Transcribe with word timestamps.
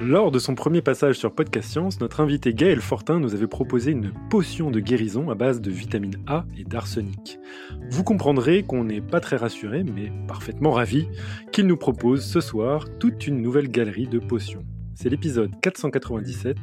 Lors 0.00 0.30
de 0.30 0.38
son 0.38 0.54
premier 0.54 0.82
passage 0.82 1.18
sur 1.18 1.34
Podcast 1.34 1.70
Science, 1.70 2.00
notre 2.00 2.20
invité 2.20 2.54
Gaël 2.54 2.80
Fortin 2.80 3.18
nous 3.18 3.34
avait 3.34 3.46
proposé 3.46 3.90
une 3.90 4.12
potion 4.30 4.70
de 4.70 4.78
guérison 4.78 5.30
à 5.30 5.34
base 5.34 5.60
de 5.60 5.70
vitamine 5.70 6.16
A 6.26 6.44
et 6.56 6.64
d'arsenic. 6.64 7.40
Vous 7.90 8.04
comprendrez 8.04 8.62
qu'on 8.62 8.84
n'est 8.84 9.00
pas 9.00 9.20
très 9.20 9.36
rassuré, 9.36 9.82
mais 9.82 10.12
parfaitement 10.28 10.70
ravi, 10.70 11.08
qu'il 11.50 11.66
nous 11.66 11.76
propose 11.76 12.24
ce 12.24 12.40
soir 12.40 12.84
toute 13.00 13.26
une 13.26 13.42
nouvelle 13.42 13.68
galerie 13.68 14.06
de 14.06 14.18
potions. 14.18 14.64
C'est 14.94 15.08
l'épisode 15.08 15.50
497, 15.60 16.56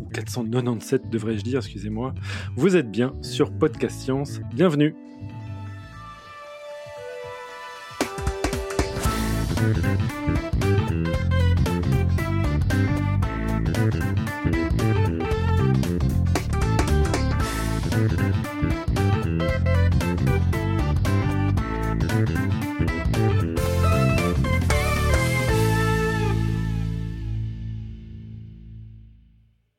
ou 0.00 0.08
497 0.08 1.10
devrais-je 1.10 1.42
dire, 1.42 1.58
excusez-moi. 1.58 2.14
Vous 2.56 2.76
êtes 2.76 2.90
bien 2.90 3.14
sur 3.20 3.52
Podcast 3.52 4.00
Science, 4.00 4.40
bienvenue 4.54 4.94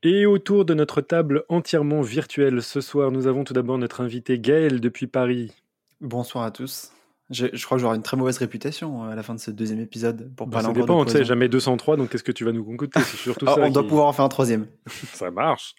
Et 0.02 0.26
autour 0.26 0.64
de 0.64 0.74
notre 0.74 1.00
table 1.00 1.44
entièrement 1.48 2.02
virtuelle 2.02 2.62
ce 2.62 2.80
soir, 2.80 3.10
nous 3.10 3.26
avons 3.26 3.44
tout 3.44 3.54
d'abord 3.54 3.78
notre 3.78 4.02
invité 4.02 4.38
Gaël 4.38 4.80
depuis 4.80 5.06
Paris. 5.06 5.52
Bonsoir 6.00 6.44
à 6.44 6.50
tous. 6.50 6.92
Je, 7.30 7.46
je 7.52 7.64
crois 7.66 7.76
que 7.76 7.82
j'aurai 7.82 7.96
une 7.96 8.02
très 8.02 8.16
mauvaise 8.16 8.38
réputation 8.38 9.04
euh, 9.04 9.10
à 9.10 9.14
la 9.14 9.22
fin 9.22 9.34
de 9.34 9.40
ce 9.40 9.50
deuxième 9.50 9.80
épisode 9.80 10.32
pour 10.34 10.46
Bah, 10.46 10.60
parler 10.62 10.68
ça 10.74 10.80
dépend, 10.80 11.04
de 11.04 11.10
tu 11.10 11.16
sais, 11.16 11.24
jamais 11.24 11.48
203, 11.48 11.96
donc 11.98 12.10
qu'est-ce 12.10 12.24
que 12.24 12.32
tu 12.32 12.44
vas 12.44 12.52
nous 12.52 12.64
concocter? 12.64 13.00
C'est 13.00 13.16
surtout 13.18 13.44
Ah, 13.48 13.54
ça. 13.56 13.60
on 13.60 13.70
doit 13.70 13.86
pouvoir 13.86 14.06
en 14.06 14.12
faire 14.12 14.24
un 14.24 14.28
troisième. 14.30 14.66
Ça 15.12 15.30
marche. 15.30 15.74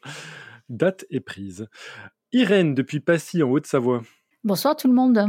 Date 0.69 1.05
est 1.09 1.19
prise. 1.21 1.67
Irène 2.31 2.75
depuis 2.75 2.99
Passy 2.99 3.41
en 3.41 3.49
Haute-Savoie. 3.49 4.03
Bonsoir 4.43 4.75
tout 4.75 4.87
le 4.87 4.93
monde. 4.93 5.19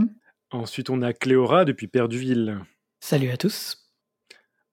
Ensuite, 0.50 0.90
on 0.90 1.00
a 1.00 1.12
Cléora 1.14 1.64
depuis 1.64 1.86
Perduville. 1.88 2.58
Salut 3.00 3.30
à 3.30 3.38
tous. 3.38 3.90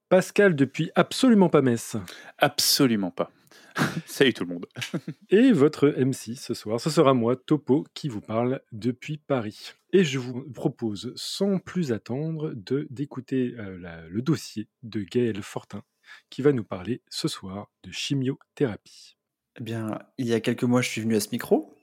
Pascal 0.09 0.56
depuis 0.56 0.92
absolument 0.95 1.48
pas 1.50 1.61
Metz. 1.61 1.95
Absolument 2.38 3.11
pas. 3.11 3.32
Salut 4.06 4.33
tout 4.33 4.44
le 4.45 4.53
monde. 4.53 4.66
Et 5.30 5.52
votre 5.52 5.88
MC 5.89 6.36
ce 6.36 6.53
soir, 6.53 6.80
ce 6.80 6.89
sera 6.89 7.14
moi, 7.14 7.36
Topo, 7.36 7.86
qui 7.94 8.09
vous 8.09 8.22
parle 8.22 8.61
depuis 8.72 9.17
Paris. 9.17 9.72
Et 9.94 10.03
je 10.03 10.20
vous 10.20 10.44
propose, 10.53 11.14
sans 11.16 11.59
plus 11.59 11.92
attendre, 11.92 12.53
de 12.55 12.88
d'écouter 12.89 13.53
euh, 13.58 13.78
la- 13.80 14.08
le 14.08 14.22
dossier 14.22 14.67
de 14.83 15.02
Gaël 15.02 15.42
Fortin, 15.42 15.83
qui 16.30 16.42
va 16.42 16.52
nous 16.53 16.64
parler 16.64 17.02
ce 17.09 17.28
soir 17.28 17.70
de 17.83 17.92
chimiothérapie. 17.92 19.17
Eh 19.59 19.64
bien, 19.64 20.00
il 20.17 20.28
y 20.28 20.33
a 20.33 20.39
quelques 20.39 20.64
mois, 20.64 20.81
je 20.81 20.89
suis 20.89 21.02
venu 21.02 21.16
à 21.16 21.20
ce 21.20 21.30
micro 21.31 21.73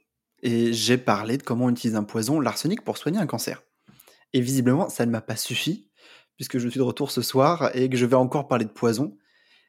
et 0.43 0.73
j'ai 0.73 0.99
parlé 0.99 1.39
de 1.39 1.43
comment 1.43 1.67
on 1.67 1.71
utilise 1.71 1.97
un 1.97 2.05
poison, 2.05 2.39
l'arsenic, 2.41 2.83
pour 2.83 2.99
soigner 2.99 3.19
un 3.19 3.27
cancer. 3.27 3.63
Et 4.33 4.41
visiblement, 4.41 4.89
ça 4.89 5.07
ne 5.07 5.11
m'a 5.11 5.21
pas 5.23 5.37
suffi, 5.37 5.91
puisque 6.37 6.59
je 6.59 6.69
suis 6.69 6.79
de 6.79 6.83
retour 6.85 7.11
ce 7.11 7.23
soir 7.23 7.71
et 7.75 7.89
que 7.89 7.97
je 7.97 8.07
vais 8.07 8.17
encore 8.17 8.49
parler 8.49 8.65
de 8.65 8.71
poison. 8.71 9.17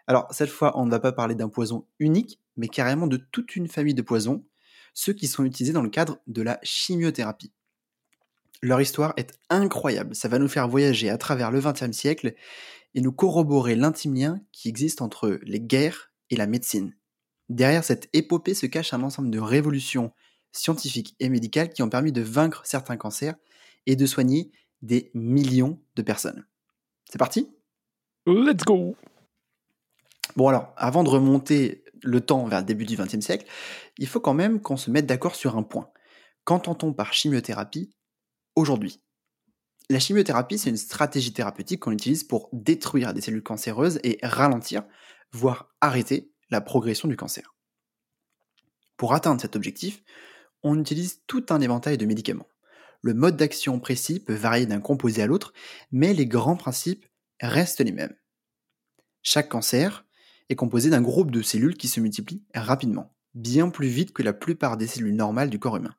Alors, 0.08 0.28
cette 0.32 0.50
fois, 0.50 0.78
on 0.78 0.86
ne 0.86 0.92
va 0.92 1.00
pas 1.00 1.12
parler 1.12 1.36
d'un 1.36 1.50
poison 1.50 1.88
unique, 2.00 2.40
mais 2.58 2.68
carrément 2.68 3.08
de 3.08 3.18
toute 3.18 3.56
une 3.56 3.68
famille 3.68 3.94
de 3.94 4.02
poisons, 4.02 4.46
ceux 4.94 5.14
qui 5.14 5.28
sont 5.28 5.44
utilisés 5.44 5.74
dans 5.74 5.82
le 5.82 5.90
cadre 5.90 6.20
de 6.28 6.42
la 6.42 6.60
chimiothérapie. 6.64 7.52
Leur 8.62 8.82
histoire 8.82 9.14
est 9.18 9.34
incroyable, 9.50 10.16
ça 10.16 10.28
va 10.28 10.40
nous 10.40 10.48
faire 10.48 10.68
voyager 10.68 11.10
à 11.10 11.18
travers 11.18 11.52
le 11.52 11.60
XXe 11.60 11.92
siècle 11.92 12.34
et 12.94 13.02
nous 13.02 13.12
corroborer 13.12 13.76
l'intime 13.76 14.16
lien 14.16 14.42
qui 14.52 14.70
existe 14.70 15.02
entre 15.02 15.40
les 15.44 15.60
guerres 15.60 16.12
et 16.30 16.36
la 16.36 16.48
médecine. 16.48 16.96
Derrière 17.50 17.84
cette 17.84 18.10
épopée 18.14 18.54
se 18.54 18.66
cache 18.66 18.94
un 18.94 19.04
ensemble 19.04 19.30
de 19.30 19.40
révolutions 19.40 20.14
scientifiques 20.52 21.16
et 21.20 21.30
médicales 21.30 21.70
qui 21.70 21.84
ont 21.84 21.90
permis 21.90 22.14
de 22.14 22.22
vaincre 22.22 22.62
certains 22.66 22.98
cancers 22.98 23.36
et 23.86 23.96
de 23.96 24.06
soigner 24.06 24.52
des 24.82 25.12
millions 25.14 25.80
de 25.96 26.02
personnes. 26.02 26.46
C'est 27.10 27.20
parti? 27.20 27.50
Let's 28.26 28.64
go 28.64 28.96
Bon 30.36 30.50
alors, 30.50 30.74
avant 30.76 31.04
de 31.04 31.10
remonter 31.10 31.84
le 32.04 32.22
temps 32.22 32.46
vers 32.46 32.60
le 32.60 32.66
début 32.66 32.86
du 32.86 32.98
XXe 32.98 33.22
siècle, 33.22 33.46
il 33.98 34.08
faut 34.08 34.20
quand 34.20 34.34
même 34.34 34.62
qu'on 34.62 34.78
se 34.78 34.92
mette 34.92 35.06
d'accord 35.06 35.36
sur 35.36 35.58
un 35.58 35.64
point. 35.64 35.90
Qu'entend-on 36.44 36.94
par 36.94 37.14
chimiothérapie 37.14 37.96
aujourd'hui 38.56 39.02
La 39.90 40.00
chimiothérapie, 40.00 40.58
c'est 40.58 40.70
une 40.70 40.78
stratégie 40.78 41.34
thérapeutique 41.34 41.80
qu'on 41.80 41.92
utilise 41.92 42.24
pour 42.24 42.50
détruire 42.52 43.14
des 43.14 43.22
cellules 43.22 43.44
cancéreuses 43.44 44.00
et 44.04 44.20
ralentir, 44.22 44.84
voire 45.32 45.74
arrêter 45.82 46.32
la 46.50 46.62
progression 46.62 47.08
du 47.08 47.16
cancer. 47.16 47.56
Pour 48.98 49.14
atteindre 49.14 49.42
cet 49.42 49.56
objectif, 49.56 50.04
on 50.64 50.80
utilise 50.80 51.22
tout 51.28 51.46
un 51.50 51.62
éventail 51.62 51.98
de 51.98 52.06
médicaments. 52.06 52.48
Le 53.02 53.14
mode 53.14 53.38
d'action 53.38 53.80
précis 53.80 54.20
peut 54.20 54.34
varier 54.34 54.66
d'un 54.66 54.82
composé 54.82 55.22
à 55.22 55.28
l'autre, 55.28 55.54
mais 55.92 56.14
les 56.14 56.26
grands 56.26 56.56
principes 56.56 57.06
restent 57.40 57.82
les 57.82 57.92
mêmes. 57.92 58.16
Chaque 59.22 59.50
cancer 59.50 60.05
est 60.50 60.56
composé 60.56 60.90
d'un 60.90 61.02
groupe 61.02 61.32
de 61.32 61.42
cellules 61.42 61.78
qui 61.78 61.88
se 61.88 62.00
multiplient 62.00 62.44
rapidement, 62.54 63.16
bien 63.34 63.70
plus 63.70 63.88
vite 63.88 64.14
que 64.14 64.24
la 64.24 64.34
plupart 64.34 64.78
des 64.78 64.88
cellules 64.88 65.16
normales 65.16 65.50
du 65.50 65.60
corps 65.60 65.78
humain. 65.78 65.96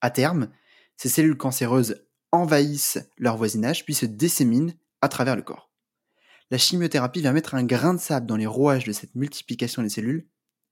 À 0.00 0.10
terme, 0.10 0.50
ces 0.96 1.08
cellules 1.08 1.36
cancéreuses 1.36 2.06
envahissent 2.32 2.98
leur 3.16 3.36
voisinage 3.36 3.84
puis 3.84 3.94
se 3.94 4.06
disséminent 4.06 4.72
à 5.00 5.08
travers 5.08 5.36
le 5.36 5.42
corps. 5.42 5.70
La 6.50 6.58
chimiothérapie 6.58 7.20
vient 7.20 7.32
mettre 7.32 7.54
un 7.54 7.64
grain 7.64 7.94
de 7.94 8.00
sable 8.00 8.26
dans 8.26 8.36
les 8.36 8.46
rouages 8.46 8.84
de 8.84 8.92
cette 8.92 9.14
multiplication 9.14 9.82
des 9.82 9.88
cellules, 9.88 10.28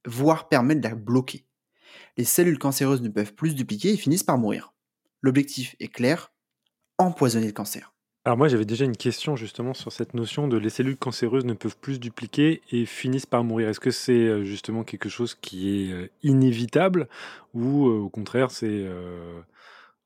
voire 0.06 0.48
permettre 0.48 0.80
de 0.80 0.88
la 0.88 0.94
bloquer. 0.94 1.46
Les 2.16 2.24
cellules 2.24 2.58
cancéreuses 2.58 3.02
ne 3.02 3.08
peuvent 3.08 3.34
plus 3.34 3.50
se 3.50 3.56
dupliquer 3.56 3.92
et 3.92 3.96
finissent 3.96 4.22
par 4.22 4.38
mourir. 4.38 4.72
L'objectif 5.20 5.74
est 5.80 5.88
clair, 5.88 6.32
empoisonner 6.98 7.46
le 7.46 7.52
cancer. 7.52 7.93
Alors 8.26 8.38
moi 8.38 8.48
j'avais 8.48 8.64
déjà 8.64 8.86
une 8.86 8.96
question 8.96 9.36
justement 9.36 9.74
sur 9.74 9.92
cette 9.92 10.14
notion 10.14 10.48
de 10.48 10.56
les 10.56 10.70
cellules 10.70 10.96
cancéreuses 10.96 11.44
ne 11.44 11.52
peuvent 11.52 11.76
plus 11.76 11.96
se 11.96 11.98
dupliquer 11.98 12.62
et 12.70 12.86
finissent 12.86 13.26
par 13.26 13.44
mourir. 13.44 13.68
Est-ce 13.68 13.80
que 13.80 13.90
c'est 13.90 14.12
euh, 14.12 14.44
justement 14.44 14.82
quelque 14.82 15.10
chose 15.10 15.34
qui 15.34 15.68
est 15.68 15.92
euh, 15.92 16.08
inévitable 16.22 17.06
ou 17.52 17.86
euh, 17.86 17.98
au 17.98 18.08
contraire 18.08 18.50
c'est 18.50 18.88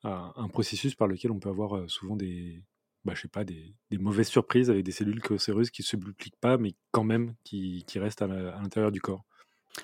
un, 0.03 0.49
processus 0.49 0.97
par 0.97 1.07
lequel 1.07 1.31
on 1.31 1.39
peut 1.39 1.49
avoir 1.49 1.89
souvent 1.89 2.17
des, 2.17 2.63
bah, 3.05 3.13
je 3.15 3.23
sais 3.23 3.29
pas, 3.29 3.45
des, 3.45 3.75
mauvaises 3.93 4.29
surprises 4.29 4.69
avec 4.69 4.85
des 4.85 4.93
cellules 4.93 5.21
cancéreuses 5.21 5.71
qui 5.71 5.85
se 5.85 5.97
dupliquent 5.97 6.41
pas 6.41 6.59
mais 6.59 6.75
quand 6.91 7.05
même 7.05 7.35
qui, 7.45 7.85
qui 7.87 8.01
restent 8.01 8.23
à 8.23 8.27
l'intérieur 8.27 8.91
du 8.91 9.01
corps? 9.01 9.25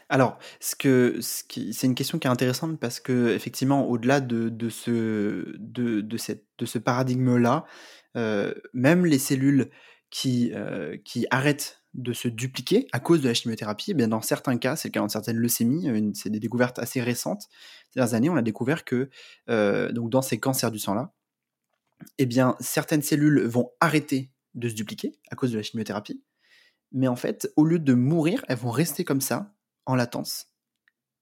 Alors, 0.08 0.38
ce 0.58 0.74
que, 0.74 1.20
ce 1.20 1.44
c'est 1.72 1.86
une 1.86 1.94
question 1.94 2.18
qui 2.18 2.26
est 2.26 2.30
intéressante 2.30 2.80
parce 2.80 2.98
que 2.98 3.28
effectivement, 3.32 3.88
au-delà 3.88 4.20
de, 4.20 4.48
de 4.48 4.68
ce, 4.68 5.54
de, 5.56 6.00
de 6.00 6.16
cette, 6.16 6.44
de 6.58 6.66
ce 6.66 6.78
paradigme-là, 6.78 7.64
même 8.14 9.06
les 9.06 9.18
cellules 9.18 9.70
qui, 10.10 10.52
euh, 10.54 10.96
qui 11.04 11.26
arrêtent 11.30 11.80
de 11.94 12.12
se 12.12 12.28
dupliquer 12.28 12.86
à 12.92 13.00
cause 13.00 13.20
de 13.20 13.28
la 13.28 13.34
chimiothérapie, 13.34 13.90
eh 13.90 13.94
bien 13.94 14.08
dans 14.08 14.20
certains 14.20 14.56
cas, 14.58 14.76
c'est 14.76 14.88
le 14.88 14.92
cas 14.92 15.00
dans 15.00 15.08
certaines 15.08 15.36
leucémies, 15.36 15.86
une- 15.86 16.14
c'est 16.14 16.30
des 16.30 16.40
découvertes 16.40 16.78
assez 16.78 17.00
récentes. 17.00 17.48
Ces 17.90 17.98
dernières 18.00 18.14
années, 18.14 18.30
on 18.30 18.36
a 18.36 18.42
découvert 18.42 18.84
que 18.84 19.10
euh, 19.48 19.90
dans 19.92 20.22
ces 20.22 20.38
cancers 20.38 20.70
du 20.70 20.78
sang-là, 20.78 21.12
eh 22.18 22.26
bien 22.26 22.56
certaines 22.60 23.02
cellules 23.02 23.42
vont 23.44 23.70
arrêter 23.80 24.32
de 24.54 24.68
se 24.68 24.74
dupliquer 24.74 25.18
à 25.30 25.36
cause 25.36 25.52
de 25.52 25.56
la 25.56 25.62
chimiothérapie, 25.62 26.22
mais 26.92 27.08
en 27.08 27.16
fait, 27.16 27.52
au 27.56 27.64
lieu 27.64 27.78
de 27.80 27.94
mourir, 27.94 28.44
elles 28.48 28.58
vont 28.58 28.70
rester 28.70 29.04
comme 29.04 29.20
ça 29.20 29.52
en 29.86 29.96
latence. 29.96 30.46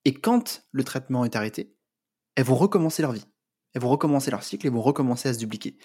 Et 0.04 0.14
quand 0.14 0.64
le 0.70 0.84
traitement 0.84 1.24
est 1.24 1.36
arrêté, 1.36 1.74
elles 2.34 2.44
vont 2.44 2.56
recommencer 2.56 3.02
leur 3.02 3.12
vie. 3.12 3.24
Elles 3.74 3.80
vont 3.80 3.88
recommencer 3.88 4.30
leur 4.30 4.42
cycle 4.42 4.66
et 4.66 4.70
vont 4.70 4.82
recommencer 4.82 5.28
à 5.28 5.34
se 5.34 5.38
dupliquer. 5.38 5.78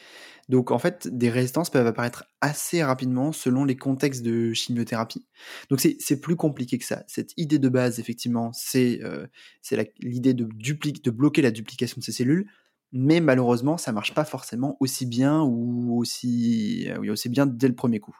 Donc 0.50 0.72
en 0.72 0.80
fait, 0.80 1.08
des 1.08 1.30
résistances 1.30 1.70
peuvent 1.70 1.88
apparaître 1.88 2.26
assez 2.42 2.84
rapidement 2.84 3.32
selon 3.32 3.64
les 3.64 3.78
contextes 3.78 4.24
de 4.24 4.54
chimiothérapie. 4.54 5.26
Donc 5.70 5.80
c'est 5.80 5.96
c'est 6.00 6.20
plus 6.20 6.36
compliqué 6.36 6.78
que 6.78 6.86
ça. 6.86 7.04
Cette 7.08 7.34
idée 7.38 7.60
de 7.60 7.70
base, 7.70 8.00
effectivement, 8.00 8.52
c'est 8.54 9.02
euh, 9.04 9.28
l'idée 10.00 10.34
de, 10.34 10.46
de 10.46 11.12
bloquer 11.12 11.42
la 11.42 11.52
duplication 11.52 12.00
de 12.00 12.04
ces 12.04 12.12
cellules. 12.12 12.50
Mais 12.94 13.20
malheureusement, 13.20 13.78
ça 13.78 13.92
marche 13.92 14.14
pas 14.14 14.24
forcément 14.24 14.78
aussi 14.80 15.06
bien 15.06 15.42
ou 15.42 15.98
aussi, 15.98 16.90
euh, 16.90 16.98
oui, 17.00 17.10
aussi 17.10 17.28
bien 17.28 17.46
dès 17.46 17.68
le 17.68 17.76
premier 17.76 18.00
coup. 18.00 18.18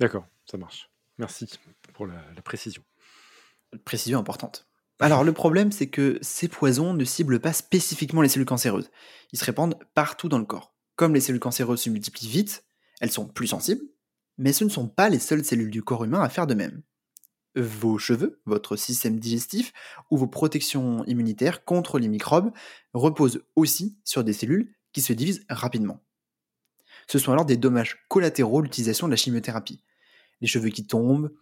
D'accord, 0.00 0.26
ça 0.46 0.56
marche. 0.56 0.90
Merci 1.18 1.46
pour 1.92 2.06
la, 2.06 2.24
la 2.34 2.42
précision. 2.42 2.82
Précision 3.84 4.18
importante. 4.18 4.66
Alors 5.00 5.24
le 5.24 5.32
problème, 5.32 5.72
c'est 5.72 5.88
que 5.88 6.18
ces 6.22 6.48
poisons 6.48 6.94
ne 6.94 7.04
ciblent 7.04 7.40
pas 7.40 7.52
spécifiquement 7.52 8.22
les 8.22 8.28
cellules 8.28 8.46
cancéreuses. 8.46 8.90
Ils 9.32 9.38
se 9.38 9.44
répandent 9.44 9.78
partout 9.94 10.28
dans 10.28 10.38
le 10.38 10.44
corps. 10.44 10.74
Comme 10.96 11.14
les 11.14 11.20
cellules 11.20 11.40
cancéreuses 11.40 11.82
se 11.82 11.90
multiplient 11.90 12.28
vite, 12.28 12.64
elles 13.00 13.10
sont 13.10 13.26
plus 13.26 13.48
sensibles, 13.48 13.84
mais 14.38 14.52
ce 14.52 14.64
ne 14.64 14.70
sont 14.70 14.88
pas 14.88 15.08
les 15.08 15.18
seules 15.18 15.44
cellules 15.44 15.70
du 15.70 15.82
corps 15.82 16.04
humain 16.04 16.22
à 16.22 16.28
faire 16.28 16.46
de 16.46 16.54
même. 16.54 16.82
Vos 17.56 17.98
cheveux, 17.98 18.40
votre 18.46 18.76
système 18.76 19.18
digestif 19.18 19.72
ou 20.10 20.16
vos 20.16 20.26
protections 20.26 21.04
immunitaires 21.04 21.64
contre 21.64 21.98
les 21.98 22.08
microbes 22.08 22.52
reposent 22.92 23.42
aussi 23.56 23.96
sur 24.04 24.24
des 24.24 24.32
cellules 24.32 24.74
qui 24.92 25.00
se 25.00 25.12
divisent 25.12 25.44
rapidement. 25.48 26.00
Ce 27.06 27.18
sont 27.18 27.32
alors 27.32 27.44
des 27.44 27.56
dommages 27.56 28.04
collatéraux 28.08 28.60
de 28.60 28.66
l'utilisation 28.66 29.06
de 29.06 29.12
la 29.12 29.16
chimiothérapie. 29.16 29.82
Les 30.40 30.46
cheveux 30.46 30.70
qui 30.70 30.86
tombent, 30.86 31.32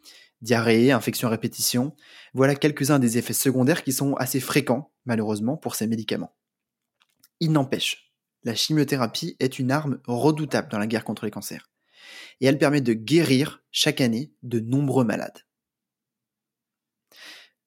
diarrhée, 0.40 0.92
infection 0.92 1.28
à 1.28 1.30
répétition, 1.30 1.94
voilà 2.34 2.54
quelques-uns 2.54 2.98
des 2.98 3.18
effets 3.18 3.32
secondaires 3.32 3.84
qui 3.84 3.92
sont 3.92 4.14
assez 4.14 4.40
fréquents, 4.40 4.92
malheureusement, 5.06 5.56
pour 5.56 5.74
ces 5.74 5.86
médicaments. 5.86 6.34
Il 7.40 7.52
n'empêche, 7.52 8.12
la 8.44 8.54
chimiothérapie 8.54 9.36
est 9.40 9.58
une 9.58 9.70
arme 9.70 10.00
redoutable 10.06 10.68
dans 10.70 10.78
la 10.78 10.86
guerre 10.86 11.04
contre 11.04 11.24
les 11.24 11.30
cancers. 11.30 11.70
Et 12.40 12.46
elle 12.46 12.58
permet 12.58 12.80
de 12.80 12.92
guérir 12.92 13.62
chaque 13.70 14.00
année 14.00 14.32
de 14.42 14.58
nombreux 14.58 15.04
malades. 15.04 15.46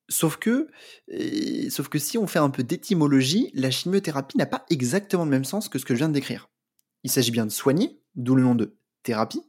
Sauf 0.09 0.37
que, 0.37 0.69
sauf 1.69 1.87
que 1.87 1.97
si 1.97 2.17
on 2.17 2.27
fait 2.27 2.39
un 2.39 2.49
peu 2.49 2.63
d'étymologie, 2.63 3.51
la 3.53 3.71
chimiothérapie 3.71 4.37
n'a 4.37 4.45
pas 4.45 4.65
exactement 4.69 5.23
le 5.23 5.31
même 5.31 5.45
sens 5.45 5.67
que 5.69 5.79
ce 5.79 5.85
que 5.85 5.95
je 5.95 5.99
viens 5.99 6.09
de 6.09 6.13
décrire. 6.13 6.49
Il 7.03 7.09
s'agit 7.09 7.31
bien 7.31 7.45
de 7.45 7.51
soigner, 7.51 7.99
d'où 8.15 8.35
le 8.35 8.43
nom 8.43 8.53
de 8.53 8.77
thérapie, 9.03 9.41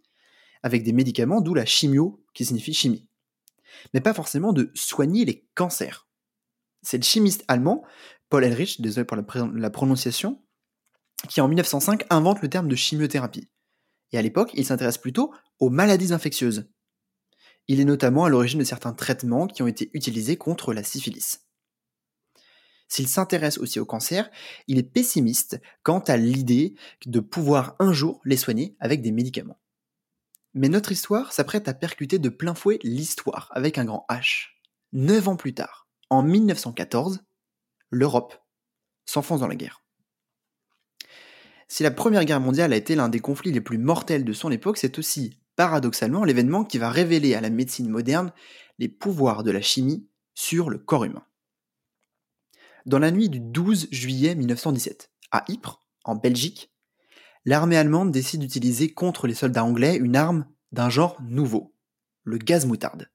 avec 0.63 0.83
des 0.83 0.93
médicaments, 0.93 1.41
d'où 1.41 1.55
la 1.55 1.65
chimio, 1.65 2.25
qui 2.35 2.45
signifie 2.45 2.75
chimie. 2.75 3.09
Mais 3.95 4.01
pas 4.01 4.15
forcément 4.15 4.53
de 4.53 4.71
soigner 4.75 5.25
les 5.25 5.47
cancers. 5.55 6.09
C'est 6.83 6.99
le 6.99 7.03
chimiste 7.03 7.45
allemand, 7.49 7.85
Paul 8.29 8.45
Ehrlich, 8.45 8.81
désolé 8.81 9.05
pour 9.05 9.17
la, 9.17 9.71
prononciation, 9.71 10.43
qui 11.29 11.41
en 11.41 11.49
1905 11.49 12.05
invente 12.11 12.43
le 12.43 12.49
terme 12.49 12.69
de 12.69 12.77
chimiothérapie. 12.77 13.49
Et 14.13 14.19
à 14.19 14.23
l'époque, 14.23 14.51
il 14.55 14.65
s'intéresse 14.65 14.99
plutôt 14.99 15.33
aux 15.59 15.71
maladies 15.71 16.13
infectieuses. 16.13 16.69
Il 17.69 17.81
est 17.81 17.85
notamment 17.85 18.25
à 18.25 18.29
l'origine 18.29 18.61
de 18.61 18.65
certains 18.65 18.93
traitements 18.93 19.47
qui 19.47 19.63
ont 19.63 19.67
été 19.67 19.91
utilisés 19.95 20.37
contre 20.37 20.73
la 20.73 20.85
syphilis. 20.85 21.41
S'il 22.89 23.09
s'intéresse 23.09 23.59
aussi 23.59 23.81
au 23.81 23.87
cancer, 23.87 24.31
il 24.69 24.79
est 24.79 24.85
pessimiste 24.85 25.61
quant 25.83 25.99
à 25.99 26.17
l'idée 26.17 26.75
de 27.05 27.19
pouvoir 27.19 27.75
un 27.81 27.93
jour 27.93 28.21
les 28.25 28.37
soigner 28.37 28.77
avec 28.79 29.03
des 29.03 29.11
médicaments. 29.11 29.59
Mais 30.59 30.71
notre 30.71 30.91
histoire 30.91 31.35
s'apprête 31.35 31.69
à 31.69 31.75
percuter 31.75 32.19
de 32.19 32.31
plein 32.31 32.55
fouet 32.55 32.79
l'histoire 32.83 33.51
avec 33.55 33.77
un 33.77 33.85
grand 33.85 34.07
H. 34.09 34.53
Neuf 34.95 35.29
ans 35.29 35.37
plus 35.37 35.53
tard, 35.53 35.87
en 36.09 36.23
1914, 36.23 37.21
l'Europe 37.91 38.43
s'enfonce 39.05 39.41
dans 39.41 39.49
la 39.49 39.55
guerre. 39.55 39.83
Si 41.69 41.83
la 41.83 41.91
Première 41.91 42.25
Guerre 42.25 42.41
mondiale 42.41 42.73
a 42.73 42.77
été 42.77 42.95
l'un 42.95 43.11
des 43.11 43.21
conflits 43.21 43.53
les 43.53 43.61
plus 43.61 43.77
mortels 43.77 44.25
de 44.25 44.33
son 44.33 44.51
époque, 44.51 44.79
c'est 44.79 44.99
aussi, 44.99 45.39
paradoxalement, 45.57 46.25
l'événement 46.25 46.65
qui 46.65 46.79
va 46.79 46.89
révéler 46.89 47.35
à 47.35 47.43
la 47.43 47.51
médecine 47.51 47.91
moderne 47.91 48.33
les 48.79 48.89
pouvoirs 48.89 49.43
de 49.43 49.51
la 49.51 49.61
chimie 49.61 50.09
sur 50.35 50.71
le 50.71 50.79
corps 50.79 51.05
humain. 51.05 51.27
Dans 52.87 52.99
la 52.99 53.11
nuit 53.11 53.29
du 53.29 53.41
12 53.41 53.89
juillet 53.91 54.35
1917, 54.35 55.13
à 55.33 55.45
Ypres, 55.49 55.87
en 56.05 56.15
Belgique, 56.15 56.73
l'armée 57.47 57.77
allemande 57.77 58.11
décide 58.11 58.41
d'utiliser 58.41 58.93
contre 58.93 59.27
les 59.27 59.35
soldats 59.35 59.65
anglais 59.65 59.97
une 59.97 60.17
arme 60.17 60.47
d'un 60.73 60.91
genre 60.91 61.17
nouveau, 61.23 61.75
le 62.25 62.37
gaz 62.37 62.67
moutarde. 62.67 63.09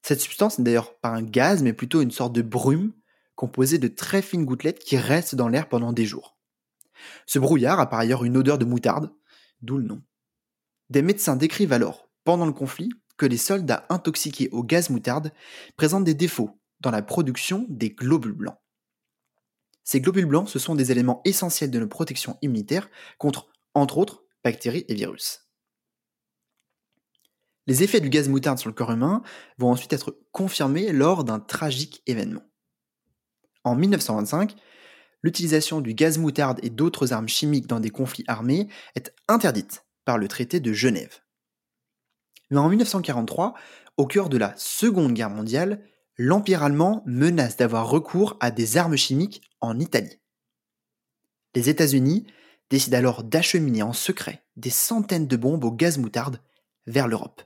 Cette 0.00 0.20
substance 0.20 0.58
n'est 0.58 0.64
d'ailleurs 0.64 0.98
pas 1.00 1.10
un 1.10 1.22
gaz, 1.22 1.62
mais 1.62 1.74
plutôt 1.74 2.00
une 2.00 2.12
sorte 2.12 2.32
de 2.32 2.40
brume 2.40 2.94
composée 3.34 3.78
de 3.78 3.88
très 3.88 4.22
fines 4.22 4.46
gouttelettes 4.46 4.78
qui 4.78 4.96
restent 4.96 5.34
dans 5.34 5.48
l'air 5.48 5.68
pendant 5.68 5.92
des 5.92 6.06
jours. 6.06 6.38
Ce 7.26 7.38
brouillard 7.38 7.80
a 7.80 7.90
par 7.90 7.98
ailleurs 7.98 8.24
une 8.24 8.36
odeur 8.36 8.58
de 8.58 8.64
moutarde, 8.64 9.12
d'où 9.60 9.76
le 9.76 9.84
nom. 9.84 10.02
Des 10.88 11.02
médecins 11.02 11.36
décrivent 11.36 11.72
alors, 11.72 12.08
pendant 12.24 12.46
le 12.46 12.52
conflit, 12.52 12.90
que 13.16 13.26
les 13.26 13.36
soldats 13.36 13.86
intoxiqués 13.90 14.48
au 14.50 14.62
gaz 14.62 14.88
moutarde 14.88 15.32
présentent 15.76 16.04
des 16.04 16.14
défauts 16.14 16.60
dans 16.80 16.90
la 16.90 17.02
production 17.02 17.66
des 17.68 17.90
globules 17.90 18.32
blancs. 18.32 18.59
Ces 19.90 20.00
globules 20.00 20.26
blancs, 20.26 20.48
ce 20.48 20.60
sont 20.60 20.76
des 20.76 20.92
éléments 20.92 21.20
essentiels 21.24 21.72
de 21.72 21.80
nos 21.80 21.88
protections 21.88 22.38
immunitaires 22.42 22.88
contre, 23.18 23.48
entre 23.74 23.98
autres, 23.98 24.22
bactéries 24.44 24.84
et 24.86 24.94
virus. 24.94 25.48
Les 27.66 27.82
effets 27.82 27.98
du 27.98 28.08
gaz 28.08 28.28
moutarde 28.28 28.60
sur 28.60 28.68
le 28.68 28.74
corps 28.74 28.92
humain 28.92 29.20
vont 29.58 29.72
ensuite 29.72 29.92
être 29.92 30.16
confirmés 30.30 30.92
lors 30.92 31.24
d'un 31.24 31.40
tragique 31.40 32.04
événement. 32.06 32.44
En 33.64 33.74
1925, 33.74 34.54
l'utilisation 35.24 35.80
du 35.80 35.92
gaz 35.92 36.18
moutarde 36.18 36.60
et 36.62 36.70
d'autres 36.70 37.12
armes 37.12 37.28
chimiques 37.28 37.66
dans 37.66 37.80
des 37.80 37.90
conflits 37.90 38.24
armés 38.28 38.68
est 38.94 39.12
interdite 39.26 39.86
par 40.04 40.18
le 40.18 40.28
traité 40.28 40.60
de 40.60 40.72
Genève. 40.72 41.18
Mais 42.50 42.58
en 42.58 42.68
1943, 42.68 43.54
au 43.96 44.06
cœur 44.06 44.28
de 44.28 44.38
la 44.38 44.54
Seconde 44.56 45.14
Guerre 45.14 45.30
mondiale, 45.30 45.82
l'Empire 46.22 46.62
allemand 46.62 47.02
menace 47.06 47.56
d'avoir 47.56 47.88
recours 47.88 48.36
à 48.40 48.50
des 48.50 48.76
armes 48.76 48.98
chimiques 48.98 49.40
en 49.62 49.80
Italie. 49.80 50.20
Les 51.54 51.70
États-Unis 51.70 52.26
décident 52.68 52.98
alors 52.98 53.24
d'acheminer 53.24 53.82
en 53.82 53.94
secret 53.94 54.44
des 54.54 54.68
centaines 54.68 55.26
de 55.26 55.36
bombes 55.38 55.64
au 55.64 55.72
gaz 55.72 55.96
moutarde 55.96 56.42
vers 56.86 57.08
l'Europe. 57.08 57.42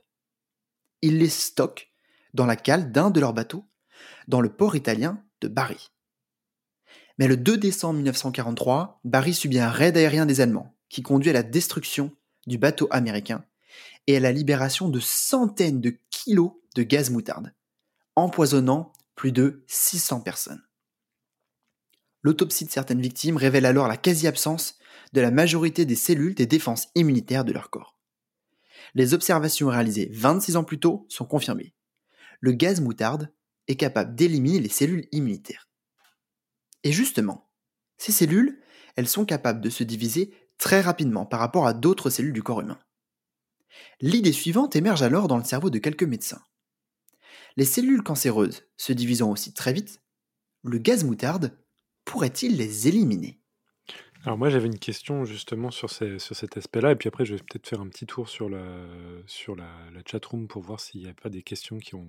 Ils 1.01 1.19
les 1.19 1.29
stockent 1.29 1.89
dans 2.33 2.45
la 2.45 2.57
cale 2.57 2.91
d'un 2.91 3.11
de 3.11 3.21
leurs 3.21 3.33
bateaux, 3.33 3.63
dans 4.27 4.41
le 4.41 4.53
port 4.53 4.75
italien 4.75 5.23
de 5.39 5.47
Bari. 5.47 5.91
Mais 7.17 7.29
le 7.29 7.37
2 7.37 7.55
décembre 7.55 7.95
1943, 7.95 8.99
Bari 9.05 9.33
subit 9.33 9.59
un 9.59 9.69
raid 9.69 9.95
aérien 9.95 10.25
des 10.25 10.41
Allemands 10.41 10.75
qui 10.89 11.01
conduit 11.01 11.29
à 11.29 11.33
la 11.33 11.43
destruction 11.43 12.11
du 12.45 12.57
bateau 12.57 12.89
américain 12.91 13.45
et 14.07 14.17
à 14.17 14.19
la 14.19 14.33
libération 14.33 14.89
de 14.89 14.99
centaines 14.99 15.79
de 15.79 15.97
kilos 16.09 16.51
de 16.75 16.83
gaz 16.83 17.09
moutarde 17.09 17.53
empoisonnant 18.15 18.93
plus 19.15 19.31
de 19.31 19.63
600 19.67 20.21
personnes. 20.21 20.63
L'autopsie 22.21 22.65
de 22.65 22.71
certaines 22.71 23.01
victimes 23.01 23.37
révèle 23.37 23.65
alors 23.65 23.87
la 23.87 23.97
quasi-absence 23.97 24.79
de 25.13 25.21
la 25.21 25.31
majorité 25.31 25.85
des 25.85 25.95
cellules 25.95 26.35
des 26.35 26.47
défenses 26.47 26.87
immunitaires 26.95 27.45
de 27.45 27.53
leur 27.53 27.69
corps. 27.69 27.97
Les 28.93 29.13
observations 29.13 29.69
réalisées 29.69 30.09
26 30.13 30.55
ans 30.57 30.63
plus 30.63 30.79
tôt 30.79 31.05
sont 31.09 31.25
confirmées. 31.25 31.73
Le 32.39 32.51
gaz 32.51 32.81
moutarde 32.81 33.31
est 33.67 33.75
capable 33.75 34.15
d'éliminer 34.15 34.59
les 34.59 34.69
cellules 34.69 35.07
immunitaires. 35.11 35.69
Et 36.83 36.91
justement, 36.91 37.49
ces 37.97 38.11
cellules, 38.11 38.61
elles 38.95 39.07
sont 39.07 39.25
capables 39.25 39.61
de 39.61 39.69
se 39.69 39.83
diviser 39.83 40.33
très 40.57 40.81
rapidement 40.81 41.25
par 41.25 41.39
rapport 41.39 41.67
à 41.67 41.73
d'autres 41.73 42.09
cellules 42.09 42.33
du 42.33 42.43
corps 42.43 42.61
humain. 42.61 42.79
L'idée 43.99 44.31
suivante 44.31 44.75
émerge 44.75 45.01
alors 45.01 45.27
dans 45.27 45.37
le 45.37 45.43
cerveau 45.43 45.69
de 45.69 45.79
quelques 45.79 46.03
médecins. 46.03 46.41
Les 47.57 47.65
cellules 47.65 48.03
cancéreuses 48.03 48.63
se 48.77 48.93
divisant 48.93 49.31
aussi 49.31 49.53
très 49.53 49.73
vite, 49.73 50.01
le 50.63 50.77
gaz 50.77 51.03
moutarde 51.03 51.57
pourrait-il 52.03 52.57
les 52.57 52.87
éliminer? 52.87 53.39
Alors 54.25 54.39
moi 54.39 54.49
j'avais 54.49 54.65
une 54.65 54.79
question 54.79 55.23
justement 55.23 55.69
sur, 55.69 55.91
sur 55.91 56.19
cet 56.19 56.57
aspect-là, 56.57 56.91
et 56.91 56.95
puis 56.95 57.07
après 57.07 57.25
je 57.25 57.35
vais 57.35 57.39
peut-être 57.39 57.67
faire 57.67 57.79
un 57.79 57.87
petit 57.87 58.07
tour 58.07 58.27
sur 58.27 58.49
la, 58.49 58.63
sur 59.27 59.55
la, 59.55 59.69
la 59.93 60.01
chatroom 60.03 60.47
pour 60.47 60.63
voir 60.63 60.79
s'il 60.79 61.01
n'y 61.01 61.07
a 61.07 61.13
pas 61.13 61.29
des 61.29 61.43
questions 61.43 61.77
qui 61.77 61.93
ont, 61.93 62.07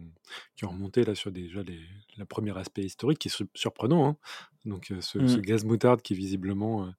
qui 0.57 0.65
ont 0.65 0.71
remonté 0.71 1.05
là 1.05 1.15
sur 1.15 1.31
déjà 1.31 1.63
les, 1.63 1.79
le 2.17 2.25
premier 2.25 2.57
aspect 2.57 2.83
historique 2.83 3.19
qui 3.19 3.29
est 3.29 3.45
surprenant. 3.55 4.09
Hein. 4.09 4.17
Donc 4.65 4.91
euh, 4.93 5.03
ce, 5.03 5.19
mmh. 5.19 5.43
gaz 5.43 5.65
moutarde 5.67 6.01
qui 6.01 6.15
visiblement 6.15 6.87
euh, 6.87 6.91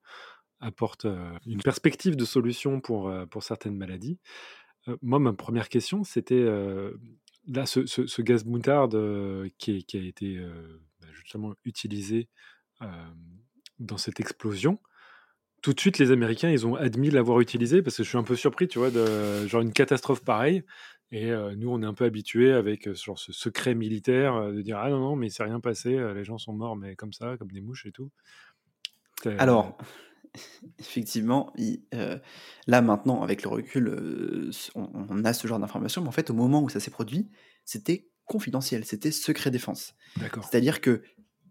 apporte 0.60 1.06
euh, 1.06 1.32
une 1.48 1.64
perspective 1.64 2.16
de 2.16 2.26
solution 2.26 2.80
pour, 2.80 3.12
pour 3.32 3.42
certaines 3.42 3.76
maladies. 3.76 4.20
moi 5.02 5.18
ma 5.18 5.34
première 5.34 5.70
question 5.70 6.04
c'était 6.04 6.46
là, 7.48 7.66
ce, 7.66 8.22
gaz 8.22 8.46
moutarde 8.46 8.98
qui, 9.58 9.86
a 9.94 9.98
été 9.98 10.40
bah, 11.02 11.08
justement 11.14 11.54
utilisé 11.66 12.30
dans 13.80 13.98
cette 13.98 14.20
explosion, 14.20 14.80
tout 15.62 15.74
de 15.74 15.80
suite, 15.80 15.98
les 15.98 16.12
Américains, 16.12 16.50
ils 16.50 16.68
ont 16.68 16.76
admis 16.76 17.10
l'avoir 17.10 17.40
utilisé 17.40 17.82
parce 17.82 17.98
que 17.98 18.04
je 18.04 18.10
suis 18.10 18.18
un 18.18 18.24
peu 18.24 18.36
surpris, 18.36 18.68
tu 18.68 18.80
vois, 18.80 18.92
de 18.92 19.48
genre 19.48 19.62
une 19.62 19.74
catastrophe 19.74 20.24
pareille. 20.24 20.64
Et 21.12 21.32
nous, 21.56 21.70
on 21.70 21.82
est 21.82 21.86
un 21.86 21.94
peu 21.94 22.06
habitués 22.06 22.52
avec 22.52 22.94
genre 22.94 23.18
ce 23.18 23.32
secret 23.34 23.74
militaire 23.74 24.52
de 24.52 24.62
dire 24.62 24.78
ah 24.78 24.90
non 24.90 25.00
non, 25.00 25.16
mais 25.16 25.28
il 25.28 25.32
s'est 25.32 25.44
rien 25.44 25.60
passé, 25.60 25.98
les 26.14 26.24
gens 26.24 26.38
sont 26.38 26.54
morts, 26.54 26.76
mais 26.76 26.96
comme 26.96 27.14
ça, 27.14 27.38
comme 27.38 27.52
des 27.52 27.62
mouches 27.62 27.86
et 27.86 27.92
tout. 27.92 28.12
Alors, 29.38 29.78
effectivement, 30.80 31.54
euh, 31.94 32.20
là 32.68 32.82
maintenant, 32.82 33.22
avec 33.24 33.44
le 33.44 33.50
recul, 33.50 33.88
euh, 33.88 34.52
on, 34.76 35.24
a 35.24 35.34
ce 35.34 35.48
genre 35.48 35.60
d'informations, 35.60 36.02
mais 36.02 36.08
en 36.08 36.14
fait, 36.14 36.30
au 36.30 36.34
moment 36.34 36.62
où 36.62 36.70
ça 36.70 36.80
s'est 36.80 36.92
produit, 36.92 37.30
c'était 37.66 38.10
confidentiel, 38.26 38.86
c'était 38.86 39.12
secret 39.12 39.52
défense. 39.52 39.96
C'est-à-dire 40.18 40.82
que 40.82 41.02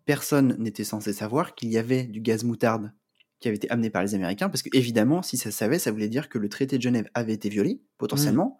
personne 0.05 0.57
n'était 0.59 0.85
censé 0.85 1.13
savoir 1.13 1.55
qu'il 1.55 1.71
y 1.71 1.79
avait 1.79 2.05
du 2.05 2.21
gaz 2.21 2.45
moutarde 2.45 2.93
qui 3.41 3.49
avait 3.49 3.57
été 3.57 3.71
amené 3.71 3.91
par 3.91 4.03
les 4.03 4.15
Américains, 4.15 4.49
parce 4.49 4.63
que 4.63 4.71
évidemment, 4.73 5.23
si 5.23 5.37
ça 5.37 5.51
savait, 5.51 5.79
ça 5.79 5.91
voulait 5.91 6.09
dire 6.09 6.29
que 6.29 6.39
le 6.39 6.49
traité 6.49 6.79
de 6.79 6.83
Genève 6.83 7.09
avait 7.13 7.35
été 7.35 7.49
violé, 7.49 7.83
potentiellement, 7.99 8.59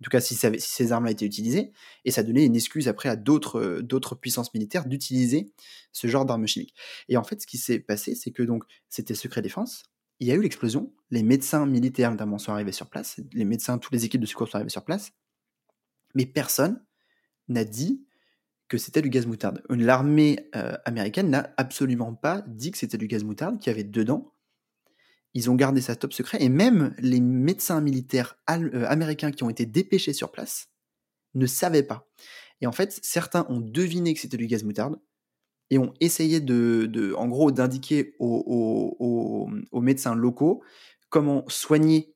en 0.00 0.04
tout 0.04 0.10
cas 0.10 0.20
si, 0.20 0.34
ces 0.34 0.92
armes 0.92 1.04
ont 1.04 1.08
été 1.08 1.24
utilisées, 1.24 1.72
et 2.04 2.10
ça 2.10 2.22
donnait 2.22 2.44
une 2.44 2.56
excuse 2.56 2.88
après 2.88 3.08
à 3.08 3.16
d'autres 3.16 3.60
euh, 3.60 3.82
d'autres 3.82 4.14
puissances 4.14 4.52
militaires 4.54 4.86
d'utiliser 4.86 5.52
ce 5.92 6.06
genre 6.06 6.24
d'armes 6.24 6.46
chimiques. 6.46 6.74
Et 7.08 7.16
en 7.16 7.24
fait, 7.24 7.40
ce 7.40 7.46
qui 7.46 7.58
s'est 7.58 7.78
passé, 7.78 8.14
c'est 8.14 8.30
que 8.30 8.46
c'était 8.88 9.14
secret 9.14 9.42
défense, 9.42 9.84
il 10.20 10.28
y 10.28 10.32
a 10.32 10.34
eu 10.34 10.42
l'explosion, 10.42 10.92
les 11.10 11.22
médecins 11.22 11.66
militaires 11.66 12.10
notamment 12.10 12.38
sont 12.38 12.52
arrivés 12.52 12.72
sur 12.72 12.88
place, 12.88 13.20
les 13.32 13.44
médecins, 13.44 13.78
toutes 13.78 13.92
les 13.92 14.04
équipes 14.04 14.20
de 14.20 14.26
secours 14.26 14.48
sont 14.48 14.56
arrivées 14.56 14.70
sur 14.70 14.84
place, 14.84 15.12
mais 16.14 16.26
personne 16.26 16.84
n'a 17.48 17.64
dit 17.64 18.04
que 18.68 18.78
c'était 18.78 19.02
du 19.02 19.10
gaz 19.10 19.26
moutarde. 19.26 19.62
L'armée 19.68 20.48
euh, 20.56 20.76
américaine 20.84 21.30
n'a 21.30 21.52
absolument 21.56 22.14
pas 22.14 22.42
dit 22.46 22.70
que 22.70 22.78
c'était 22.78 22.98
du 22.98 23.06
gaz 23.06 23.24
moutarde 23.24 23.58
qu'il 23.58 23.70
y 23.70 23.74
avait 23.74 23.84
dedans. 23.84 24.32
Ils 25.34 25.50
ont 25.50 25.54
gardé 25.56 25.80
ça 25.80 25.96
top 25.96 26.12
secret, 26.12 26.38
et 26.40 26.48
même 26.48 26.94
les 26.98 27.20
médecins 27.20 27.80
militaires 27.80 28.36
euh, 28.50 28.86
américains 28.88 29.32
qui 29.32 29.42
ont 29.42 29.50
été 29.50 29.66
dépêchés 29.66 30.12
sur 30.12 30.30
place 30.30 30.68
ne 31.34 31.46
savaient 31.46 31.82
pas. 31.82 32.08
Et 32.60 32.66
en 32.66 32.72
fait, 32.72 32.98
certains 33.02 33.44
ont 33.48 33.60
deviné 33.60 34.14
que 34.14 34.20
c'était 34.20 34.36
du 34.36 34.46
gaz 34.46 34.62
moutarde, 34.62 34.98
et 35.70 35.78
ont 35.78 35.92
essayé 36.00 36.40
de, 36.40 37.14
en 37.16 37.28
gros, 37.28 37.50
d'indiquer 37.50 38.14
aux, 38.18 39.48
médecins 39.72 40.14
locaux 40.14 40.62
comment 41.08 41.44
soigner 41.48 42.14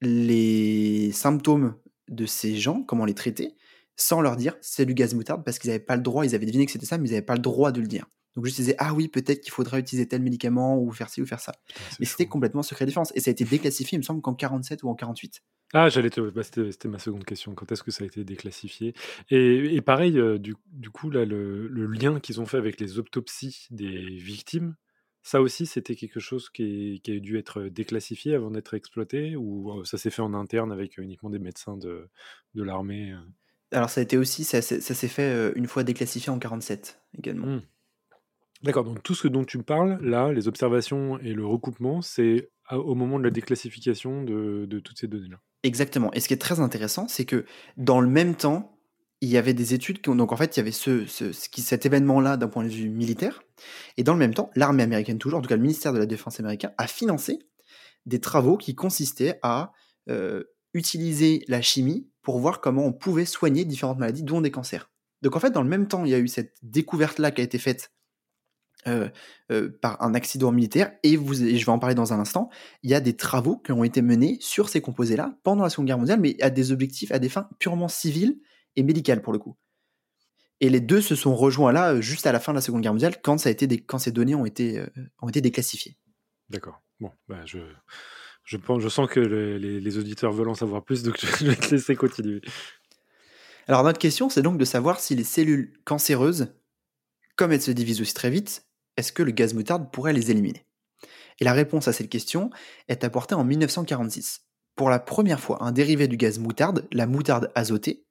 les 0.00 1.12
symptômes 1.12 1.74
de 2.08 2.24
ces 2.24 2.56
gens, 2.56 2.82
comment 2.82 3.04
les 3.04 3.14
traiter, 3.14 3.54
sans 3.96 4.20
leur 4.20 4.36
dire 4.36 4.56
c'est 4.60 4.86
du 4.86 4.94
gaz 4.94 5.14
moutarde 5.14 5.44
parce 5.44 5.58
qu'ils 5.58 5.70
n'avaient 5.70 5.84
pas 5.84 5.96
le 5.96 6.02
droit, 6.02 6.24
ils 6.24 6.34
avaient 6.34 6.46
deviné 6.46 6.66
que 6.66 6.72
c'était 6.72 6.86
ça, 6.86 6.98
mais 6.98 7.08
ils 7.08 7.12
n'avaient 7.12 7.22
pas 7.22 7.34
le 7.34 7.40
droit 7.40 7.72
de 7.72 7.80
le 7.80 7.86
dire. 7.86 8.06
Donc 8.38 8.48
ils 8.48 8.54
disaient 8.54 8.76
ah 8.78 8.94
oui 8.94 9.08
peut-être 9.08 9.40
qu'il 9.40 9.50
faudrait 9.50 9.80
utiliser 9.80 10.06
tel 10.06 10.22
médicament 10.22 10.78
ou 10.78 10.92
faire 10.92 11.08
ci 11.08 11.20
ou 11.20 11.26
faire 11.26 11.40
ça. 11.40 11.52
mais 11.98 12.06
c'était 12.06 12.26
complètement 12.26 12.62
secret 12.62 12.86
défense 12.86 13.10
et 13.16 13.20
ça 13.20 13.30
a 13.30 13.32
été 13.32 13.44
déclassifié 13.44 13.96
il 13.96 13.98
me 13.98 14.04
semble 14.04 14.22
qu'en 14.22 14.34
47 14.34 14.84
ou 14.84 14.88
en 14.88 14.94
48. 14.94 15.42
Ah 15.74 15.88
j'allais 15.88 16.10
te... 16.10 16.20
Bah, 16.20 16.44
c'était 16.44 16.86
ma 16.88 17.00
seconde 17.00 17.24
question. 17.24 17.52
Quand 17.56 17.70
est-ce 17.72 17.82
que 17.82 17.90
ça 17.90 18.04
a 18.04 18.06
été 18.06 18.22
déclassifié? 18.22 18.94
Et, 19.30 19.80
pareil 19.80 20.20
euh, 20.20 20.38
du, 20.38 20.54
coup 20.92 21.10
là 21.10 21.24
le, 21.24 21.66
lien 21.86 22.20
qu'ils 22.20 22.40
ont 22.40 22.46
fait 22.46 22.58
avec 22.58 22.78
les 22.78 23.00
autopsies 23.00 23.66
des 23.70 23.98
victimes. 24.16 24.76
Ça 25.24 25.42
aussi, 25.42 25.66
c'était 25.66 25.96
quelque 25.96 26.20
chose 26.20 26.48
qui, 26.48 27.02
a 27.08 27.18
dû 27.18 27.38
être 27.38 27.64
déclassifié 27.64 28.36
avant 28.36 28.52
d'être 28.52 28.74
exploité 28.74 29.34
ou 29.34 29.72
euh, 29.72 29.84
ça 29.84 29.98
s'est 29.98 30.10
fait 30.10 30.22
en 30.22 30.32
interne 30.32 30.70
avec 30.70 30.96
uniquement 30.96 31.28
des 31.28 31.40
médecins 31.40 31.76
de, 31.76 32.08
de 32.54 32.62
l'armée 32.62 33.12
euh? 33.12 33.18
Alors 33.70 33.90
ça 33.90 34.00
a 34.00 34.04
été 34.04 34.16
aussi, 34.16 34.44
ça, 34.44 34.62
s'est 34.62 35.08
fait 35.08 35.52
une 35.54 35.66
fois 35.66 35.82
déclassifié 35.82 36.30
en 36.30 36.38
47 36.38 37.02
également. 37.18 37.46
Mmh. 37.46 37.62
D'accord, 38.62 38.84
donc 38.84 39.02
tout 39.02 39.14
ce 39.14 39.28
dont 39.28 39.44
tu 39.44 39.58
me 39.58 39.62
parles, 39.62 39.98
là, 40.02 40.32
les 40.32 40.48
observations 40.48 41.18
et 41.20 41.32
le 41.32 41.46
recoupement, 41.46 42.02
c'est 42.02 42.50
au 42.70 42.94
moment 42.94 43.18
de 43.18 43.24
la 43.24 43.30
déclassification 43.30 44.24
de, 44.24 44.80
toutes 44.80 44.98
ces 44.98 45.06
données-là. 45.06 45.38
Exactement. 45.62 46.12
Et 46.12 46.20
ce 46.20 46.28
qui 46.28 46.34
est 46.34 46.38
très 46.38 46.60
intéressant, 46.60 47.08
c'est 47.08 47.24
que 47.24 47.44
dans 47.76 48.00
le 48.00 48.08
même 48.08 48.34
temps, 48.34 48.76
il 49.20 49.28
y 49.28 49.36
avait 49.36 49.54
des 49.54 49.74
études 49.74 50.00
qui 50.00 50.10
ont, 50.10 50.14
donc 50.14 50.32
en 50.32 50.36
fait, 50.36 50.56
il 50.56 50.60
y 50.60 50.62
avait 50.62 50.72
ce, 50.72 51.04
cet 51.06 51.86
événement-là 51.86 52.36
d'un 52.36 52.48
point 52.48 52.64
de 52.64 52.68
vue 52.68 52.88
militaire, 52.88 53.42
et 53.96 54.04
dans 54.04 54.12
le 54.12 54.18
même 54.18 54.34
temps, 54.34 54.50
l'armée 54.54 54.82
américaine 54.82 55.18
toujours, 55.18 55.38
en 55.38 55.42
tout 55.42 55.48
cas 55.48 55.56
le 55.56 55.62
ministère 55.62 55.92
de 55.92 55.98
la 55.98 56.06
Défense 56.06 56.38
américain, 56.38 56.72
a 56.78 56.86
financé 56.86 57.40
des 58.06 58.20
travaux 58.20 58.56
qui 58.56 58.74
consistaient 58.74 59.38
à 59.42 59.72
euh, 60.08 60.44
utiliser 60.72 61.44
la 61.48 61.60
chimie 61.62 62.08
pour 62.22 62.38
voir 62.38 62.60
comment 62.60 62.84
on 62.84 62.92
pouvait 62.92 63.24
soigner 63.24 63.64
différentes 63.64 63.98
maladies, 63.98 64.22
dont 64.22 64.40
des 64.40 64.50
cancers. 64.50 64.90
Donc 65.22 65.34
en 65.34 65.40
fait, 65.40 65.50
dans 65.50 65.62
le 65.62 65.68
même 65.68 65.88
temps, 65.88 66.04
il 66.04 66.10
y 66.10 66.14
a 66.14 66.18
eu 66.18 66.28
cette 66.28 66.56
découverte-là 66.62 67.30
qui 67.32 67.40
a 67.40 67.44
été 67.44 67.58
faite 67.58 67.90
euh, 68.86 69.08
euh, 69.50 69.70
par 69.82 70.00
un 70.02 70.14
accident 70.14 70.52
militaire, 70.52 70.92
et, 71.02 71.16
vous, 71.16 71.34
je 71.34 71.42
vais 71.42 71.68
en 71.68 71.78
parler 71.78 71.94
dans 71.94 72.12
un 72.12 72.20
instant, 72.20 72.48
il 72.82 72.90
y 72.90 72.94
a 72.94 73.00
des 73.00 73.16
travaux 73.16 73.56
qui 73.56 73.72
ont 73.72 73.82
été 73.82 74.02
menés 74.02 74.38
sur 74.40 74.68
ces 74.68 74.80
composés-là 74.80 75.36
pendant 75.42 75.64
la 75.64 75.70
Seconde 75.70 75.86
Guerre 75.86 75.98
mondiale, 75.98 76.20
mais 76.20 76.40
à 76.40 76.50
des 76.50 76.70
objectifs, 76.70 77.10
à 77.10 77.18
des 77.18 77.28
fins 77.28 77.48
purement 77.58 77.88
civiles 77.88 78.38
et 78.76 78.82
médicales 78.82 79.20
pour 79.20 79.32
le 79.32 79.38
coup. 79.38 79.56
Et 80.60 80.70
les 80.70 80.80
deux 80.80 81.00
se 81.00 81.16
sont 81.16 81.34
rejoints 81.34 81.72
là 81.72 81.94
euh, 81.94 82.00
juste 82.00 82.26
à 82.26 82.32
la 82.32 82.40
fin 82.40 82.52
de 82.52 82.56
la 82.56 82.60
Seconde 82.60 82.82
Guerre 82.82 82.92
mondiale, 82.92 83.16
quand, 83.20 83.38
ça 83.38 83.48
a 83.48 83.52
été 83.52 83.66
des, 83.66 83.80
quand 83.80 83.98
ces 83.98 84.12
données 84.12 84.34
ont 84.34 84.46
été, 84.46 84.82
ont 85.20 85.28
été 85.28 85.40
déclassifiées. 85.40 85.96
D'accord. 86.48 86.80
Bon, 87.00 87.10
bah 87.28 87.42
je, 87.46 87.58
je, 88.44 88.56
pense, 88.56 88.80
je 88.80 88.88
sens 88.88 89.08
que 89.08 89.20
les, 89.20 89.80
les, 89.80 89.98
auditeurs 89.98 90.32
veulent 90.32 90.48
en 90.48 90.54
savoir 90.54 90.84
plus, 90.84 91.02
donc 91.02 91.18
je 91.40 91.46
vais 91.46 91.56
te 91.56 91.74
laisser 91.74 91.96
continuer. 91.96 92.40
Alors 93.66 93.82
notre 93.82 93.98
question, 93.98 94.28
c'est 94.28 94.42
donc 94.42 94.56
de 94.56 94.64
savoir 94.64 95.00
si 95.00 95.14
les 95.14 95.24
cellules 95.24 95.74
cancéreuses, 95.84 96.54
comme 97.36 97.52
elles 97.52 97.62
se 97.62 97.70
divisent 97.70 98.00
aussi 98.00 98.14
très 98.14 98.30
vite, 98.30 98.67
est-ce 98.98 99.12
que 99.12 99.22
le 99.22 99.30
gaz 99.30 99.54
moutarde 99.54 99.90
pourrait 99.90 100.12
les 100.12 100.30
éliminer? 100.30 100.66
Et 101.40 101.44
la 101.44 101.52
réponse 101.52 101.86
à 101.88 101.92
cette 101.92 102.10
question 102.10 102.50
est 102.88 103.04
apportée 103.04 103.36
en 103.36 103.44
1946. 103.44 104.42
Pour 104.74 104.90
la 104.90 104.98
première 104.98 105.40
fois, 105.40 105.62
un 105.62 105.72
dérivé 105.72 106.08
du 106.08 106.16
gaz 106.16 106.38
moutarde, 106.40 106.86
la 106.92 107.06
moutarde 107.06 107.50
azotée, 107.54 108.04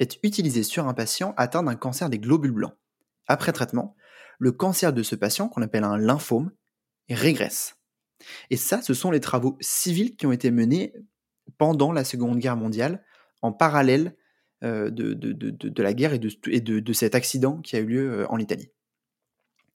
est 0.00 0.18
utilisé 0.24 0.64
sur 0.64 0.88
un 0.88 0.94
patient 0.94 1.34
atteint 1.36 1.62
d'un 1.62 1.76
cancer 1.76 2.10
des 2.10 2.18
globules 2.18 2.50
blancs. 2.50 2.74
Après 3.28 3.52
traitement, 3.52 3.94
le 4.40 4.50
cancer 4.50 4.92
de 4.92 5.04
ce 5.04 5.14
patient, 5.14 5.48
qu'on 5.48 5.62
appelle 5.62 5.84
un 5.84 5.96
lymphome, 5.96 6.50
régresse. 7.08 7.76
Et 8.50 8.56
ça, 8.56 8.82
ce 8.82 8.92
sont 8.92 9.12
les 9.12 9.20
travaux 9.20 9.56
civils 9.60 10.16
qui 10.16 10.26
ont 10.26 10.32
été 10.32 10.50
menés 10.50 10.94
pendant 11.58 11.92
la 11.92 12.04
Seconde 12.04 12.38
Guerre 12.38 12.56
mondiale, 12.56 13.04
en 13.40 13.52
parallèle 13.52 14.16
euh, 14.64 14.90
de, 14.90 15.82
la 15.82 15.92
guerre 15.92 16.14
et, 16.14 16.18
de, 16.18 16.92
cet 16.92 17.14
accident 17.14 17.60
qui 17.60 17.76
a 17.76 17.80
eu 17.80 17.86
lieu 17.86 18.12
euh, 18.12 18.26
en 18.30 18.38
Italie. 18.38 18.70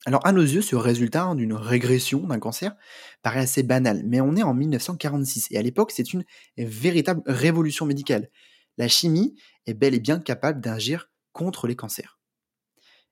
Alors 0.05 0.25
à 0.25 0.31
nos 0.31 0.41
yeux, 0.41 0.61
ce 0.61 0.75
résultat 0.75 1.23
hein, 1.23 1.35
d'une 1.35 1.53
régression 1.53 2.19
d'un 2.21 2.39
cancer 2.39 2.75
paraît 3.21 3.41
assez 3.41 3.63
banal, 3.63 4.03
mais 4.05 4.21
on 4.21 4.35
est 4.35 4.43
en 4.43 4.53
1946 4.53 5.47
et 5.51 5.57
à 5.57 5.61
l'époque 5.61 5.91
c'est 5.91 6.13
une 6.13 6.23
véritable 6.57 7.21
révolution 7.25 7.85
médicale. 7.85 8.29
La 8.77 8.87
chimie 8.87 9.35
est 9.65 9.73
bel 9.73 9.93
et 9.93 9.99
bien 9.99 10.19
capable 10.19 10.61
d'agir 10.61 11.09
contre 11.33 11.67
les 11.67 11.75
cancers. 11.75 12.17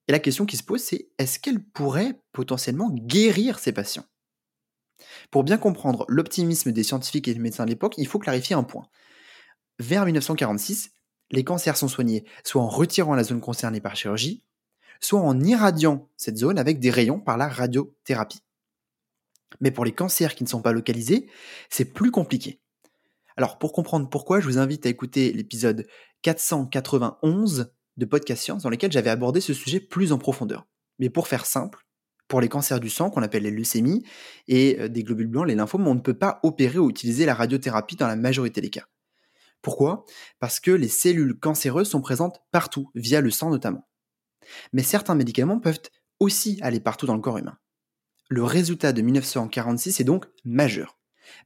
Et 0.08 0.14
la 0.14 0.20
question 0.20 0.46
qui 0.46 0.56
se 0.56 0.64
pose 0.64 0.82
c'est 0.82 1.10
est-ce 1.18 1.40
qu'elle 1.40 1.62
pourrait 1.62 2.22
potentiellement 2.32 2.90
guérir 2.90 3.60
ces 3.60 3.74
patients? 3.74 4.06
Pour 5.30 5.44
bien 5.44 5.58
comprendre 5.58 6.06
l'optimisme 6.08 6.72
des 6.72 6.84
scientifiques 6.84 7.28
et 7.28 7.34
des 7.34 7.40
médecins 7.40 7.66
de 7.66 7.70
l'époque, 7.70 7.96
il 7.98 8.08
faut 8.08 8.18
clarifier 8.18 8.56
un 8.56 8.64
point. 8.64 8.88
Vers 9.80 10.06
1946, 10.06 10.92
les 11.32 11.44
cancers 11.44 11.78
sont 11.78 11.90
soignés 11.90 12.26
soit 12.46 12.62
en 12.62 12.70
retirant 12.70 13.14
la 13.14 13.24
zone 13.24 13.42
concernée 13.42 13.82
par 13.82 13.96
chirurgie, 13.96 14.44
soit 15.00 15.20
en 15.20 15.40
irradiant 15.42 16.10
cette 16.18 16.38
zone 16.38 16.60
avec 16.60 16.80
des 16.80 16.90
rayons 16.90 17.20
par 17.20 17.38
la 17.38 17.48
radiothérapie. 17.48 18.42
Mais 19.62 19.72
pour 19.72 19.86
les 19.86 19.94
cancers 19.94 20.36
qui 20.36 20.44
ne 20.44 20.50
sont 20.50 20.62
pas 20.62 20.74
localisés, 20.74 21.30
c'est 21.70 21.86
plus 21.86 22.12
compliqué. 22.12 22.60
Alors 23.38 23.58
pour 23.58 23.72
comprendre 23.74 24.10
pourquoi, 24.10 24.40
je 24.40 24.46
vous 24.46 24.58
invite 24.58 24.86
à 24.86 24.90
écouter 24.90 25.32
l'épisode 25.32 25.88
491 26.24 27.72
de 27.98 28.06
Podcast 28.06 28.44
Science 28.44 28.64
dans 28.64 28.70
lequel 28.70 28.92
j'avais 28.92 29.10
abordé 29.10 29.42
ce 29.42 29.54
sujet 29.54 29.80
plus 29.80 30.12
en 30.12 30.18
profondeur. 30.18 30.68
Mais 31.00 31.10
pour 31.10 31.28
faire 31.28 31.46
simple, 31.46 31.86
pour 32.28 32.42
les 32.42 32.50
cancers 32.50 32.80
du 32.80 32.90
sang 32.90 33.10
qu'on 33.10 33.24
appelle 33.24 33.44
les 33.44 33.52
leucémies 33.52 34.04
et 34.48 34.78
euh, 34.80 34.88
des 34.90 35.04
globules 35.04 35.28
blancs, 35.28 35.48
les 35.48 35.56
lymphomes, 35.56 35.88
on 35.88 35.96
ne 35.96 36.00
peut 36.00 36.18
pas 36.18 36.40
opérer 36.44 36.80
ou 36.80 36.90
utiliser 36.90 37.26
la 37.26 37.34
radiothérapie 37.34 37.96
dans 37.96 38.08
la 38.08 38.16
majorité 38.16 38.62
des 38.62 38.70
cas. 38.70 38.86
Pourquoi? 39.62 40.06
Parce 40.40 40.60
que 40.60 40.72
les 40.72 40.88
cellules 40.88 41.40
cancéreuses 41.40 41.90
sont 41.90 42.02
présentes 42.02 42.42
partout, 42.52 42.92
via 42.96 43.22
le 43.22 43.32
sang 43.32 43.50
notamment. 43.50 43.88
Mais 44.74 44.84
certains 44.84 45.16
médicaments 45.16 45.60
peuvent 45.60 45.80
aussi 46.20 46.60
aller 46.62 46.80
partout 46.80 47.06
dans 47.06 47.16
le 47.16 47.22
corps 47.22 47.38
humain. 47.38 47.58
Le 48.30 48.44
résultat 48.44 48.94
de 48.94 49.02
1946 49.02 50.00
est 50.00 50.04
donc 50.04 50.26
majeur. 50.44 50.98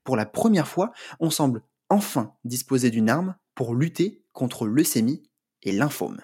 Pour 0.04 0.16
la 0.16 0.26
première 0.26 0.68
fois, 0.68 0.92
on 1.20 1.30
semble 1.30 1.64
enfin 1.90 2.36
disposer 2.44 2.90
d'une 2.90 3.10
arme 3.10 3.36
pour 3.56 3.76
lutter 3.76 4.24
contre 4.34 4.66
leucémie 4.66 5.24
et 5.64 5.72
lymphome. 5.72 6.22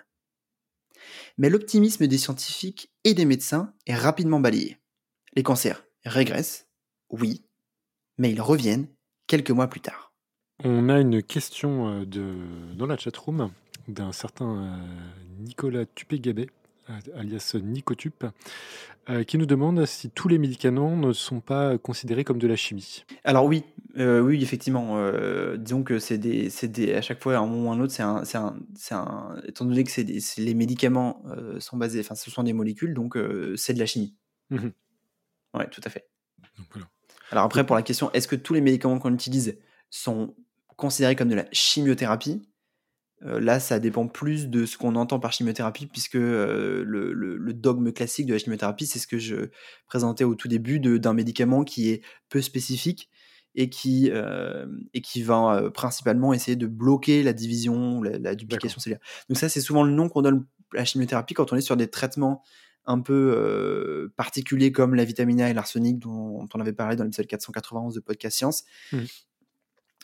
Mais 1.38 1.50
l'optimisme 1.50 2.08
des 2.08 2.18
scientifiques 2.18 2.92
et 3.04 3.14
des 3.14 3.26
médecins 3.26 3.74
est 3.86 3.96
rapidement 3.96 4.40
balayé. 4.40 4.78
Les 5.36 5.44
cancers 5.44 5.86
régressent, 6.04 6.68
oui, 7.10 7.46
mais 8.18 8.32
ils 8.32 8.42
reviennent 8.42 8.88
quelques 9.28 9.52
mois 9.52 9.68
plus 9.68 9.82
tard. 9.82 10.14
On 10.64 10.90
a 10.90 11.00
une 11.00 11.22
question 11.22 12.02
euh, 12.02 12.74
dans 12.76 12.88
la 12.88 12.98
chatroom 12.98 13.52
d'un 13.88 14.12
certain 14.12 14.64
euh, 14.64 14.78
Nicolas 15.40 15.86
Tupé-Gabet 15.86 16.48
alias 17.16 17.56
Nicotup, 17.62 18.26
euh, 19.10 19.24
qui 19.24 19.38
nous 19.38 19.46
demande 19.46 19.86
si 19.86 20.10
tous 20.10 20.28
les 20.28 20.38
médicaments 20.38 20.98
ne 20.98 21.14
sont 21.14 21.40
pas 21.40 21.78
considérés 21.78 22.24
comme 22.24 22.40
de 22.40 22.48
la 22.48 22.56
chimie. 22.56 23.06
Alors 23.24 23.46
oui, 23.46 23.64
euh, 23.98 24.20
oui, 24.20 24.42
effectivement. 24.44 24.98
Euh, 24.98 25.58
disons 25.58 25.84
que 25.84 26.00
c'est 26.00 26.18
des, 26.18 26.50
des, 26.64 26.94
à 26.94 27.02
chaque 27.02 27.22
fois, 27.22 27.36
à 27.36 27.40
un 27.40 27.46
moment 27.46 27.70
ou 27.70 27.72
à 27.72 27.76
un 27.76 27.80
autre, 27.80 27.94
c'est 27.94 28.04
un, 28.04 28.24
c'est 28.26 28.38
un, 28.38 28.64
un, 28.98 29.42
étant 29.48 29.66
donné 29.66 29.84
que 29.84 29.92
c'est 29.92 30.06
les 30.38 30.54
médicaments 30.54 31.24
sont 31.60 31.78
basés, 31.78 32.00
enfin, 32.00 32.16
ce 32.16 32.30
sont 32.30 32.44
des 32.44 32.54
molécules, 32.54 32.94
donc 32.94 33.18
c'est 33.56 33.74
de 33.74 33.80
la 33.80 33.86
chimie. 33.86 34.16
Mmh 34.50 34.70
oui, 35.54 35.64
tout 35.72 35.82
à 35.84 35.90
fait. 35.90 36.10
Alors 37.32 37.44
après, 37.44 37.66
pour 37.66 37.76
la 37.76 37.82
question, 37.82 38.12
est-ce 38.12 38.28
que 38.28 38.36
tous 38.36 38.54
les 38.54 38.62
médicaments 38.62 39.00
qu'on 39.00 39.14
utilise 39.14 39.58
sont 39.90 40.36
considérés 40.76 41.16
comme 41.16 41.30
de 41.30 41.36
la 41.36 41.46
chimiothérapie? 41.52 42.42
Euh, 43.26 43.40
là, 43.40 43.60
ça 43.60 43.80
dépend 43.80 44.08
plus 44.08 44.48
de 44.48 44.66
ce 44.66 44.78
qu'on 44.78 44.96
entend 44.96 45.20
par 45.20 45.32
chimiothérapie, 45.34 45.88
puisque 45.88 46.16
euh, 46.16 46.84
le, 46.86 47.54
dogme 47.54 47.92
classique 47.92 48.28
de 48.28 48.34
la 48.34 48.40
chimiothérapie, 48.40 48.86
c'est 48.86 49.00
ce 49.00 49.08
que 49.08 49.18
je 49.18 49.50
présentais 49.88 50.24
au 50.24 50.36
tout 50.36 50.48
début 50.48 50.80
d'un 50.80 51.14
médicament 51.14 51.64
qui 51.64 51.90
est 51.90 52.02
peu 52.30 52.42
spécifique 52.42 53.10
et 53.56 53.70
qui, 53.70 54.12
euh, 54.12 54.68
et 54.94 55.02
qui 55.02 55.24
va 55.24 55.72
principalement 55.74 56.34
essayer 56.34 56.56
de 56.56 56.68
bloquer 56.68 57.24
la 57.24 57.34
division, 57.34 58.04
la, 58.04 58.36
duplication 58.36 58.80
cellulaire. 58.80 59.02
Donc 59.30 59.38
ça, 59.38 59.50
c'est 59.50 59.62
souvent 59.62 59.84
le 59.84 59.92
nom 59.92 60.10
qu'on 60.10 60.22
donne 60.22 60.46
à 60.74 60.78
la 60.78 60.86
chimiothérapie 60.86 61.34
quand 61.34 61.52
on 61.52 61.56
est 61.56 61.62
sur 61.62 61.78
des 61.78 61.88
traitements 61.88 62.44
un 62.86 63.02
peu 63.02 64.12
particuliers 64.16 64.72
comme 64.72 64.94
la 64.94 65.06
vitamine 65.06 65.42
A 65.42 65.50
et 65.50 65.54
l'arsenic 65.54 65.98
dont, 65.98 66.48
on 66.54 66.60
avait 66.60 66.72
parlé 66.72 66.96
dans 66.96 67.04
l'épisode 67.04 67.28
491 67.28 67.96
de 67.96 68.00
Podcast 68.00 68.38
Science. 68.38 68.64
Mmh. 68.92 68.98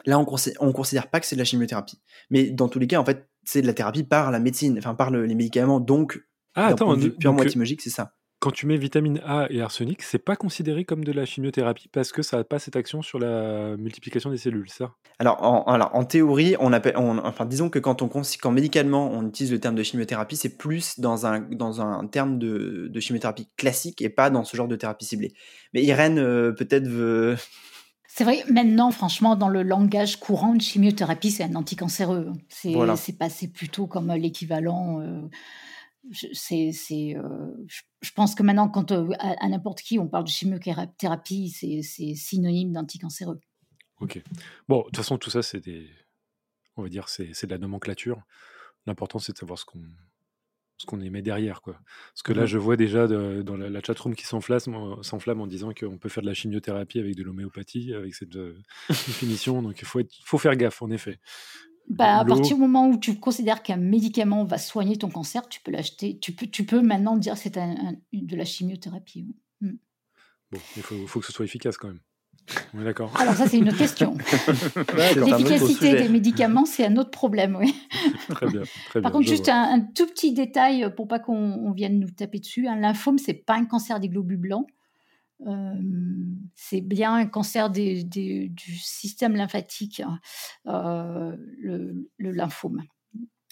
Là, 0.05 0.19
on 0.19 0.67
ne 0.67 0.71
considère 0.71 1.09
pas 1.09 1.19
que 1.19 1.25
c'est 1.25 1.35
de 1.35 1.41
la 1.41 1.45
chimiothérapie. 1.45 2.01
Mais 2.29 2.49
dans 2.51 2.67
tous 2.69 2.79
les 2.79 2.87
cas, 2.87 2.99
en 2.99 3.05
fait, 3.05 3.29
c'est 3.43 3.61
de 3.61 3.67
la 3.67 3.73
thérapie 3.73 4.03
par 4.03 4.31
la 4.31 4.39
médecine, 4.39 4.77
enfin 4.77 4.95
par 4.95 5.11
les 5.11 5.35
médicaments. 5.35 5.79
Donc, 5.79 6.19
ah, 6.55 6.67
attends, 6.67 6.95
purement 7.19 7.43
étymologique, 7.43 7.81
c'est 7.81 7.89
ça. 7.89 8.13
quand 8.39 8.51
tu 8.51 8.65
mets 8.67 8.75
vitamine 8.77 9.21
A 9.25 9.47
et 9.49 9.61
arsenic, 9.61 10.01
c'est 10.01 10.19
pas 10.19 10.35
considéré 10.35 10.83
comme 10.83 11.03
de 11.05 11.13
la 11.13 11.25
chimiothérapie 11.25 11.87
parce 11.87 12.11
que 12.11 12.21
ça 12.21 12.37
n'a 12.37 12.43
pas 12.43 12.59
cette 12.59 12.75
action 12.75 13.01
sur 13.01 13.17
la 13.17 13.77
multiplication 13.77 14.29
des 14.31 14.37
cellules, 14.37 14.69
ça? 14.69 14.91
Alors, 15.19 15.41
en, 15.43 15.63
alors, 15.63 15.91
en 15.93 16.03
théorie, 16.03 16.55
on 16.59 16.73
appelle, 16.73 16.97
on- 16.97 17.19
enfin, 17.19 17.45
disons 17.45 17.69
que 17.69 17.79
quand, 17.79 18.01
on, 18.01 18.09
quand 18.09 18.51
médicalement 18.51 19.09
on 19.11 19.27
utilise 19.27 19.51
le 19.51 19.59
terme 19.61 19.75
de 19.75 19.83
chimiothérapie, 19.83 20.35
c'est 20.35 20.57
plus 20.57 20.99
dans 20.99 21.25
un, 21.25 21.39
dans 21.39 21.79
un 21.81 22.05
terme 22.07 22.37
de, 22.39 22.89
de 22.91 22.99
chimiothérapie 22.99 23.47
classique 23.55 24.01
et 24.01 24.09
pas 24.09 24.29
dans 24.29 24.43
ce 24.43 24.57
genre 24.57 24.67
de 24.67 24.75
thérapie 24.75 25.05
ciblée. 25.05 25.33
Mais 25.73 25.83
Irène, 25.83 26.19
euh, 26.19 26.51
peut-être 26.51 26.87
veut. 26.87 27.37
C'est 28.15 28.25
vrai, 28.25 28.43
maintenant, 28.47 28.91
franchement, 28.91 29.35
dans 29.35 29.49
le 29.49 29.63
langage 29.63 30.19
courant, 30.19 30.53
une 30.53 30.61
chimiothérapie, 30.61 31.31
c'est 31.31 31.45
un 31.45 31.55
anticancéreux. 31.55 32.31
C'est 32.47 32.71
Voilà. 32.71 32.95
passé 33.17 33.47
plutôt 33.47 33.87
comme 33.87 34.11
euh, 34.11 34.17
l'équivalent. 34.17 35.01
euh, 35.01 35.27
c'est, 36.31 36.71
euh, 37.17 37.47
je, 38.01 38.11
pense 38.11 38.35
que 38.35 38.43
maintenant, 38.43 38.69
quand 38.69 38.91
euh, 38.91 39.09
à, 39.17 39.43
à 39.43 39.49
n'importe 39.49 39.81
qui 39.81 39.97
on 39.97 40.07
parle 40.07 40.25
de 40.25 40.29
chimiothérapie, 40.29 41.49
c'est, 41.49 42.13
synonyme 42.13 42.71
d'anticancéreux. 42.71 43.39
Ok. 43.99 44.21
Bon, 44.67 44.81
de 44.81 44.83
toute 44.83 44.97
façon, 44.97 45.17
tout 45.17 45.31
ça, 45.31 45.41
c'est 45.41 45.61
des. 45.61 45.89
On 46.75 46.83
va 46.83 46.89
dire, 46.89 47.09
c'est 47.09 47.45
de 47.45 47.51
la 47.51 47.57
nomenclature. 47.57 48.21
L'important, 48.85 49.17
c'est 49.17 49.33
de 49.33 49.39
savoir 49.39 49.57
ce 49.57 49.65
qu'on 49.65 49.81
ce 50.77 50.85
qu'on 50.85 50.99
émet 51.01 51.21
derrière, 51.21 51.61
quoi. 51.61 51.79
Parce 52.13 52.23
que 52.23 52.33
là, 52.33 52.41
Mhm. 52.41 52.47
je 52.47 52.57
vois 52.57 52.75
déjà 52.75 53.07
de- 53.07 53.41
dans 53.41 53.55
la, 53.55 53.69
la 53.69 53.81
chatroom 53.81 54.15
qui 54.15 54.25
s'enflamme 54.25 55.41
en- 55.41 55.47
disant 55.47 55.71
qu'on 55.73 55.97
peut 55.97 56.09
faire 56.09 56.23
de 56.23 56.27
la 56.27 56.33
chimiothérapie 56.33 56.99
avec 56.99 57.15
de 57.15 57.23
l'homéopathie, 57.23 57.93
avec 57.93 58.15
cette 58.15 58.35
euh, 58.35 58.57
définition. 58.89 59.61
Donc, 59.61 59.79
il 59.79 59.85
faut, 59.85 59.99
être- 59.99 60.13
faut 60.25 60.37
faire 60.37 60.55
gaffe, 60.55 60.81
en 60.81 60.89
effet. 60.91 61.19
Bah, 61.89 62.19
à 62.19 62.25
partir 62.25 62.55
du 62.55 62.61
moment 62.61 62.87
où 62.89 62.97
tu 62.97 63.19
considères 63.19 63.61
qu'un 63.61 63.75
médicament 63.77 64.45
va 64.45 64.57
soigner 64.57 64.97
ton 64.97 65.09
cancer, 65.09 65.47
tu 65.49 65.59
peux 65.61 65.71
l'acheter. 65.71 66.17
Tu 66.19 66.31
peux, 66.33 66.47
tu 66.47 66.65
peux 66.65 66.81
maintenant 66.81 67.17
dire 67.17 67.33
que 67.33 67.39
c'est 67.39 67.57
un- 67.57 67.75
un- 67.89 67.95
de 68.13 68.35
la 68.35 68.45
chimiothérapie. 68.45 69.35
oui. 69.61 69.79
Bon, 70.51 70.59
il 70.77 70.83
faut, 70.83 71.07
faut 71.07 71.19
que 71.19 71.25
ce 71.25 71.33
soit 71.33 71.45
efficace 71.45 71.77
quand 71.77 71.87
même. 71.89 71.99
D'accord 72.73 73.11
Alors 73.19 73.33
ça, 73.35 73.47
c'est 73.47 73.57
une 73.57 73.69
autre 73.69 73.77
question. 73.77 74.15
L'efficacité 75.15 75.95
des 75.95 76.09
médicaments, 76.09 76.65
c'est 76.65 76.85
un 76.85 76.97
autre 76.97 77.11
problème. 77.11 77.55
Oui. 77.59 77.73
Très 78.29 78.47
bien. 78.47 78.61
Très 78.89 79.01
Par 79.01 79.11
bien, 79.11 79.19
contre, 79.19 79.27
juste 79.29 79.49
un, 79.49 79.63
un 79.75 79.79
tout 79.79 80.07
petit 80.07 80.33
détail 80.33 80.93
pour 80.95 81.07
pas 81.07 81.19
qu'on 81.19 81.35
on 81.35 81.71
vienne 81.71 81.99
nous 81.99 82.09
taper 82.11 82.39
dessus. 82.39 82.67
Un 82.67 82.75
lymphome, 82.77 83.17
c'est 83.17 83.33
pas 83.33 83.55
un 83.55 83.65
cancer 83.65 83.99
des 83.99 84.09
globules 84.09 84.37
blancs. 84.37 84.67
Euh, 85.47 85.73
c'est 86.55 86.81
bien 86.81 87.13
un 87.15 87.25
cancer 87.25 87.69
des- 87.69 88.03
des- 88.03 88.49
du 88.49 88.75
système 88.77 89.35
lymphatique, 89.35 90.01
euh, 90.67 91.35
le, 91.59 92.09
le 92.17 92.31
lymphome. 92.31 92.83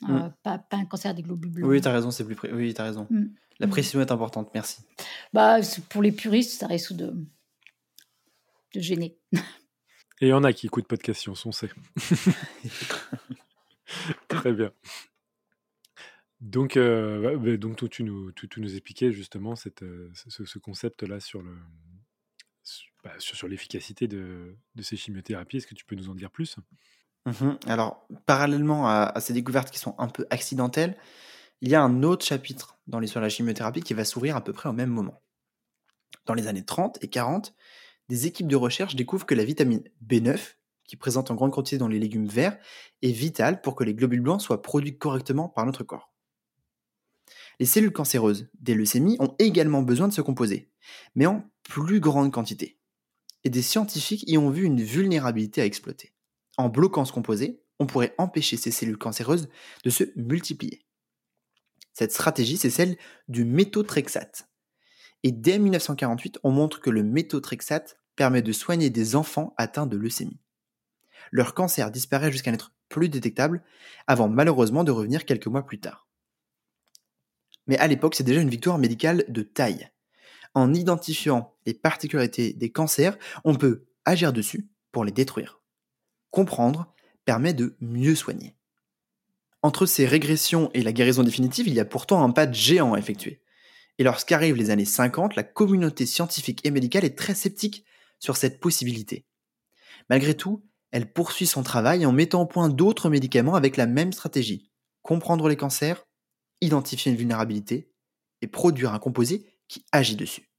Euh, 0.09 0.29
pas, 0.41 0.57
pas 0.57 0.77
un 0.77 0.85
cancer 0.85 1.13
des 1.13 1.21
globules 1.21 1.51
blancs. 1.51 1.69
Oui, 1.69 1.81
t'as 1.81 1.91
raison, 1.91 2.09
c'est 2.11 2.23
plus. 2.25 2.35
pré- 2.35 2.51
Oui, 2.53 2.73
t'as 2.73 2.83
raison. 2.85 3.07
Mm. 3.09 3.25
La 3.59 3.67
Mm. 3.67 3.69
précision 3.69 4.01
est 4.01 4.11
importante, 4.11 4.49
merci. 4.55 4.81
Bah, 5.33 5.57
pour 5.89 6.01
les 6.01 6.11
puristes, 6.11 6.59
ça 6.59 6.65
risque 6.67 6.93
de, 6.93 7.13
gêner. 8.75 9.17
Et 10.21 10.27
il 10.27 10.27
y 10.27 10.33
en 10.33 10.43
a 10.43 10.53
qui 10.53 10.67
écoutent 10.67 10.87
pas 10.87 10.97
de 10.97 11.01
questions, 11.01 11.33
on 11.45 11.51
sait. 11.51 11.71
Très 14.27 14.53
bien. 14.53 14.71
Donc, 16.39 16.77
euh, 16.77 17.37
bah, 17.37 17.57
donc 17.57 17.77
toi, 17.77 17.89
tu, 17.89 18.03
nous, 18.03 18.31
tu, 18.31 18.47
tu 18.47 18.61
nous 18.61 18.73
expliquais 18.73 19.11
justement 19.11 19.55
cette, 19.55 19.83
euh, 19.83 20.11
ce, 20.13 20.45
ce 20.45 20.59
concept-là 20.59 21.19
sur 21.19 21.41
le 21.41 21.55
sur, 22.63 22.91
bah, 23.03 23.13
sur, 23.19 23.35
sur 23.35 23.47
l'efficacité 23.47 24.07
de, 24.07 24.55
de 24.75 24.81
ces 24.81 24.95
chimiothérapies. 24.95 25.57
Est-ce 25.57 25.67
que 25.67 25.75
tu 25.75 25.85
peux 25.85 25.95
nous 25.95 26.09
en 26.09 26.15
dire 26.15 26.31
plus? 26.31 26.57
Mhm. 27.25 27.57
Alors, 27.67 28.07
parallèlement 28.25 28.87
à, 28.87 29.11
à 29.13 29.21
ces 29.21 29.33
découvertes 29.33 29.71
qui 29.71 29.79
sont 29.79 29.95
un 29.99 30.07
peu 30.07 30.25
accidentelles, 30.29 30.97
il 31.61 31.69
y 31.69 31.75
a 31.75 31.83
un 31.83 32.01
autre 32.01 32.25
chapitre 32.25 32.79
dans 32.87 32.99
l'histoire 32.99 33.21
de 33.21 33.27
la 33.27 33.29
chimiothérapie 33.29 33.81
qui 33.81 33.93
va 33.93 34.05
s'ouvrir 34.05 34.35
à 34.35 34.43
peu 34.43 34.53
près 34.53 34.69
au 34.69 34.73
même 34.73 34.89
moment. 34.89 35.21
Dans 36.25 36.33
les 36.33 36.47
années 36.47 36.65
30 36.65 37.03
et 37.03 37.07
40, 37.07 37.53
des 38.09 38.27
équipes 38.27 38.47
de 38.47 38.55
recherche 38.55 38.95
découvrent 38.95 39.25
que 39.25 39.35
la 39.35 39.45
vitamine 39.45 39.83
B9, 40.05 40.55
qui 40.85 40.95
présente 40.95 41.31
en 41.31 41.35
grande 41.35 41.51
quantité 41.51 41.77
dans 41.77 41.87
les 41.87 41.99
légumes 41.99 42.27
verts, 42.27 42.57
est 43.01 43.11
vitale 43.11 43.61
pour 43.61 43.75
que 43.75 43.83
les 43.83 43.93
globules 43.93 44.21
blancs 44.21 44.41
soient 44.41 44.61
produits 44.61 44.97
correctement 44.97 45.47
par 45.47 45.65
notre 45.65 45.83
corps. 45.83 46.11
Les 47.59 47.65
cellules 47.65 47.93
cancéreuses 47.93 48.49
des 48.59 48.73
leucémies 48.73 49.17
ont 49.19 49.35
également 49.39 49.83
besoin 49.83 50.07
de 50.07 50.13
ce 50.13 50.21
composé, 50.21 50.71
mais 51.15 51.25
en 51.25 51.49
plus 51.63 51.99
grande 51.99 52.31
quantité. 52.31 52.79
Et 53.43 53.49
des 53.49 53.61
scientifiques 53.61 54.23
y 54.27 54.37
ont 54.37 54.49
vu 54.49 54.63
une 54.63 54.81
vulnérabilité 54.81 55.61
à 55.61 55.65
exploiter. 55.65 56.13
En 56.57 56.69
bloquant 56.69 57.05
ce 57.05 57.13
composé, 57.13 57.63
on 57.79 57.87
pourrait 57.87 58.13
empêcher 58.17 58.57
ces 58.57 58.71
cellules 58.71 58.97
cancéreuses 58.97 59.49
de 59.83 59.89
se 59.89 60.03
multiplier. 60.15 60.85
Cette 61.93 62.11
stratégie, 62.11 62.57
c'est 62.57 62.69
celle 62.69 62.97
du 63.27 63.45
méthotrexate. 63.45 64.50
Et 65.23 65.31
dès 65.31 65.59
1948, 65.59 66.39
on 66.43 66.51
montre 66.51 66.79
que 66.81 66.89
le 66.89 67.03
méthotrexate 67.03 67.97
permet 68.15 68.41
de 68.41 68.51
soigner 68.51 68.89
des 68.89 69.15
enfants 69.15 69.53
atteints 69.57 69.85
de 69.85 69.97
leucémie. 69.97 70.39
Leur 71.31 71.53
cancer 71.53 71.91
disparaît 71.91 72.31
jusqu'à 72.31 72.51
n'être 72.51 72.73
plus 72.89 73.09
détectable, 73.09 73.63
avant 74.07 74.27
malheureusement 74.27 74.83
de 74.83 74.91
revenir 74.91 75.25
quelques 75.25 75.47
mois 75.47 75.65
plus 75.65 75.79
tard. 75.79 76.07
Mais 77.67 77.77
à 77.77 77.87
l'époque, 77.87 78.15
c'est 78.15 78.23
déjà 78.23 78.41
une 78.41 78.49
victoire 78.49 78.77
médicale 78.77 79.23
de 79.29 79.43
taille. 79.43 79.89
En 80.53 80.73
identifiant 80.73 81.55
les 81.65 81.73
particularités 81.73 82.53
des 82.53 82.71
cancers, 82.71 83.17
on 83.45 83.55
peut 83.55 83.85
agir 84.03 84.33
dessus 84.33 84.69
pour 84.91 85.05
les 85.05 85.11
détruire. 85.11 85.61
Comprendre 86.31 86.93
permet 87.23 87.53
de 87.53 87.77
mieux 87.79 88.15
soigner. 88.15 88.55
Entre 89.63 89.85
ces 89.85 90.05
régressions 90.05 90.71
et 90.73 90.81
la 90.81 90.91
guérison 90.91 91.23
définitive, 91.23 91.67
il 91.67 91.73
y 91.73 91.79
a 91.79 91.85
pourtant 91.85 92.23
un 92.23 92.31
pas 92.31 92.47
de 92.47 92.53
géant 92.53 92.93
à 92.93 92.99
effectuer. 92.99 93.40
Et 94.01 94.03
lorsqu'arrivent 94.03 94.55
les 94.55 94.71
années 94.71 94.83
50, 94.83 95.35
la 95.35 95.43
communauté 95.43 96.07
scientifique 96.07 96.65
et 96.65 96.71
médicale 96.71 97.05
est 97.05 97.15
très 97.15 97.35
sceptique 97.35 97.85
sur 98.17 98.35
cette 98.35 98.59
possibilité. 98.59 99.27
Malgré 100.09 100.35
tout, 100.35 100.65
elle 100.89 101.13
poursuit 101.13 101.45
son 101.45 101.61
travail 101.61 102.03
en 102.07 102.11
mettant 102.11 102.41
au 102.41 102.45
point 102.47 102.67
d'autres 102.67 103.11
médicaments 103.11 103.53
avec 103.53 103.77
la 103.77 103.85
même 103.85 104.11
stratégie. 104.11 104.71
Comprendre 105.03 105.47
les 105.47 105.55
cancers, 105.55 106.07
identifier 106.61 107.11
une 107.11 107.17
vulnérabilité 107.19 107.91
et 108.41 108.47
produire 108.47 108.91
un 108.91 108.97
composé 108.97 109.45
qui 109.67 109.85
agit 109.91 110.15
dessus. 110.15 110.49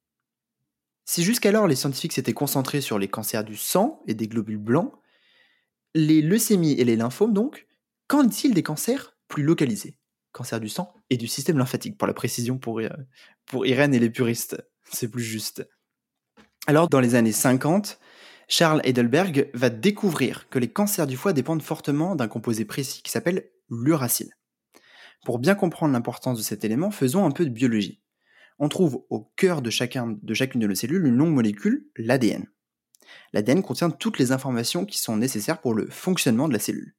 Si 1.05 1.25
jusqu'alors 1.25 1.67
les 1.67 1.75
scientifiques 1.75 2.13
s'étaient 2.13 2.35
concentrés 2.35 2.81
sur 2.81 3.01
les 3.01 3.09
cancers 3.09 3.43
du 3.43 3.57
sang 3.57 4.05
et 4.07 4.15
des 4.15 4.29
globules 4.29 4.57
blancs, 4.57 4.93
les 5.97 6.23
leucémies 6.23 6.79
et 6.79 6.85
les 6.85 6.95
lymphomes 6.95 7.35
donc, 7.35 7.67
qu'en 8.07 8.23
est-il 8.23 8.55
des 8.55 8.63
cancers 8.63 9.17
plus 9.27 9.43
localisés? 9.43 9.97
Cancer 10.33 10.61
du 10.61 10.69
sang 10.69 10.95
et 11.11 11.17
du 11.17 11.29
système 11.29 11.59
lymphatique, 11.59 11.99
pour 11.99 12.09
la 12.09 12.15
précision 12.15 12.59
pour, 12.59 12.81
euh, 12.81 12.89
pour 13.47 13.67
Irène 13.67 13.95
et 13.95 13.99
les 13.99 14.11
puristes, 14.11 14.63
c'est 14.91 15.09
plus 15.09 15.23
juste. 15.23 15.69
Alors 16.67 16.89
dans 16.89 17.01
les 17.01 17.15
années 17.15 17.33
50, 17.33 17.99
Charles 18.49 18.81
Heidelberg 18.85 19.51
va 19.55 19.71
découvrir 19.71 20.49
que 20.49 20.59
les 20.59 20.71
cancers 20.71 21.07
du 21.07 21.17
foie 21.17 21.33
dépendent 21.33 21.63
fortement 21.63 22.17
d'un 22.17 22.29
composé 22.29 22.65
précis 22.65 23.03
qui 23.03 23.11
s'appelle 23.11 23.51
l'uracile. 23.71 24.31
Pour 25.25 25.39
bien 25.39 25.55
comprendre 25.55 25.93
l'importance 25.93 26.39
de 26.39 26.43
cet 26.43 26.65
élément, 26.65 26.91
faisons 26.91 27.25
un 27.25 27.31
peu 27.31 27.45
de 27.45 27.51
biologie. 27.51 28.03
On 28.59 28.69
trouve 28.69 29.05
au 29.09 29.33
cœur 29.37 29.63
de, 29.63 29.71
chacun, 29.71 30.17
de 30.21 30.35
chacune 30.35 30.61
de 30.61 30.67
nos 30.67 30.75
cellules 30.75 31.07
une 31.07 31.17
longue 31.17 31.35
molécule, 31.35 31.89
l'ADN. 31.97 32.47
L'ADN 33.33 33.63
contient 33.63 33.91
toutes 33.91 34.19
les 34.19 34.33
informations 34.33 34.85
qui 34.85 34.99
sont 34.99 35.17
nécessaires 35.17 35.61
pour 35.61 35.75
le 35.75 35.89
fonctionnement 35.89 36.49
de 36.49 36.53
la 36.53 36.59
cellule. 36.59 36.95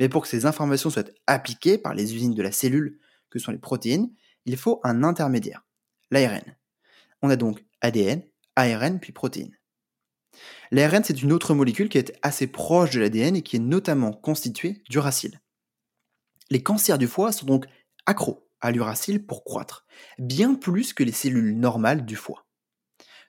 Mais 0.00 0.08
pour 0.08 0.22
que 0.22 0.28
ces 0.28 0.46
informations 0.46 0.90
soient 0.90 1.04
appliquées 1.28 1.78
par 1.78 1.94
les 1.94 2.14
usines 2.14 2.34
de 2.34 2.42
la 2.42 2.50
cellule, 2.50 2.98
que 3.28 3.38
sont 3.38 3.52
les 3.52 3.58
protéines, 3.58 4.10
il 4.46 4.56
faut 4.56 4.80
un 4.82 5.04
intermédiaire, 5.04 5.64
l'ARN. 6.10 6.56
On 7.22 7.30
a 7.30 7.36
donc 7.36 7.64
ADN, 7.82 8.22
ARN 8.56 8.98
puis 8.98 9.12
protéines. 9.12 9.56
L'ARN, 10.70 11.04
c'est 11.04 11.22
une 11.22 11.32
autre 11.32 11.54
molécule 11.54 11.88
qui 11.88 11.98
est 11.98 12.18
assez 12.22 12.46
proche 12.46 12.90
de 12.90 13.00
l'ADN 13.00 13.36
et 13.36 13.42
qui 13.42 13.56
est 13.56 13.60
notamment 13.60 14.12
constituée 14.12 14.82
d'uracile. 14.88 15.40
Les 16.48 16.62
cancers 16.62 16.98
du 16.98 17.06
foie 17.06 17.30
sont 17.30 17.46
donc 17.46 17.66
accros 18.06 18.48
à 18.60 18.70
l'uracile 18.70 19.24
pour 19.24 19.44
croître, 19.44 19.86
bien 20.18 20.54
plus 20.54 20.92
que 20.92 21.04
les 21.04 21.12
cellules 21.12 21.58
normales 21.58 22.04
du 22.04 22.16
foie. 22.16 22.46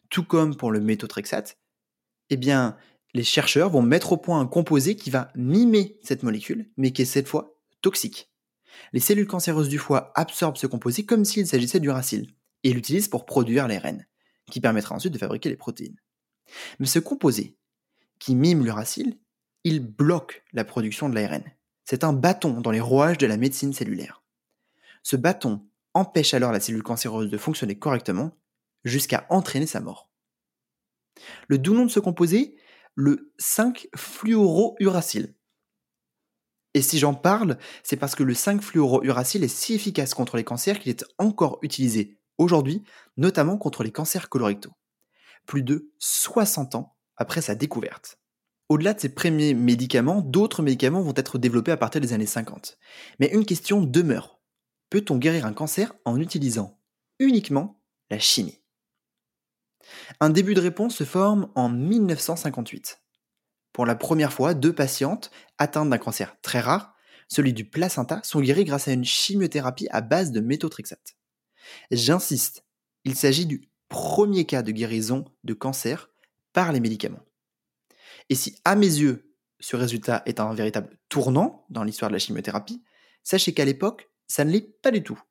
Tout 0.09 0.23
comme 0.23 0.55
pour 0.55 0.71
le 0.71 0.79
méthotrexate, 0.79 1.57
eh 2.29 2.37
bien, 2.37 2.77
les 3.13 3.23
chercheurs 3.23 3.69
vont 3.69 3.81
mettre 3.81 4.13
au 4.13 4.17
point 4.17 4.39
un 4.39 4.47
composé 4.47 4.95
qui 4.95 5.09
va 5.09 5.31
mimer 5.35 5.97
cette 6.01 6.23
molécule, 6.23 6.69
mais 6.77 6.91
qui 6.91 7.01
est 7.01 7.05
cette 7.05 7.27
fois 7.27 7.57
toxique. 7.81 8.31
Les 8.93 8.99
cellules 8.99 9.27
cancéreuses 9.27 9.69
du 9.69 9.77
foie 9.77 10.11
absorbent 10.15 10.57
ce 10.57 10.67
composé 10.67 11.05
comme 11.05 11.25
s'il 11.25 11.47
s'agissait 11.47 11.79
d'uracile, 11.79 12.29
et 12.63 12.73
l'utilisent 12.73 13.07
pour 13.07 13.25
produire 13.25 13.67
l'ARN, 13.67 14.05
qui 14.49 14.61
permettra 14.61 14.95
ensuite 14.95 15.13
de 15.13 15.17
fabriquer 15.17 15.49
les 15.49 15.57
protéines. 15.57 15.99
Mais 16.79 16.85
ce 16.85 16.99
composé, 16.99 17.57
qui 18.19 18.35
mime 18.35 18.63
l'uracile, 18.63 19.17
il 19.63 19.79
bloque 19.79 20.43
la 20.53 20.63
production 20.63 21.09
de 21.09 21.15
l'ARN. 21.15 21.43
C'est 21.85 22.03
un 22.03 22.13
bâton 22.13 22.61
dans 22.61 22.71
les 22.71 22.79
rouages 22.79 23.17
de 23.17 23.27
la 23.27 23.37
médecine 23.37 23.73
cellulaire. 23.73 24.23
Ce 25.03 25.15
bâton 25.15 25.67
empêche 25.93 26.33
alors 26.33 26.51
la 26.51 26.59
cellule 26.59 26.83
cancéreuse 26.83 27.29
de 27.29 27.37
fonctionner 27.37 27.77
correctement 27.77 28.31
jusqu'à 28.83 29.25
entraîner 29.29 29.65
sa 29.65 29.81
mort. 29.81 30.09
Le 31.47 31.57
doux 31.57 31.73
nom 31.73 31.85
de 31.85 31.91
ce 31.91 31.99
composé, 31.99 32.55
le 32.95 33.31
5-fluorouracile. 33.39 35.35
Et 36.73 36.81
si 36.81 36.99
j'en 36.99 37.13
parle, 37.13 37.57
c'est 37.83 37.97
parce 37.97 38.15
que 38.15 38.23
le 38.23 38.33
5-fluorouracile 38.33 39.43
est 39.43 39.49
si 39.49 39.73
efficace 39.73 40.13
contre 40.13 40.37
les 40.37 40.43
cancers 40.43 40.79
qu'il 40.79 40.89
est 40.91 41.05
encore 41.17 41.59
utilisé 41.61 42.17
aujourd'hui, 42.37 42.83
notamment 43.17 43.57
contre 43.57 43.83
les 43.83 43.91
cancers 43.91 44.29
colorectaux. 44.29 44.71
Plus 45.45 45.63
de 45.63 45.91
60 45.99 46.75
ans 46.75 46.95
après 47.17 47.41
sa 47.41 47.55
découverte. 47.55 48.19
Au-delà 48.69 48.93
de 48.93 49.01
ces 49.01 49.09
premiers 49.09 49.53
médicaments, 49.53 50.21
d'autres 50.21 50.61
médicaments 50.61 51.01
vont 51.01 51.13
être 51.15 51.37
développés 51.37 51.73
à 51.73 51.77
partir 51.77 51.99
des 51.99 52.13
années 52.13 52.25
50. 52.25 52.77
Mais 53.19 53.27
une 53.33 53.45
question 53.45 53.81
demeure. 53.81 54.39
Peut-on 54.89 55.17
guérir 55.17 55.45
un 55.45 55.53
cancer 55.53 55.93
en 56.05 56.19
utilisant 56.19 56.79
uniquement 57.19 57.81
la 58.09 58.19
chimie? 58.19 58.60
Un 60.19 60.29
début 60.29 60.53
de 60.53 60.61
réponse 60.61 60.95
se 60.95 61.03
forme 61.03 61.49
en 61.55 61.69
1958. 61.69 63.01
Pour 63.73 63.85
la 63.85 63.95
première 63.95 64.33
fois, 64.33 64.53
deux 64.53 64.73
patientes 64.73 65.31
atteintes 65.57 65.89
d'un 65.89 65.97
cancer 65.97 66.35
très 66.41 66.59
rare, 66.59 66.95
celui 67.27 67.53
du 67.53 67.65
placenta, 67.65 68.19
sont 68.23 68.41
guéries 68.41 68.65
grâce 68.65 68.87
à 68.87 68.93
une 68.93 69.05
chimiothérapie 69.05 69.87
à 69.91 70.01
base 70.01 70.31
de 70.31 70.41
méthotrexate. 70.41 71.15
J'insiste, 71.91 72.65
il 73.05 73.15
s'agit 73.15 73.45
du 73.45 73.69
premier 73.87 74.45
cas 74.45 74.61
de 74.61 74.71
guérison 74.71 75.25
de 75.43 75.53
cancer 75.53 76.09
par 76.53 76.71
les 76.71 76.79
médicaments. 76.79 77.25
Et 78.29 78.35
si, 78.35 78.55
à 78.65 78.75
mes 78.75 78.85
yeux, 78.85 79.33
ce 79.59 79.75
résultat 79.75 80.23
est 80.25 80.39
un 80.39 80.53
véritable 80.53 80.97
tournant 81.07 81.65
dans 81.69 81.83
l'histoire 81.83 82.09
de 82.09 82.15
la 82.15 82.19
chimiothérapie, 82.19 82.83
sachez 83.23 83.53
qu'à 83.53 83.65
l'époque, 83.65 84.09
ça 84.27 84.43
ne 84.43 84.51
l'est 84.51 84.81
pas 84.81 84.91
du 84.91 85.03
tout. 85.03 85.21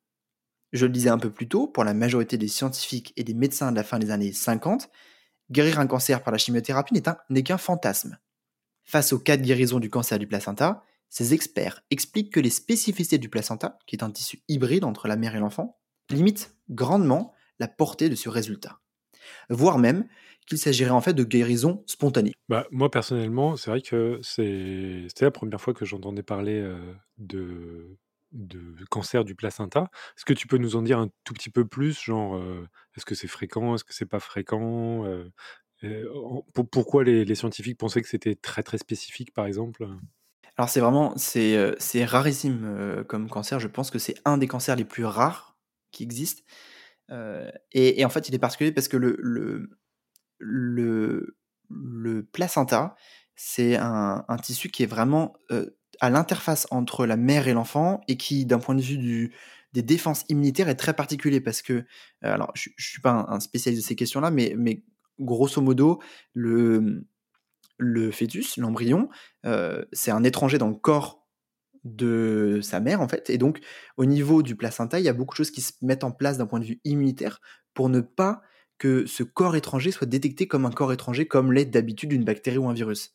Je 0.71 0.85
le 0.85 0.91
disais 0.91 1.09
un 1.09 1.17
peu 1.17 1.29
plus 1.29 1.47
tôt, 1.47 1.67
pour 1.67 1.83
la 1.83 1.93
majorité 1.93 2.37
des 2.37 2.47
scientifiques 2.47 3.13
et 3.17 3.23
des 3.23 3.33
médecins 3.33 3.71
de 3.71 3.75
la 3.75 3.83
fin 3.83 3.99
des 3.99 4.11
années 4.11 4.31
50, 4.31 4.89
guérir 5.51 5.79
un 5.79 5.87
cancer 5.87 6.23
par 6.23 6.31
la 6.31 6.37
chimiothérapie 6.37 7.01
n'est 7.29 7.43
qu'un 7.43 7.57
fantasme. 7.57 8.17
Face 8.83 9.13
au 9.13 9.19
cas 9.19 9.37
de 9.37 9.43
guérison 9.43 9.79
du 9.79 9.89
cancer 9.89 10.17
du 10.17 10.27
placenta, 10.27 10.83
ces 11.09 11.33
experts 11.33 11.83
expliquent 11.91 12.33
que 12.33 12.39
les 12.39 12.49
spécificités 12.49 13.17
du 13.17 13.29
placenta, 13.29 13.77
qui 13.85 13.95
est 13.95 14.03
un 14.03 14.11
tissu 14.11 14.43
hybride 14.47 14.85
entre 14.85 15.07
la 15.07 15.17
mère 15.17 15.35
et 15.35 15.39
l'enfant, 15.39 15.77
limitent 16.09 16.55
grandement 16.69 17.33
la 17.59 17.67
portée 17.67 18.09
de 18.09 18.15
ce 18.15 18.29
résultat. 18.29 18.79
Voire 19.49 19.77
même 19.77 20.07
qu'il 20.47 20.57
s'agirait 20.57 20.91
en 20.91 21.01
fait 21.01 21.13
de 21.13 21.23
guérison 21.23 21.83
spontanée. 21.85 22.33
Bah, 22.49 22.65
moi 22.71 22.89
personnellement, 22.89 23.55
c'est 23.55 23.69
vrai 23.69 23.81
que 23.81 24.19
c'était 24.23 25.25
la 25.25 25.31
première 25.31 25.59
fois 25.61 25.73
que 25.73 25.85
j'entendais 25.85 26.23
parler 26.23 26.59
euh, 26.59 26.93
de, 27.17 27.97
de 28.31 28.85
cancer 28.89 29.25
du 29.25 29.35
placenta. 29.35 29.89
Est-ce 30.17 30.25
que 30.25 30.33
tu 30.33 30.47
peux 30.47 30.57
nous 30.57 30.75
en 30.75 30.81
dire 30.81 30.99
un 30.99 31.09
tout 31.23 31.33
petit 31.33 31.49
peu 31.49 31.65
plus, 31.65 32.01
genre 32.01 32.35
euh, 32.35 32.67
est-ce 32.95 33.05
que 33.05 33.15
c'est 33.15 33.27
fréquent, 33.27 33.75
est-ce 33.75 33.83
que 33.83 33.93
c'est 33.93 34.05
pas 34.05 34.19
fréquent 34.19 35.05
euh, 35.05 35.29
Pourquoi 36.71 37.03
les, 37.03 37.35
scientifiques 37.35 37.77
pensaient 37.77 38.01
que 38.01 38.07
c'était 38.07 38.35
très 38.35 38.63
très 38.63 38.77
spécifique, 38.77 39.33
par 39.33 39.45
exemple? 39.45 39.87
Alors 40.57 40.69
c'est 40.69 40.79
vraiment 40.79 41.13
c'est 41.17 42.05
rarissime 42.05 43.03
comme 43.07 43.29
cancer. 43.29 43.59
Je 43.59 43.67
pense 43.67 43.91
que 43.91 43.99
c'est 43.99 44.15
un 44.25 44.37
des 44.37 44.47
cancers 44.47 44.75
les 44.75 44.85
plus 44.85 45.05
rares 45.05 45.57
qui 45.91 46.03
existent. 46.03 46.43
Et, 47.73 48.05
en 48.05 48.09
fait, 48.09 48.29
il 48.29 48.35
est 48.35 48.39
particulier 48.39 48.71
parce 48.71 48.87
que 48.87 48.95
le 48.97 49.67
placenta, 52.31 52.95
c'est 53.43 53.75
un, 53.75 54.37
tissu 54.41 54.69
qui 54.69 54.83
est 54.83 54.87
vraiment 54.87 55.33
à 56.01 56.09
l'interface 56.09 56.67
entre 56.71 57.05
la 57.05 57.15
mère 57.15 57.47
et 57.47 57.53
l'enfant 57.53 58.01
et 58.09 58.17
qui, 58.17 58.45
d'un 58.45 58.59
point 58.59 58.75
de 58.75 58.81
vue 58.81 59.31
des 59.71 59.81
défenses 59.81 60.25
immunitaires, 60.27 60.67
est 60.67 60.75
très 60.75 60.93
particulier 60.93 61.39
parce 61.39 61.61
que, 61.61 61.85
alors 62.21 62.51
je 62.55 62.69
ne 62.69 62.83
suis 62.83 63.01
pas 63.01 63.25
un, 63.29 63.39
spécialiste 63.39 63.83
de 63.83 63.87
ces 63.87 63.95
questions-là, 63.95 64.31
mais, 64.31 64.83
grosso 65.19 65.61
modo, 65.61 66.01
le, 66.33 67.05
le 67.77 68.11
fœtus, 68.11 68.57
l'embryon, 68.57 69.07
c'est 69.93 70.11
un 70.11 70.23
étranger 70.23 70.57
dans 70.57 70.67
le 70.67 70.75
corps 70.75 71.21
de 71.83 72.59
sa 72.61 72.79
mère 72.79 73.01
en 73.01 73.07
fait 73.07 73.31
et 73.31 73.39
donc 73.39 73.59
au 73.97 74.05
niveau 74.05 74.43
du 74.43 74.55
placenta 74.55 74.99
il 74.99 75.03
y 75.03 75.09
a 75.09 75.13
beaucoup 75.13 75.33
de 75.33 75.37
choses 75.37 75.49
qui 75.49 75.61
se 75.61 75.73
mettent 75.81 76.03
en 76.03 76.11
place 76.11 76.37
d'un 76.37 76.45
point 76.45 76.59
de 76.59 76.65
vue 76.65 76.79
immunitaire 76.83 77.41
pour 77.73 77.89
ne 77.89 78.01
pas 78.01 78.43
que 78.81 79.05
ce 79.05 79.21
corps 79.21 79.55
étranger 79.55 79.91
soit 79.91 80.07
détecté 80.07 80.47
comme 80.47 80.65
un 80.65 80.71
corps 80.71 80.91
étranger, 80.91 81.27
comme 81.27 81.53
l'est 81.53 81.65
d'habitude 81.65 82.11
une 82.13 82.23
bactérie 82.23 82.57
ou 82.57 82.67
un 82.67 82.73
virus. 82.73 83.13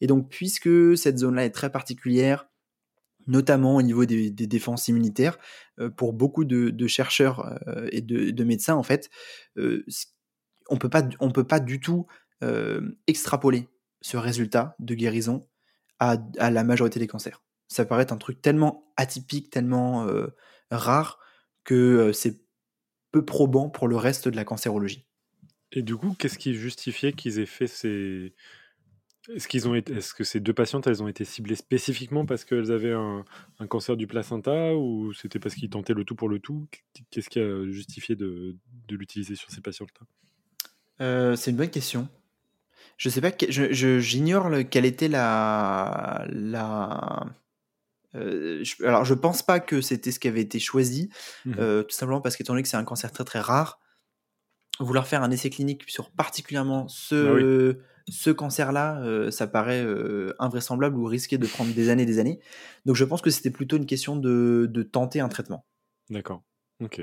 Et 0.00 0.06
donc, 0.06 0.28
puisque 0.28 0.96
cette 0.96 1.18
zone-là 1.18 1.44
est 1.44 1.50
très 1.50 1.70
particulière, 1.70 2.48
notamment 3.26 3.76
au 3.76 3.82
niveau 3.82 4.04
des, 4.04 4.30
défenses 4.30 4.88
immunitaires, 4.88 5.38
euh, 5.78 5.90
pour 5.90 6.12
beaucoup 6.12 6.44
de, 6.44 6.86
chercheurs 6.86 7.58
euh, 7.66 7.88
et 7.92 8.00
de, 8.00 8.44
médecins, 8.44 8.76
en 8.76 8.82
fait, 8.82 9.10
euh, 9.56 9.84
on 10.68 10.76
peut 10.76 10.90
pas, 10.90 11.08
on 11.20 11.30
peut 11.30 11.46
pas 11.46 11.60
du 11.60 11.80
tout 11.80 12.06
extrapoler 13.06 13.66
ce 14.02 14.18
résultat 14.18 14.76
de 14.78 14.94
guérison 14.94 15.48
à, 15.98 16.18
à, 16.38 16.50
la 16.50 16.64
majorité 16.64 17.00
des 17.00 17.06
cancers. 17.06 17.42
Ça 17.66 17.86
paraît 17.86 18.12
un 18.12 18.18
truc 18.18 18.42
tellement 18.42 18.92
atypique, 18.98 19.48
tellement 19.48 20.06
rare, 20.70 21.18
que 21.64 22.12
c'est 22.12 22.42
peu 23.10 23.24
probant 23.24 23.70
pour 23.70 23.88
le 23.88 23.96
reste 23.96 24.28
de 24.28 24.36
la 24.36 24.44
cancérologie. 24.44 25.06
Et 25.72 25.82
du 25.82 25.96
coup, 25.96 26.14
qu'est-ce 26.18 26.38
qui 26.38 26.54
justifiait 26.54 27.12
qu'ils 27.12 27.38
aient 27.38 27.46
fait 27.46 27.66
ces. 27.66 28.34
Est-ce 29.34 29.48
qu'ils 29.48 29.68
ont 29.68 29.74
été... 29.74 29.94
Est-ce 29.94 30.14
que 30.14 30.24
ces 30.24 30.40
deux 30.40 30.52
patientes, 30.52 30.86
elles 30.86 31.02
ont 31.02 31.08
été 31.08 31.24
ciblées 31.24 31.56
spécifiquement 31.56 32.26
parce 32.26 32.44
qu'elles 32.44 32.70
avaient 32.70 32.92
un, 32.92 33.24
cancer 33.68 33.96
du 33.96 34.06
placenta 34.06 34.74
ou 34.74 35.12
c'était 35.12 35.38
parce 35.38 35.54
qu'ils 35.54 35.70
tentaient 35.70 35.94
le 35.94 36.04
tout 36.04 36.14
pour 36.14 36.28
le 36.28 36.38
tout? 36.38 36.68
Qu'est-ce 37.10 37.28
qui 37.28 37.40
a 37.40 37.64
justifié 37.70 38.16
de, 38.16 38.56
l'utiliser 38.88 39.34
sur 39.34 39.50
ces 39.50 39.60
patientes-là? 39.60 40.06
Euh, 41.00 41.36
C'est 41.36 41.50
une 41.50 41.56
bonne 41.56 41.70
question. 41.70 42.08
Je 42.96 43.08
sais 43.10 43.20
pas, 43.20 43.30
j'ignore 43.38 44.50
quelle 44.70 44.86
était 44.86 45.08
la, 45.08 46.26
la, 46.30 47.26
euh, 48.16 48.64
je, 48.64 48.84
alors, 48.84 49.04
je 49.04 49.14
pense 49.14 49.42
pas 49.42 49.60
que 49.60 49.80
c'était 49.80 50.10
ce 50.10 50.18
qui 50.18 50.28
avait 50.28 50.40
été 50.40 50.58
choisi, 50.58 51.10
mmh 51.44 51.54
euh, 51.58 51.82
tout 51.82 51.94
simplement 51.94 52.20
parce 52.20 52.36
qu'étant 52.36 52.52
donné 52.52 52.62
que 52.62 52.68
c'est 52.68 52.76
un 52.76 52.84
cancer 52.84 53.12
très 53.12 53.24
très 53.24 53.40
rare, 53.40 53.80
vouloir 54.80 55.06
faire 55.06 55.22
un 55.22 55.30
essai 55.30 55.50
clinique 55.50 55.84
sur 55.88 56.10
particulièrement 56.10 56.88
ce, 56.88 57.72
bah 57.72 57.78
ce 58.08 58.30
cancer-là, 58.30 59.00
euh, 59.02 59.30
ça 59.30 59.46
paraît 59.46 59.84
invraisemblable 60.38 60.96
ou 60.96 61.04
risqué 61.04 61.38
de 61.38 61.46
prendre 61.46 61.72
des 61.72 61.88
années 61.88 62.04
et 62.04 62.06
des 62.06 62.18
années. 62.18 62.40
Donc, 62.84 62.96
je 62.96 63.04
pense 63.04 63.22
que 63.22 63.30
c'était 63.30 63.50
plutôt 63.50 63.76
une 63.76 63.86
question 63.86 64.16
de, 64.16 64.68
de 64.70 64.82
tenter 64.82 65.20
un 65.20 65.28
traitement. 65.28 65.66
D'accord, 66.10 66.42
ok. 66.82 67.02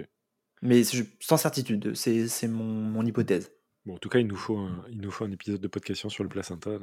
Mais 0.61 0.83
sans 1.19 1.37
certitude, 1.37 1.93
c'est 1.93 2.47
mon, 2.47 2.63
mon, 2.63 3.05
hypothèse. 3.05 3.51
Bon, 3.85 3.95
en 3.95 3.97
tout 3.97 4.07
cas, 4.07 4.19
il 4.19 4.27
nous 4.27 4.37
faut 4.37 4.57
un, 4.57 4.85
il 4.89 5.01
nous 5.01 5.11
faut 5.11 5.25
un 5.25 5.31
épisode 5.31 5.59
de 5.59 5.67
podcast 5.67 6.07
sur 6.07 6.23
le 6.23 6.29
placenta. 6.29 6.71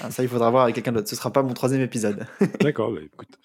Ah, 0.00 0.10
ça, 0.10 0.22
il 0.22 0.30
faudra 0.30 0.50
voir 0.50 0.62
avec 0.62 0.76
quelqu'un 0.76 0.92
d'autre. 0.92 1.08
Ce 1.08 1.16
sera 1.16 1.30
pas 1.30 1.42
mon 1.42 1.52
troisième 1.52 1.82
épisode. 1.82 2.26
D'accord, 2.60 2.92
bah, 2.92 3.00
écoute, 3.02 3.38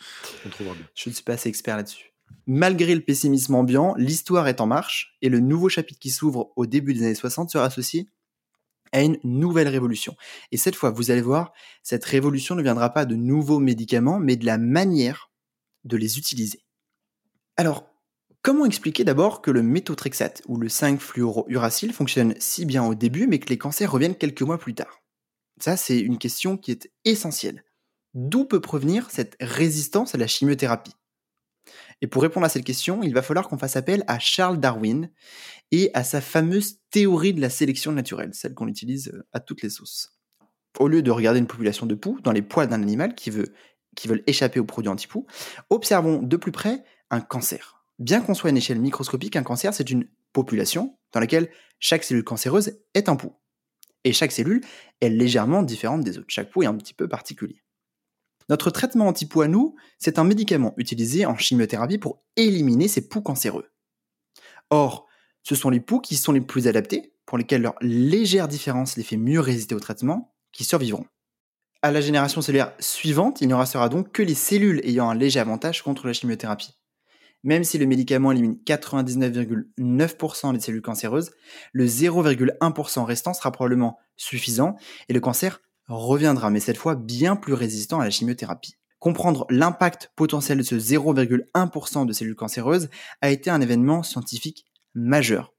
on 0.45 0.49
trouvera 0.49 0.73
bien. 0.73 0.85
Je 0.95 1.09
ne 1.09 1.13
suis 1.13 1.23
pas 1.23 1.33
assez 1.33 1.49
expert 1.49 1.75
là-dessus. 1.75 2.13
Malgré 2.47 2.95
le 2.95 3.01
pessimisme 3.01 3.55
ambiant, 3.55 3.93
l'histoire 3.97 4.47
est 4.47 4.61
en 4.61 4.65
marche 4.65 5.17
et 5.21 5.27
le 5.27 5.39
nouveau 5.39 5.67
chapitre 5.67 5.99
qui 5.99 6.11
s'ouvre 6.11 6.53
au 6.55 6.65
début 6.65 6.93
des 6.93 7.03
années 7.03 7.15
60 7.15 7.49
sera 7.49 7.65
associé 7.65 8.07
à 8.91 9.01
une 9.01 9.19
nouvelle 9.23 9.67
révolution. 9.67 10.15
Et 10.51 10.57
cette 10.57 10.75
fois, 10.75 10.91
vous 10.91 11.11
allez 11.11 11.21
voir, 11.21 11.53
cette 11.83 12.05
révolution 12.05 12.55
ne 12.55 12.63
viendra 12.63 12.89
pas 12.91 13.05
de 13.05 13.15
nouveaux 13.15 13.59
médicaments, 13.59 14.19
mais 14.19 14.35
de 14.35 14.45
la 14.45 14.57
manière 14.57 15.31
de 15.83 15.97
les 15.97 16.17
utiliser. 16.17 16.63
Alors, 17.57 17.89
comment 18.41 18.65
expliquer 18.65 19.03
d'abord 19.03 19.41
que 19.41 19.51
le 19.51 19.63
méthotrexate 19.63 20.41
ou 20.47 20.57
le 20.57 20.67
5-fluorouracil 20.67 21.91
fonctionne 21.91 22.35
si 22.39 22.65
bien 22.65 22.83
au 22.83 22.95
début, 22.95 23.27
mais 23.27 23.39
que 23.39 23.49
les 23.49 23.57
cancers 23.57 23.91
reviennent 23.91 24.15
quelques 24.15 24.41
mois 24.41 24.57
plus 24.57 24.75
tard? 24.75 25.01
Ça, 25.59 25.75
c'est 25.75 25.99
une 25.99 26.17
question 26.17 26.57
qui 26.57 26.71
est 26.71 26.89
essentielle. 27.05 27.63
D'où 28.13 28.45
peut 28.45 28.61
provenir 28.61 29.11
cette 29.11 29.35
résistance 29.39 30.15
à 30.15 30.17
la 30.17 30.27
chimiothérapie? 30.27 30.95
Et 32.01 32.07
pour 32.07 32.21
répondre 32.21 32.45
à 32.45 32.49
cette 32.49 32.63
question, 32.63 33.03
il 33.03 33.13
va 33.13 33.21
falloir 33.21 33.47
qu'on 33.47 33.57
fasse 33.57 33.75
appel 33.75 34.03
à 34.07 34.19
Charles 34.19 34.59
Darwin 34.59 35.09
et 35.71 35.91
à 35.93 36.03
sa 36.03 36.21
fameuse 36.21 36.77
théorie 36.91 37.33
de 37.33 37.41
la 37.41 37.49
sélection 37.49 37.91
naturelle, 37.91 38.33
celle 38.33 38.53
qu'on 38.53 38.67
utilise 38.67 39.09
euh, 39.13 39.27
à 39.33 39.39
toutes 39.39 39.61
les 39.61 39.69
sauces. 39.69 40.11
Au 40.79 40.87
lieu 40.87 41.01
de 41.01 41.11
regarder 41.11 41.39
une 41.39 41.47
population 41.47 41.85
de 41.85 41.95
poux 41.95 42.19
dans 42.23 42.31
les 42.31 42.41
poils 42.41 42.67
d'un 42.67 42.81
animal 42.81 43.15
qui, 43.15 43.29
veut, 43.29 43.53
qui 43.95 44.07
veulent 44.07 44.23
échapper 44.27 44.59
aux 44.59 44.65
produits 44.65 44.89
anti-poux, 44.89 45.25
observons 45.69 46.21
de 46.21 46.37
plus 46.37 46.51
près 46.51 46.83
un 47.09 47.21
cancer. 47.21 47.83
Bien 47.97 48.21
qu'on 48.21 48.33
soit 48.33 48.49
à 48.49 48.51
une 48.51 48.57
échelle 48.57 48.79
microscopique, 48.79 49.35
un 49.35 49.43
cancer, 49.43 49.73
c'est 49.73 49.89
une 49.89 50.07
population 50.31 50.97
dans 51.11 51.19
laquelle 51.19 51.49
chaque 51.79 52.03
cellule 52.03 52.23
cancéreuse 52.23 52.79
est 52.93 53.09
un 53.09 53.15
pouls. 53.15 53.35
Et 54.05 54.13
chaque 54.13 54.31
cellule 54.31 54.61
est 55.01 55.09
légèrement 55.09 55.63
différente 55.63 56.03
des 56.03 56.17
autres. 56.17 56.29
Chaque 56.29 56.49
pouls 56.49 56.63
est 56.63 56.67
un 56.67 56.75
petit 56.75 56.93
peu 56.93 57.09
particulier. 57.09 57.61
Notre 58.49 58.71
traitement 58.71 59.07
anti-poux 59.07 59.41
à 59.41 59.47
nous, 59.47 59.75
c'est 59.99 60.17
un 60.17 60.23
médicament 60.23 60.73
utilisé 60.77 61.25
en 61.25 61.37
chimiothérapie 61.37 61.99
pour 61.99 62.23
éliminer 62.35 62.87
ces 62.87 63.07
poux 63.07 63.21
cancéreux. 63.21 63.69
Or, 64.71 65.07
ce 65.43 65.55
sont 65.55 65.69
les 65.69 65.79
poux 65.79 65.99
qui 65.99 66.15
sont 66.15 66.31
les 66.31 66.41
plus 66.41 66.67
adaptés, 66.67 67.13
pour 67.25 67.37
lesquels 67.37 67.61
leur 67.61 67.75
légère 67.81 68.47
différence 68.47 68.97
les 68.97 69.03
fait 69.03 69.17
mieux 69.17 69.39
résister 69.39 69.75
au 69.75 69.79
traitement, 69.79 70.33
qui 70.51 70.63
survivront. 70.63 71.05
À 71.83 71.91
la 71.91 72.01
génération 72.01 72.41
cellulaire 72.41 72.73
suivante, 72.79 73.39
il 73.41 73.47
ne 73.47 73.53
restera 73.53 73.87
donc 73.87 74.11
que 74.11 74.23
les 74.23 74.33
cellules 74.33 74.81
ayant 74.83 75.09
un 75.09 75.15
léger 75.15 75.39
avantage 75.39 75.83
contre 75.83 76.07
la 76.07 76.13
chimiothérapie. 76.13 76.75
Même 77.43 77.63
si 77.63 77.77
le 77.77 77.85
médicament 77.85 78.33
élimine 78.33 78.57
99,9% 78.65 80.53
des 80.53 80.59
cellules 80.59 80.81
cancéreuses, 80.81 81.31
le 81.71 81.85
0,1% 81.85 83.03
restant 83.05 83.33
sera 83.33 83.51
probablement 83.51 83.97
suffisant 84.17 84.75
et 85.07 85.13
le 85.13 85.21
cancer 85.21 85.61
reviendra, 85.97 86.49
mais 86.49 86.59
cette 86.59 86.77
fois 86.77 86.95
bien 86.95 87.35
plus 87.35 87.53
résistant 87.53 87.99
à 87.99 88.03
la 88.03 88.09
chimiothérapie. 88.09 88.75
Comprendre 88.99 89.45
l'impact 89.49 90.11
potentiel 90.15 90.57
de 90.57 90.63
ce 90.63 90.75
0,1% 90.75 92.05
de 92.05 92.13
cellules 92.13 92.35
cancéreuses 92.35 92.89
a 93.21 93.29
été 93.29 93.49
un 93.49 93.61
événement 93.61 94.03
scientifique 94.03 94.65
majeur. 94.93 95.53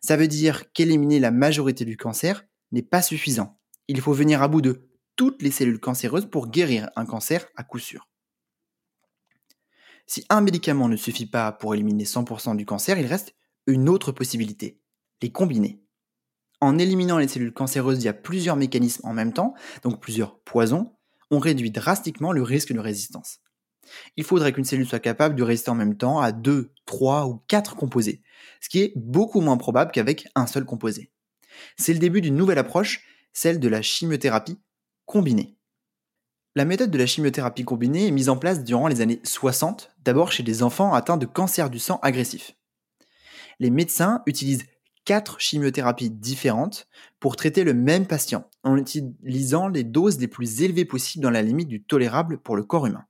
Ça 0.00 0.16
veut 0.16 0.28
dire 0.28 0.72
qu'éliminer 0.72 1.20
la 1.20 1.30
majorité 1.30 1.84
du 1.84 1.96
cancer 1.96 2.44
n'est 2.72 2.82
pas 2.82 3.02
suffisant. 3.02 3.58
Il 3.88 4.00
faut 4.00 4.12
venir 4.12 4.42
à 4.42 4.48
bout 4.48 4.60
de 4.60 4.88
toutes 5.16 5.42
les 5.42 5.50
cellules 5.50 5.80
cancéreuses 5.80 6.26
pour 6.26 6.48
guérir 6.48 6.90
un 6.96 7.06
cancer 7.06 7.46
à 7.56 7.62
coup 7.62 7.78
sûr. 7.78 8.08
Si 10.06 10.24
un 10.28 10.40
médicament 10.40 10.88
ne 10.88 10.96
suffit 10.96 11.26
pas 11.26 11.52
pour 11.52 11.74
éliminer 11.74 12.04
100% 12.04 12.56
du 12.56 12.66
cancer, 12.66 12.98
il 12.98 13.06
reste 13.06 13.34
une 13.66 13.88
autre 13.88 14.12
possibilité, 14.12 14.80
les 15.22 15.30
combiner. 15.30 15.83
En 16.64 16.78
éliminant 16.78 17.18
les 17.18 17.28
cellules 17.28 17.52
cancéreuses 17.52 17.98
via 17.98 18.14
plusieurs 18.14 18.56
mécanismes 18.56 19.06
en 19.06 19.12
même 19.12 19.34
temps, 19.34 19.52
donc 19.82 20.00
plusieurs 20.00 20.38
poisons, 20.40 20.94
on 21.30 21.38
réduit 21.38 21.70
drastiquement 21.70 22.32
le 22.32 22.42
risque 22.42 22.72
de 22.72 22.78
résistance. 22.78 23.40
Il 24.16 24.24
faudrait 24.24 24.54
qu'une 24.54 24.64
cellule 24.64 24.86
soit 24.86 24.98
capable 24.98 25.34
de 25.34 25.42
résister 25.42 25.70
en 25.70 25.74
même 25.74 25.98
temps 25.98 26.20
à 26.20 26.32
2, 26.32 26.72
3 26.86 27.26
ou 27.26 27.42
4 27.48 27.76
composés, 27.76 28.22
ce 28.62 28.70
qui 28.70 28.80
est 28.80 28.94
beaucoup 28.96 29.42
moins 29.42 29.58
probable 29.58 29.90
qu'avec 29.90 30.26
un 30.34 30.46
seul 30.46 30.64
composé. 30.64 31.12
C'est 31.76 31.92
le 31.92 31.98
début 31.98 32.22
d'une 32.22 32.34
nouvelle 32.34 32.56
approche, 32.56 33.02
celle 33.34 33.60
de 33.60 33.68
la 33.68 33.82
chimiothérapie 33.82 34.58
combinée. 35.04 35.58
La 36.54 36.64
méthode 36.64 36.90
de 36.90 36.98
la 36.98 37.04
chimiothérapie 37.04 37.66
combinée 37.66 38.06
est 38.06 38.10
mise 38.10 38.30
en 38.30 38.38
place 38.38 38.64
durant 38.64 38.88
les 38.88 39.02
années 39.02 39.20
60, 39.22 39.94
d'abord 40.02 40.32
chez 40.32 40.42
des 40.42 40.62
enfants 40.62 40.94
atteints 40.94 41.18
de 41.18 41.26
cancer 41.26 41.68
du 41.68 41.78
sang 41.78 41.98
agressif. 42.00 42.56
Les 43.60 43.68
médecins 43.68 44.22
utilisent 44.24 44.64
quatre 45.04 45.40
chimiothérapies 45.40 46.10
différentes 46.10 46.88
pour 47.20 47.36
traiter 47.36 47.64
le 47.64 47.74
même 47.74 48.06
patient, 48.06 48.48
en 48.62 48.76
utilisant 48.76 49.68
les 49.68 49.84
doses 49.84 50.18
les 50.18 50.28
plus 50.28 50.62
élevées 50.62 50.84
possibles 50.84 51.22
dans 51.22 51.30
la 51.30 51.42
limite 51.42 51.68
du 51.68 51.82
tolérable 51.82 52.38
pour 52.38 52.56
le 52.56 52.64
corps 52.64 52.86
humain. 52.86 53.04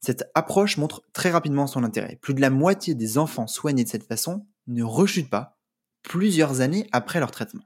Cette 0.00 0.28
approche 0.34 0.78
montre 0.78 1.02
très 1.12 1.30
rapidement 1.30 1.68
son 1.68 1.84
intérêt. 1.84 2.18
Plus 2.20 2.34
de 2.34 2.40
la 2.40 2.50
moitié 2.50 2.94
des 2.94 3.18
enfants 3.18 3.46
soignés 3.46 3.84
de 3.84 3.88
cette 3.88 4.06
façon 4.06 4.44
ne 4.66 4.82
rechutent 4.82 5.30
pas 5.30 5.58
plusieurs 6.02 6.60
années 6.60 6.88
après 6.90 7.20
leur 7.20 7.30
traitement. 7.30 7.62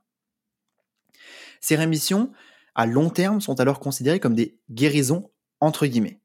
Ces 1.60 1.76
rémissions 1.76 2.30
à 2.74 2.84
long 2.84 3.08
terme 3.08 3.40
sont 3.40 3.58
alors 3.58 3.80
considérées 3.80 4.20
comme 4.20 4.34
des 4.34 4.58
guérisons 4.70 5.30
entre 5.60 5.86
guillemets. 5.86 6.20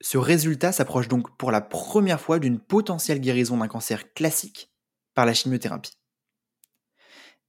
Ce 0.00 0.18
résultat 0.18 0.72
s'approche 0.72 1.06
donc 1.06 1.36
pour 1.36 1.52
la 1.52 1.60
première 1.60 2.20
fois 2.20 2.40
d'une 2.40 2.58
potentielle 2.58 3.20
guérison 3.20 3.56
d'un 3.56 3.68
cancer 3.68 4.12
classique 4.12 4.72
par 5.14 5.24
la 5.24 5.34
chimiothérapie. 5.34 5.96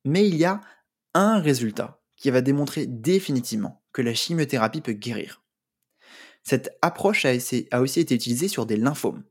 Mais 0.05 0.27
il 0.27 0.35
y 0.35 0.45
a 0.45 0.61
un 1.13 1.39
résultat 1.39 2.01
qui 2.15 2.29
va 2.29 2.41
démontrer 2.41 2.85
définitivement 2.85 3.83
que 3.91 4.01
la 4.01 4.13
chimiothérapie 4.13 4.81
peut 4.81 4.93
guérir. 4.93 5.43
Cette 6.43 6.77
approche 6.81 7.25
a, 7.25 7.81
aussi 7.81 7.99
été 7.99 8.15
utilisée 8.15 8.47
sur 8.47 8.65
des 8.65 8.77
lymphomes. 8.77 9.23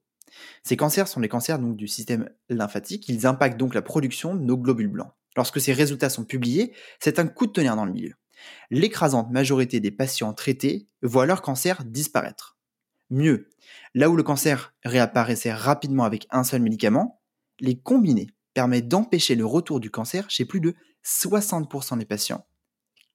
Ces 0.64 0.76
cancers 0.76 1.08
sont 1.08 1.20
les 1.20 1.28
cancers 1.28 1.58
du 1.58 1.86
système 1.86 2.28
lymphatique, 2.48 3.08
ils 3.08 3.26
impactent 3.26 3.58
donc 3.58 3.74
la 3.74 3.82
production 3.82 4.34
de 4.34 4.40
nos 4.40 4.58
globules 4.58 4.88
blancs. 4.88 5.12
Lorsque 5.36 5.60
ces 5.60 5.72
résultats 5.72 6.10
sont 6.10 6.24
publiés, 6.24 6.74
c'est 6.98 7.18
un 7.18 7.26
coup 7.26 7.46
de 7.46 7.52
tonnerre 7.52 7.76
dans 7.76 7.86
le 7.86 7.92
milieu 7.92 8.14
l'écrasante 8.70 9.30
majorité 9.30 9.80
des 9.80 9.90
patients 9.90 10.32
traités 10.32 10.88
voient 11.02 11.26
leur 11.26 11.42
cancer 11.42 11.84
disparaître. 11.84 12.58
Mieux, 13.10 13.50
là 13.94 14.10
où 14.10 14.16
le 14.16 14.22
cancer 14.22 14.74
réapparaissait 14.84 15.52
rapidement 15.52 16.04
avec 16.04 16.26
un 16.30 16.44
seul 16.44 16.62
médicament, 16.62 17.20
les 17.60 17.78
combinés 17.78 18.28
permettent 18.54 18.88
d'empêcher 18.88 19.34
le 19.34 19.44
retour 19.44 19.80
du 19.80 19.90
cancer 19.90 20.30
chez 20.30 20.44
plus 20.44 20.60
de 20.60 20.74
60% 21.04 21.98
des 21.98 22.04
patients, 22.04 22.46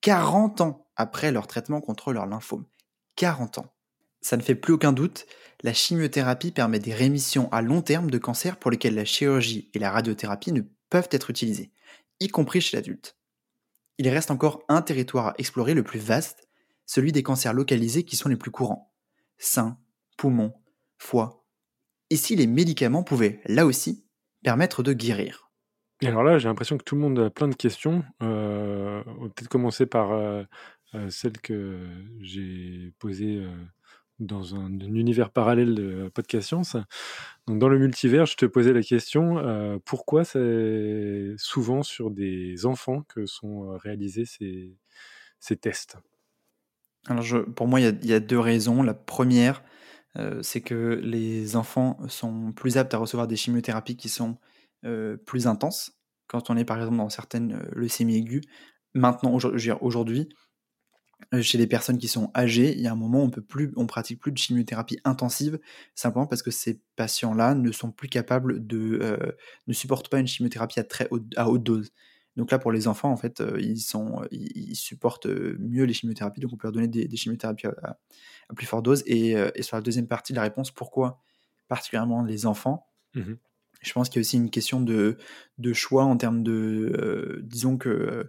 40 0.01 0.61
ans 0.61 0.87
après 0.95 1.31
leur 1.31 1.47
traitement 1.47 1.81
contre 1.81 2.13
leur 2.13 2.27
lymphome. 2.27 2.65
40 3.15 3.59
ans. 3.59 3.73
Ça 4.21 4.37
ne 4.37 4.41
fait 4.41 4.55
plus 4.55 4.73
aucun 4.73 4.93
doute, 4.93 5.25
la 5.63 5.73
chimiothérapie 5.73 6.51
permet 6.51 6.79
des 6.79 6.93
rémissions 6.93 7.49
à 7.51 7.61
long 7.61 7.81
terme 7.81 8.11
de 8.11 8.17
cancers 8.17 8.57
pour 8.57 8.69
lesquels 8.69 8.95
la 8.95 9.05
chirurgie 9.05 9.69
et 9.73 9.79
la 9.79 9.91
radiothérapie 9.91 10.51
ne 10.51 10.61
peuvent 10.89 11.09
être 11.11 11.29
utilisées, 11.29 11.71
y 12.19 12.27
compris 12.27 12.61
chez 12.61 12.77
l'adulte 12.77 13.19
il 13.99 14.07
reste 14.07 14.31
encore 14.31 14.63
un 14.69 14.81
territoire 14.81 15.27
à 15.27 15.33
explorer 15.37 15.73
le 15.73 15.83
plus 15.83 15.99
vaste, 15.99 16.47
celui 16.85 17.11
des 17.11 17.21
cancers 17.21 17.53
localisés 17.53 18.05
qui 18.05 18.15
sont 18.15 18.29
les 18.29 18.37
plus 18.37 18.49
courants. 18.49 18.95
Sein, 19.37 19.77
poumons, 20.17 20.53
foie. 20.97 21.45
Ici, 22.09 22.35
les 22.37 22.47
médicaments 22.47 23.03
pouvaient, 23.03 23.41
là 23.45 23.65
aussi, 23.65 24.07
permettre 24.43 24.83
de 24.83 24.93
guérir. 24.93 25.49
Et 26.01 26.07
alors 26.07 26.23
là, 26.23 26.37
j'ai 26.37 26.47
l'impression 26.47 26.77
que 26.77 26.83
tout 26.83 26.95
le 26.95 27.01
monde 27.01 27.19
a 27.19 27.29
plein 27.29 27.49
de 27.49 27.55
questions. 27.55 28.03
Euh, 28.23 29.03
on 29.05 29.23
va 29.23 29.29
peut-être 29.29 29.49
commencer 29.49 29.85
par 29.85 30.13
euh, 30.13 30.43
euh, 30.95 31.09
celle 31.09 31.37
que 31.39 31.77
j'ai 32.21 32.93
posée 32.99 33.45
dans 34.19 34.55
un, 34.55 34.79
univers 34.79 35.29
parallèle 35.29 35.75
de 35.75 36.09
Podcast 36.13 36.47
Science. 36.47 36.77
Donc, 37.47 37.59
dans 37.59 37.67
le 37.67 37.79
multivers, 37.79 38.25
je 38.25 38.37
te 38.37 38.45
posais 38.45 38.71
la 38.71 38.81
question 38.81 39.81
pourquoi 39.83 40.23
c'est 40.23 41.33
souvent 41.37 41.83
sur 41.83 42.11
des 42.11 42.65
enfants 42.65 43.03
que 43.03 43.25
sont 43.25 43.77
réalisés 43.77 44.25
ces, 44.25 44.77
ces 45.39 45.57
tests? 45.57 45.97
Alors, 47.07 47.23
je, 47.23 47.37
pour 47.37 47.67
moi, 47.67 47.79
il 47.79 48.05
y, 48.05 48.13
a 48.13 48.19
deux 48.19 48.39
raisons. 48.39 48.83
La 48.83 48.93
première, 48.93 49.63
euh, 50.17 50.41
c'est 50.41 50.61
que 50.61 50.99
les 51.03 51.55
enfants 51.55 51.97
sont 52.07 52.51
plus 52.51 52.77
aptes 52.77 52.93
à 52.93 52.97
recevoir 52.97 53.27
des 53.27 53.35
chimiothérapies 53.35 53.97
qui 53.97 54.09
sont 54.09 54.37
plus 55.25 55.45
intenses. 55.45 55.91
Quand 56.27 56.49
on 56.49 56.55
est 56.55 56.63
par 56.63 56.77
exemple 56.77 56.95
dans 56.95 57.09
certaines 57.09 57.67
leucémies 57.73 58.15
aiguës, 58.15 58.45
maintenant, 58.93 59.37
aujourd'hui, 59.81 60.29
euh, 61.33 61.41
chez 61.41 61.57
les 61.57 61.67
personnes 61.67 61.97
qui 61.97 62.07
sont 62.07 62.31
âgées, 62.35 62.73
il 62.73 62.81
y 62.81 62.87
a 62.87 62.91
un 62.91 62.95
moment 62.95 63.19
où 63.21 63.25
on 63.25 63.29
peut 63.29 63.41
plus, 63.41 63.71
on 63.75 63.85
pratique 63.87 64.19
plus 64.19 64.31
de 64.31 64.37
chimiothérapie 64.37 64.99
intensive, 65.03 65.59
simplement 65.93 66.25
parce 66.25 66.41
que 66.41 66.49
ces 66.51 66.81
patients-là 66.95 67.55
ne 67.55 67.71
sont 67.71 67.91
plus 67.91 68.07
capables 68.07 68.65
de, 68.65 68.99
euh, 69.01 69.31
ne 69.67 69.73
supportent 69.73 70.09
pas 70.09 70.19
une 70.19 70.27
chimiothérapie 70.27 70.79
à 70.79 70.83
très 70.83 71.07
à 71.35 71.49
haute 71.49 71.63
dose. 71.63 71.91
Donc 72.35 72.51
là, 72.51 72.59
pour 72.59 72.71
les 72.71 72.87
enfants, 72.87 73.11
en 73.11 73.17
fait, 73.17 73.41
euh, 73.41 73.59
ils, 73.59 73.81
sont, 73.81 74.21
ils, 74.31 74.75
supportent 74.75 75.27
mieux 75.27 75.83
les 75.83 75.93
chimiothérapies, 75.93 76.39
donc 76.39 76.53
on 76.53 76.57
peut 76.57 76.67
leur 76.67 76.73
donner 76.73 76.87
des, 76.87 77.17
chimiothérapies 77.17 77.67
à, 77.67 77.97
plus 78.55 78.65
forte 78.65 78.85
dose. 78.85 79.03
Et, 79.05 79.35
sur 79.61 79.75
la 79.75 79.81
deuxième 79.81 80.07
partie 80.07 80.33
de 80.33 80.37
la 80.37 80.43
réponse, 80.43 80.71
pourquoi 80.71 81.21
particulièrement 81.67 82.23
les 82.23 82.45
enfants 82.45 82.87
mmh 83.13 83.33
je 83.81 83.93
pense 83.93 84.09
qu'il 84.09 84.17
y 84.17 84.19
a 84.19 84.21
aussi 84.21 84.37
une 84.37 84.49
question 84.49 84.81
de, 84.81 85.17
de 85.57 85.73
choix 85.73 86.03
en 86.03 86.17
termes 86.17 86.43
de, 86.43 86.91
euh, 86.97 87.39
disons 87.43 87.77
que 87.77 87.89
euh, 87.89 88.23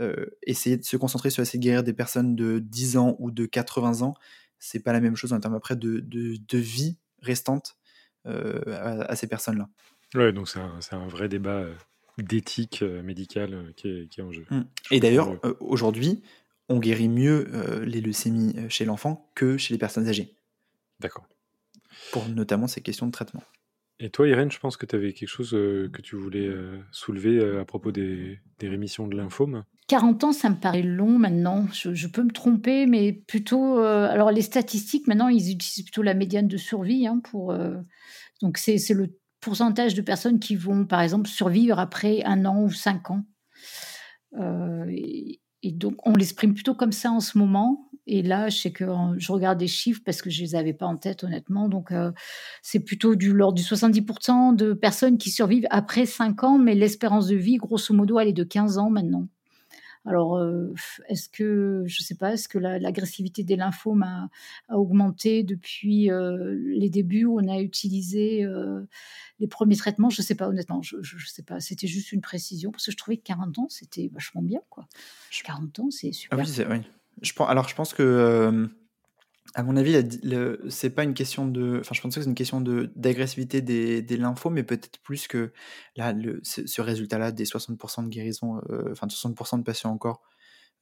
euh, 0.00 0.26
essayer 0.42 0.76
de 0.76 0.84
se 0.84 0.96
concentrer 0.96 1.30
sur 1.30 1.42
essayer 1.42 1.58
de 1.58 1.64
guérir 1.64 1.82
des 1.82 1.92
personnes 1.92 2.34
de 2.34 2.58
10 2.58 2.96
ans 2.96 3.16
ou 3.18 3.30
de 3.30 3.46
80 3.46 4.02
ans, 4.02 4.14
c'est 4.58 4.80
pas 4.80 4.92
la 4.92 5.00
même 5.00 5.16
chose 5.16 5.32
en 5.32 5.40
termes 5.40 5.54
après 5.54 5.76
de, 5.76 6.00
de, 6.00 6.36
de 6.36 6.58
vie 6.58 6.98
restante 7.22 7.76
à, 8.24 9.14
ces 9.14 9.28
personnes-là. 9.28 9.68
Ouais, 10.16 10.32
donc 10.32 10.48
c'est 10.48 10.58
un, 10.58 10.80
un, 10.90 11.06
vrai 11.06 11.28
débat 11.28 11.64
d'éthique 12.18 12.82
médicale 12.82 13.72
qui 13.76 13.88
est, 13.88 14.08
qui 14.08 14.20
est, 14.20 14.22
en 14.22 14.32
jeu. 14.32 14.46
Mmh. 14.50 14.62
Et 14.90 15.00
d'ailleurs, 15.00 15.38
aujourd'hui, 15.60 16.22
on 16.68 16.78
guérit 16.78 17.08
mieux 17.08 17.46
les 17.84 18.00
leucémies 18.00 18.54
chez 18.68 18.84
l'enfant 18.84 19.30
que 19.34 19.56
chez 19.56 19.74
les 19.74 19.78
personnes 19.78 20.08
âgées. 20.08 20.34
D'accord. 21.00 21.26
Pour 22.12 22.28
notamment 22.28 22.66
ces 22.66 22.80
questions 22.80 23.06
de 23.06 23.12
traitement. 23.12 23.42
Et 23.98 24.10
toi, 24.10 24.28
Irène, 24.28 24.50
je 24.50 24.58
pense 24.58 24.76
que 24.76 24.84
tu 24.84 24.94
avais 24.94 25.14
quelque 25.14 25.28
chose 25.28 25.54
euh, 25.54 25.88
que 25.90 26.02
tu 26.02 26.16
voulais 26.16 26.46
euh, 26.46 26.78
soulever 26.92 27.38
euh, 27.38 27.62
à 27.62 27.64
propos 27.64 27.92
des, 27.92 28.38
rémissions 28.60 29.08
de 29.08 29.16
lymphome. 29.16 29.64
40 29.88 30.24
ans, 30.24 30.32
ça 30.32 30.50
me 30.50 30.56
paraît 30.56 30.82
long 30.82 31.18
maintenant. 31.18 31.66
Je, 31.72 32.06
peux 32.06 32.22
me 32.22 32.32
tromper, 32.32 32.86
mais 32.86 33.12
plutôt. 33.12 33.78
alors, 33.78 34.32
les 34.32 34.42
statistiques, 34.42 35.06
maintenant, 35.06 35.28
ils 35.28 35.52
utilisent 35.52 35.84
plutôt 35.84 36.02
la 36.02 36.14
médiane 36.14 36.48
de 36.48 36.56
survie. 36.56 37.06
Hein, 37.06 37.20
pour, 37.22 37.56
donc, 38.42 38.58
c'est 38.58 38.76
le 38.90 39.16
pourcentage 39.46 39.94
de 39.94 40.02
personnes 40.02 40.40
qui 40.40 40.56
vont, 40.56 40.84
par 40.84 41.00
exemple, 41.00 41.28
survivre 41.28 41.78
après 41.78 42.24
un 42.24 42.44
an 42.44 42.64
ou 42.64 42.70
cinq 42.72 43.12
ans. 43.12 43.22
Et, 44.90 45.40
et, 45.62 45.70
donc, 45.70 45.94
on 46.04 46.12
l'exprime 46.12 46.52
plutôt 46.52 46.74
comme 46.74 46.90
ça 46.90 47.12
en 47.12 47.20
ce 47.20 47.38
moment. 47.38 47.88
Et 48.08 48.22
là, 48.22 48.48
je 48.48 48.58
sais 48.58 48.72
que 48.72 48.84
je 49.16 49.32
regarde 49.32 49.58
des 49.58 49.68
chiffres 49.68 50.00
parce 50.04 50.20
que 50.20 50.30
je 50.30 50.42
les 50.42 50.56
avais 50.56 50.72
pas 50.72 50.86
en 50.86 50.96
tête, 50.96 51.22
honnêtement. 51.22 51.68
Donc, 51.68 51.92
euh, 51.92 52.10
c'est 52.60 52.80
plutôt 52.80 53.14
du 53.14 53.32
l'ordre 53.32 53.56
du 53.56 53.62
70% 53.62 54.56
de 54.56 54.72
personnes 54.72 55.16
qui 55.16 55.30
survivent 55.30 55.66
après 55.70 56.06
5 56.06 56.42
ans, 56.42 56.58
mais 56.58 56.74
l'espérance 56.74 57.28
de 57.28 57.36
vie, 57.36 57.56
grosso 57.56 57.94
modo, 57.94 58.18
elle 58.18 58.28
est 58.28 58.32
de 58.32 58.44
15 58.44 58.78
ans 58.78 58.90
maintenant. 58.90 59.28
Alors, 60.06 60.36
euh, 60.36 60.72
est-ce 61.08 61.28
que, 61.28 61.82
je 61.86 62.02
ne 62.02 62.04
sais 62.04 62.14
pas, 62.14 62.32
est-ce 62.32 62.48
que 62.48 62.58
l'agressivité 62.58 63.42
des 63.42 63.56
lymphomes 63.56 64.02
a, 64.02 64.28
augmenté 64.74 65.42
depuis 65.42 66.10
euh, 66.10 66.54
les 66.68 66.88
débuts 66.88 67.24
où 67.24 67.40
on 67.40 67.48
a 67.48 67.60
utilisé 67.60 68.46
les 69.40 69.46
premiers 69.46 69.76
traitements? 69.76 70.10
Je 70.10 70.22
ne 70.22 70.24
sais 70.24 70.34
pas, 70.34 70.48
honnêtement, 70.48 70.82
je 70.82 70.96
ne 70.96 71.20
sais 71.26 71.42
pas. 71.42 71.60
C'était 71.60 71.86
juste 71.86 72.12
une 72.12 72.20
précision 72.20 72.70
parce 72.70 72.86
que 72.86 72.92
je 72.92 72.96
trouvais 72.96 73.16
que 73.16 73.24
40 73.24 73.58
ans, 73.58 73.66
c'était 73.68 74.08
vachement 74.12 74.42
bien. 74.42 74.60
Quoi. 74.70 74.86
40 75.44 75.78
ans, 75.80 75.90
c'est 75.90 76.12
super. 76.12 76.38
Ah 76.38 76.42
oui, 76.42 76.64
oui. 76.70 76.82
Je 77.22 77.32
alors, 77.42 77.68
je 77.68 77.74
pense 77.74 77.94
que, 77.94 78.02
euh, 78.02 78.66
à 79.54 79.62
mon 79.62 79.76
avis, 79.76 80.02
c'est 80.68 80.90
pas 80.90 81.04
une 81.04 81.14
question 81.14 81.46
de. 81.46 81.78
Enfin, 81.80 81.94
je 81.94 82.00
pense 82.00 82.14
que 82.14 82.20
c'est 82.20 82.28
une 82.28 82.34
question 82.34 82.60
de, 82.60 82.90
d'agressivité 82.96 83.60
des, 83.62 84.02
des 84.02 84.16
lymphomes, 84.16 84.54
mais 84.54 84.62
peut-être 84.62 84.98
plus 85.02 85.28
que 85.28 85.52
là, 85.96 86.14
ce, 86.42 86.80
résultat-là 86.80 87.32
des 87.32 87.44
60% 87.44 88.04
de 88.04 88.08
guérison, 88.08 88.60
euh, 88.70 88.92
enfin, 88.92 89.06
60% 89.06 89.58
de 89.58 89.64
patients 89.64 89.90
encore, 89.90 90.22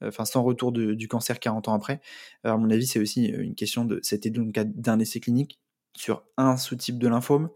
euh, 0.03 0.09
enfin, 0.09 0.25
sans 0.25 0.43
retour 0.43 0.71
du 0.71 1.07
cancer 1.07 1.39
40 1.39 1.67
ans 1.69 1.73
après. 1.73 2.01
à 2.43 2.57
mon 2.57 2.69
avis, 2.69 2.87
c'est 2.87 2.99
aussi 2.99 3.25
une 3.27 3.55
question 3.55 3.85
de. 3.85 3.99
C'était 4.03 4.29
donc 4.29 4.51
d'un 4.53 4.99
essai 4.99 5.19
clinique 5.19 5.59
sur 5.95 6.23
un 6.37 6.57
sous-type 6.57 6.99
de 6.99 7.07
lymphome. 7.07 7.49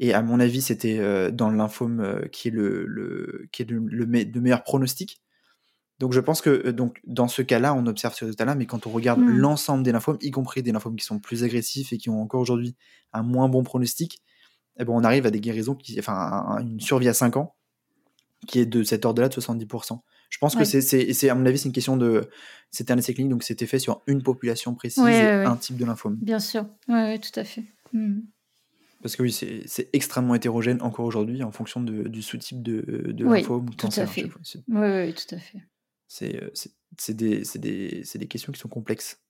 Et 0.00 0.12
à 0.12 0.22
mon 0.22 0.40
avis, 0.40 0.60
c'était 0.60 0.98
euh, 0.98 1.30
dans 1.30 1.50
le 1.50 1.56
lymphome 1.56 2.00
euh, 2.00 2.26
qui 2.26 2.48
est 2.48 2.50
le, 2.50 2.84
le 2.86 3.48
qui 3.52 3.62
est 3.62 3.70
le, 3.70 4.06
meilleur 4.06 4.62
pronostic. 4.64 5.22
Donc 6.00 6.12
je 6.12 6.20
pense 6.20 6.40
que 6.40 6.50
euh, 6.66 6.72
donc, 6.72 7.00
dans 7.06 7.28
ce 7.28 7.40
cas-là, 7.42 7.74
on 7.74 7.86
observe 7.86 8.14
ce 8.14 8.24
résultat-là, 8.24 8.54
mais 8.54 8.66
quand 8.66 8.86
on 8.86 8.90
regarde 8.90 9.20
Mm. 9.20 9.28
l'ensemble 9.38 9.82
des 9.84 9.92
lymphomes, 9.92 10.18
y 10.20 10.30
compris 10.30 10.62
des 10.62 10.72
lymphomes 10.72 10.96
qui 10.96 11.04
sont 11.04 11.18
plus 11.20 11.44
agressifs 11.44 11.92
et 11.92 11.98
qui 11.98 12.10
ont 12.10 12.20
encore 12.20 12.40
aujourd'hui 12.40 12.74
un 13.12 13.22
moins 13.22 13.48
bon 13.48 13.62
pronostic, 13.62 14.20
eh 14.78 14.84
ben, 14.84 14.92
on 14.92 15.04
arrive 15.04 15.24
à 15.26 15.30
des 15.30 15.40
guérisons, 15.40 15.74
qui, 15.76 15.98
enfin 16.00 16.14
à 16.14 16.58
une 16.62 16.80
survie 16.80 17.08
à 17.08 17.14
5 17.14 17.36
ans, 17.36 17.54
qui 18.48 18.58
est 18.58 18.66
de 18.66 18.82
cet 18.82 19.04
ordre-là 19.04 19.28
de 19.28 19.34
70%. 19.34 20.00
Je 20.30 20.38
pense 20.38 20.54
que 20.56 20.60
Ouais. 20.60 21.12
c'est, 21.14 21.28
à 21.30 21.34
mon 21.36 21.46
avis, 21.46 21.58
c'est 21.58 21.68
une 21.68 21.72
question 21.72 21.96
de. 21.96 22.28
C'était 22.72 22.92
un 22.92 22.98
essai 22.98 23.14
clinique, 23.14 23.30
donc 23.30 23.44
c'était 23.44 23.66
fait 23.66 23.78
sur 23.78 24.02
une 24.08 24.22
population 24.24 24.74
précise 24.74 25.00
Ouais, 25.04 25.12
et 25.16 25.22
ouais, 25.38 25.44
un 25.44 25.56
type 25.56 25.76
de 25.76 25.84
lymphome. 25.84 26.16
Bien 26.20 26.40
sûr. 26.40 26.66
Oui, 26.88 26.94
ouais, 26.94 27.18
tout 27.20 27.38
à 27.38 27.44
fait. 27.44 27.62
Mm. 27.92 28.22
Parce 29.00 29.14
que 29.14 29.22
oui, 29.22 29.30
c'est, 29.30 29.88
extrêmement 29.92 30.34
hétérogène 30.34 30.82
encore 30.82 31.04
aujourd'hui 31.04 31.44
en 31.44 31.52
fonction 31.52 31.80
de- 31.82 32.08
du 32.08 32.20
sous-type 32.22 32.62
de, 32.64 33.12
de 33.12 33.24
lymphome 33.24 33.66
ou 33.66 33.70
de 33.70 33.76
cancer. 33.76 34.08
fait. 34.10 34.24
Oui, 34.24 34.88
oui, 34.88 35.14
tout 35.14 35.34
à 35.34 35.38
fait. 35.38 35.58
C'est, 36.08 36.42
euh, 36.42 36.50
c'est- 36.54 37.14
des, 37.14 38.28
questions 38.28 38.52
qui 38.52 38.60
sont 38.60 38.68
complexes. 38.68 39.20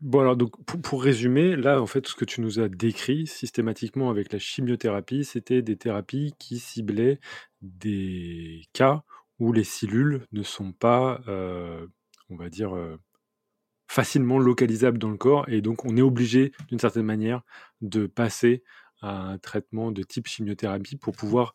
Bon, 0.00 0.20
alors, 0.20 0.36
donc, 0.36 0.62
pour, 0.64 1.02
résumer, 1.02 1.56
là, 1.56 1.80
en 1.80 1.86
fait, 1.86 2.02
tout 2.02 2.10
ce 2.12 2.16
que 2.16 2.24
tu 2.24 2.40
nous 2.40 2.60
as 2.60 2.68
décrit 2.68 3.26
systématiquement 3.26 4.10
avec 4.10 4.32
la 4.32 4.38
chimiothérapie, 4.38 5.24
c'était 5.24 5.62
des 5.62 5.76
thérapies 5.76 6.34
qui 6.38 6.58
ciblaient 6.58 7.20
des 7.62 8.64
cas 8.72 9.02
où 9.38 9.52
les 9.52 9.64
cellules 9.64 10.26
ne 10.32 10.42
sont 10.42 10.72
pas, 10.72 11.22
euh, 11.28 11.86
on 12.28 12.36
va 12.36 12.50
dire, 12.50 12.74
euh, 12.76 12.98
facilement 13.88 14.38
localisables 14.38 14.98
dans 14.98 15.10
le 15.10 15.16
corps, 15.16 15.48
et 15.48 15.60
donc 15.60 15.84
on 15.84 15.96
est 15.96 16.02
obligé, 16.02 16.52
d'une 16.68 16.78
certaine 16.78 17.04
manière, 17.04 17.42
de 17.80 18.06
passer 18.06 18.62
à 19.00 19.22
un 19.22 19.38
traitement 19.38 19.92
de 19.92 20.02
type 20.02 20.26
chimiothérapie 20.26 20.96
pour 20.96 21.14
pouvoir, 21.14 21.54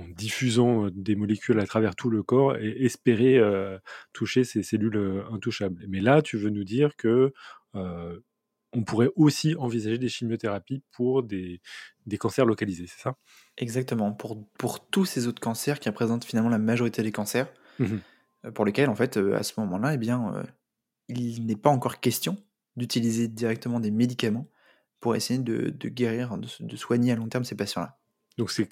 en 0.00 0.08
diffusant 0.08 0.88
des 0.92 1.14
molécules 1.14 1.60
à 1.60 1.66
travers 1.66 1.94
tout 1.94 2.10
le 2.10 2.22
corps, 2.22 2.56
et 2.56 2.84
espérer 2.84 3.38
euh, 3.38 3.78
toucher 4.12 4.44
ces 4.44 4.62
cellules 4.62 5.24
intouchables. 5.30 5.84
Mais 5.88 6.00
là, 6.00 6.22
tu 6.22 6.36
veux 6.38 6.50
nous 6.50 6.64
dire 6.64 6.96
que 6.96 7.32
euh, 7.74 8.18
on 8.72 8.84
pourrait 8.84 9.10
aussi 9.16 9.54
envisager 9.56 9.98
des 9.98 10.08
chimiothérapies 10.08 10.82
pour 10.92 11.22
des, 11.22 11.60
des 12.06 12.18
cancers 12.18 12.46
localisés, 12.46 12.86
c'est 12.86 13.00
ça? 13.00 13.16
Exactement. 13.56 14.12
Pour, 14.12 14.46
pour 14.58 14.88
tous 14.88 15.04
ces 15.04 15.26
autres 15.26 15.40
cancers 15.40 15.80
qui 15.80 15.88
représentent 15.88 16.24
finalement 16.24 16.50
la 16.50 16.58
majorité 16.58 17.02
des 17.02 17.12
cancers, 17.12 17.52
euh, 17.80 18.50
pour 18.54 18.64
lesquels, 18.64 18.88
en 18.88 18.94
fait, 18.94 19.16
à 19.16 19.42
ce 19.42 19.58
moment-là, 19.60 19.94
eh 19.94 19.98
bien, 19.98 20.34
euh, 20.34 20.42
il 21.08 21.46
n'est 21.46 21.56
pas 21.56 21.70
encore 21.70 22.00
question 22.00 22.36
d'utiliser 22.76 23.26
directement 23.26 23.80
des 23.80 23.90
médicaments 23.90 24.48
pour 25.00 25.16
essayer 25.16 25.40
de, 25.40 25.70
de 25.70 25.88
guérir, 25.88 26.38
de, 26.38 26.48
de 26.60 26.76
soigner 26.76 27.12
à 27.12 27.16
long 27.16 27.28
terme 27.28 27.44
ces 27.44 27.56
patients-là. 27.56 27.98
Donc 28.38 28.50
ces, 28.50 28.68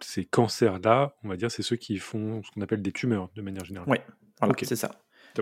ces 0.00 0.24
cancers-là, 0.24 1.14
on 1.22 1.28
va 1.28 1.36
dire, 1.36 1.50
c'est 1.50 1.62
ceux 1.62 1.76
qui 1.76 1.98
font 1.98 2.42
ce 2.42 2.50
qu'on 2.50 2.60
appelle 2.62 2.82
des 2.82 2.92
tumeurs 2.92 3.30
de 3.34 3.42
manière 3.42 3.64
générale. 3.64 3.86
Voilà, 3.86 4.52
Ok. 4.52 4.64
c'est 4.66 4.76
ça. 4.76 4.90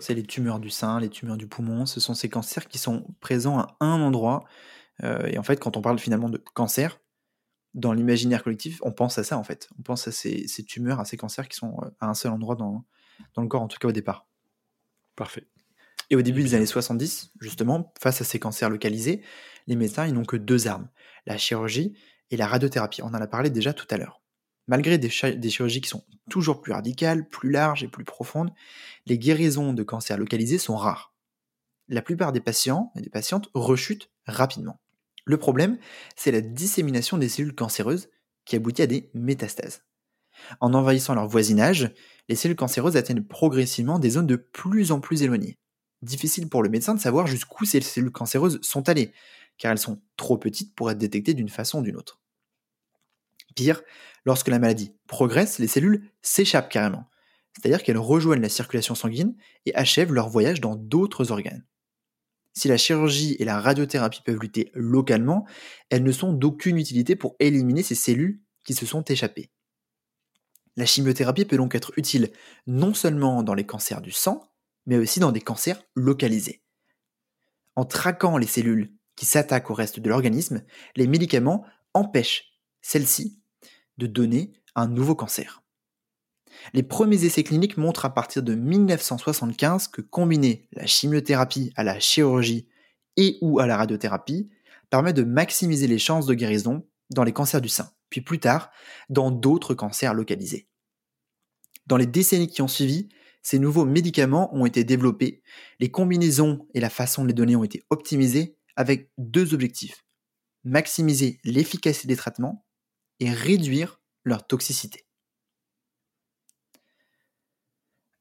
C'est 0.00 0.14
les 0.14 0.24
tumeurs 0.24 0.58
du 0.58 0.70
sein, 0.70 0.98
les 0.98 1.08
tumeurs 1.08 1.36
du 1.36 1.46
poumon. 1.46 1.86
Ce 1.86 2.00
sont 2.00 2.14
ces 2.14 2.28
cancers 2.28 2.66
qui 2.66 2.78
sont 2.78 3.06
présents 3.20 3.60
à 3.60 3.76
un 3.80 4.00
endroit. 4.02 4.44
Euh, 5.04 5.26
et 5.26 5.38
en 5.38 5.44
fait, 5.44 5.58
quand 5.60 5.76
on 5.76 5.82
parle 5.82 5.98
finalement 6.00 6.28
de 6.28 6.38
cancer, 6.54 7.00
dans 7.74 7.92
l'imaginaire 7.92 8.42
collectif, 8.42 8.80
on 8.82 8.92
pense 8.92 9.18
à 9.18 9.24
ça 9.24 9.36
en 9.38 9.44
fait. 9.44 9.68
On 9.78 9.82
pense 9.82 10.06
à 10.08 10.12
ces, 10.12 10.46
ces 10.48 10.64
tumeurs, 10.64 11.00
à 11.00 11.04
ces 11.04 11.16
cancers 11.16 11.48
qui 11.48 11.56
sont 11.56 11.76
euh, 11.82 11.90
à 12.00 12.08
un 12.08 12.14
seul 12.14 12.32
endroit 12.32 12.54
dans, 12.56 12.84
dans 13.34 13.42
le 13.42 13.48
corps, 13.48 13.62
en 13.62 13.68
tout 13.68 13.78
cas 13.78 13.88
au 13.88 13.92
départ. 13.92 14.26
Parfait. 15.16 15.46
Et 16.10 16.16
au 16.16 16.22
début 16.22 16.42
des 16.42 16.54
années 16.54 16.66
70, 16.66 17.32
justement, 17.40 17.92
face 18.00 18.20
à 18.20 18.24
ces 18.24 18.38
cancers 18.38 18.70
localisés, 18.70 19.22
les 19.66 19.76
médecins 19.76 20.06
ils 20.06 20.12
n'ont 20.14 20.24
que 20.24 20.36
deux 20.36 20.66
armes, 20.68 20.88
la 21.26 21.38
chirurgie 21.38 21.96
et 22.30 22.36
la 22.36 22.46
radiothérapie. 22.46 23.02
On 23.02 23.06
en 23.08 23.14
a 23.14 23.26
parlé 23.26 23.50
déjà 23.50 23.72
tout 23.72 23.86
à 23.90 23.96
l'heure. 23.96 24.20
Malgré 24.66 24.98
des, 24.98 25.10
chi- 25.10 25.36
des 25.36 25.50
chirurgies 25.50 25.80
qui 25.80 25.88
sont 25.88 26.04
toujours 26.30 26.62
plus 26.62 26.72
radicales, 26.72 27.28
plus 27.28 27.50
larges 27.50 27.84
et 27.84 27.88
plus 27.88 28.04
profondes, 28.04 28.52
les 29.06 29.18
guérisons 29.18 29.72
de 29.72 29.82
cancers 29.82 30.18
localisés 30.18 30.58
sont 30.58 30.76
rares. 30.76 31.14
La 31.88 32.02
plupart 32.02 32.32
des 32.32 32.40
patients 32.40 32.90
et 32.96 33.02
des 33.02 33.10
patientes 33.10 33.50
rechutent 33.52 34.10
rapidement. 34.26 34.80
Le 35.26 35.36
problème, 35.36 35.78
c'est 36.16 36.32
la 36.32 36.40
dissémination 36.40 37.18
des 37.18 37.28
cellules 37.28 37.54
cancéreuses 37.54 38.08
qui 38.44 38.56
aboutit 38.56 38.82
à 38.82 38.86
des 38.86 39.10
métastases. 39.14 39.82
En 40.60 40.74
envahissant 40.74 41.14
leur 41.14 41.28
voisinage, 41.28 41.92
les 42.28 42.36
cellules 42.36 42.56
cancéreuses 42.56 42.96
atteignent 42.96 43.22
progressivement 43.22 43.98
des 43.98 44.10
zones 44.10 44.26
de 44.26 44.36
plus 44.36 44.92
en 44.92 45.00
plus 45.00 45.22
éloignées. 45.22 45.58
Difficile 46.02 46.48
pour 46.48 46.62
le 46.62 46.68
médecin 46.68 46.94
de 46.94 47.00
savoir 47.00 47.26
jusqu'où 47.26 47.64
ces 47.64 47.80
cellules 47.80 48.10
cancéreuses 48.10 48.60
sont 48.62 48.88
allées, 48.88 49.12
car 49.58 49.72
elles 49.72 49.78
sont 49.78 50.02
trop 50.16 50.36
petites 50.36 50.74
pour 50.74 50.90
être 50.90 50.98
détectées 50.98 51.34
d'une 51.34 51.48
façon 51.48 51.80
ou 51.80 51.82
d'une 51.82 51.96
autre. 51.96 52.20
Pire, 53.54 53.82
lorsque 54.24 54.48
la 54.48 54.58
maladie 54.58 54.92
progresse, 55.06 55.58
les 55.58 55.68
cellules 55.68 56.10
s'échappent 56.22 56.70
carrément, 56.70 57.08
c'est-à-dire 57.54 57.82
qu'elles 57.82 57.98
rejoignent 57.98 58.42
la 58.42 58.48
circulation 58.48 58.94
sanguine 58.94 59.36
et 59.66 59.74
achèvent 59.74 60.12
leur 60.12 60.28
voyage 60.28 60.60
dans 60.60 60.76
d'autres 60.76 61.30
organes. 61.30 61.64
Si 62.52 62.68
la 62.68 62.76
chirurgie 62.76 63.36
et 63.38 63.44
la 63.44 63.60
radiothérapie 63.60 64.22
peuvent 64.24 64.38
lutter 64.38 64.70
localement, 64.74 65.44
elles 65.90 66.04
ne 66.04 66.12
sont 66.12 66.32
d'aucune 66.32 66.78
utilité 66.78 67.16
pour 67.16 67.34
éliminer 67.40 67.82
ces 67.82 67.96
cellules 67.96 68.40
qui 68.64 68.74
se 68.74 68.86
sont 68.86 69.02
échappées. 69.02 69.50
La 70.76 70.86
chimiothérapie 70.86 71.44
peut 71.44 71.56
donc 71.56 71.74
être 71.74 71.92
utile 71.96 72.30
non 72.66 72.94
seulement 72.94 73.42
dans 73.42 73.54
les 73.54 73.66
cancers 73.66 74.00
du 74.00 74.10
sang, 74.10 74.40
mais 74.86 74.98
aussi 74.98 75.20
dans 75.20 75.32
des 75.32 75.40
cancers 75.40 75.82
localisés. 75.94 76.62
En 77.76 77.84
traquant 77.84 78.38
les 78.38 78.46
cellules 78.46 78.92
qui 79.16 79.26
s'attaquent 79.26 79.70
au 79.70 79.74
reste 79.74 80.00
de 80.00 80.08
l'organisme, 80.08 80.64
les 80.96 81.06
médicaments 81.06 81.64
empêchent 81.92 82.52
celles-ci 82.82 83.40
de 83.98 84.06
donner 84.06 84.52
un 84.74 84.88
nouveau 84.88 85.14
cancer. 85.14 85.62
Les 86.72 86.82
premiers 86.82 87.24
essais 87.24 87.42
cliniques 87.42 87.76
montrent 87.76 88.04
à 88.04 88.14
partir 88.14 88.42
de 88.42 88.54
1975 88.54 89.88
que 89.88 90.00
combiner 90.00 90.68
la 90.72 90.86
chimiothérapie 90.86 91.72
à 91.76 91.84
la 91.84 92.00
chirurgie 92.00 92.68
et 93.16 93.38
ou 93.40 93.58
à 93.58 93.66
la 93.66 93.76
radiothérapie 93.76 94.50
permet 94.90 95.12
de 95.12 95.24
maximiser 95.24 95.86
les 95.86 95.98
chances 95.98 96.26
de 96.26 96.34
guérison 96.34 96.86
dans 97.10 97.24
les 97.24 97.32
cancers 97.32 97.60
du 97.60 97.68
sein, 97.68 97.90
puis 98.10 98.20
plus 98.20 98.40
tard 98.40 98.70
dans 99.08 99.30
d'autres 99.30 99.74
cancers 99.74 100.14
localisés. 100.14 100.68
Dans 101.86 101.96
les 101.96 102.06
décennies 102.06 102.48
qui 102.48 102.62
ont 102.62 102.68
suivi, 102.68 103.08
ces 103.42 103.58
nouveaux 103.58 103.84
médicaments 103.84 104.54
ont 104.54 104.64
été 104.64 104.84
développés, 104.84 105.42
les 105.78 105.90
combinaisons 105.90 106.66
et 106.72 106.80
la 106.80 106.88
façon 106.88 107.22
de 107.22 107.28
les 107.28 107.34
donner 107.34 107.56
ont 107.56 107.64
été 107.64 107.82
optimisées 107.90 108.56
avec 108.74 109.10
deux 109.18 109.52
objectifs. 109.52 110.02
Maximiser 110.64 111.38
l'efficacité 111.44 112.08
des 112.08 112.16
traitements 112.16 112.63
et 113.20 113.30
réduire 113.30 114.00
leur 114.24 114.46
toxicité. 114.46 115.06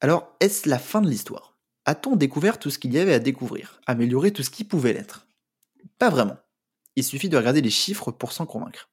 Alors, 0.01 0.35
est-ce 0.39 0.67
la 0.67 0.79
fin 0.79 1.01
de 1.01 1.09
l'histoire? 1.09 1.57
A-t-on 1.85 2.15
découvert 2.15 2.59
tout 2.59 2.69
ce 2.69 2.77
qu'il 2.77 2.93
y 2.93 2.99
avait 2.99 3.13
à 3.13 3.19
découvrir 3.19 3.81
Amélioré 3.87 4.31
tout 4.31 4.43
ce 4.43 4.49
qui 4.49 4.63
pouvait 4.63 4.93
l'être? 4.93 5.27
Pas 5.97 6.09
vraiment. 6.09 6.37
Il 6.95 7.03
suffit 7.03 7.29
de 7.29 7.37
regarder 7.37 7.61
les 7.61 7.69
chiffres 7.69 8.11
pour 8.11 8.31
s'en 8.31 8.45
convaincre. 8.45 8.89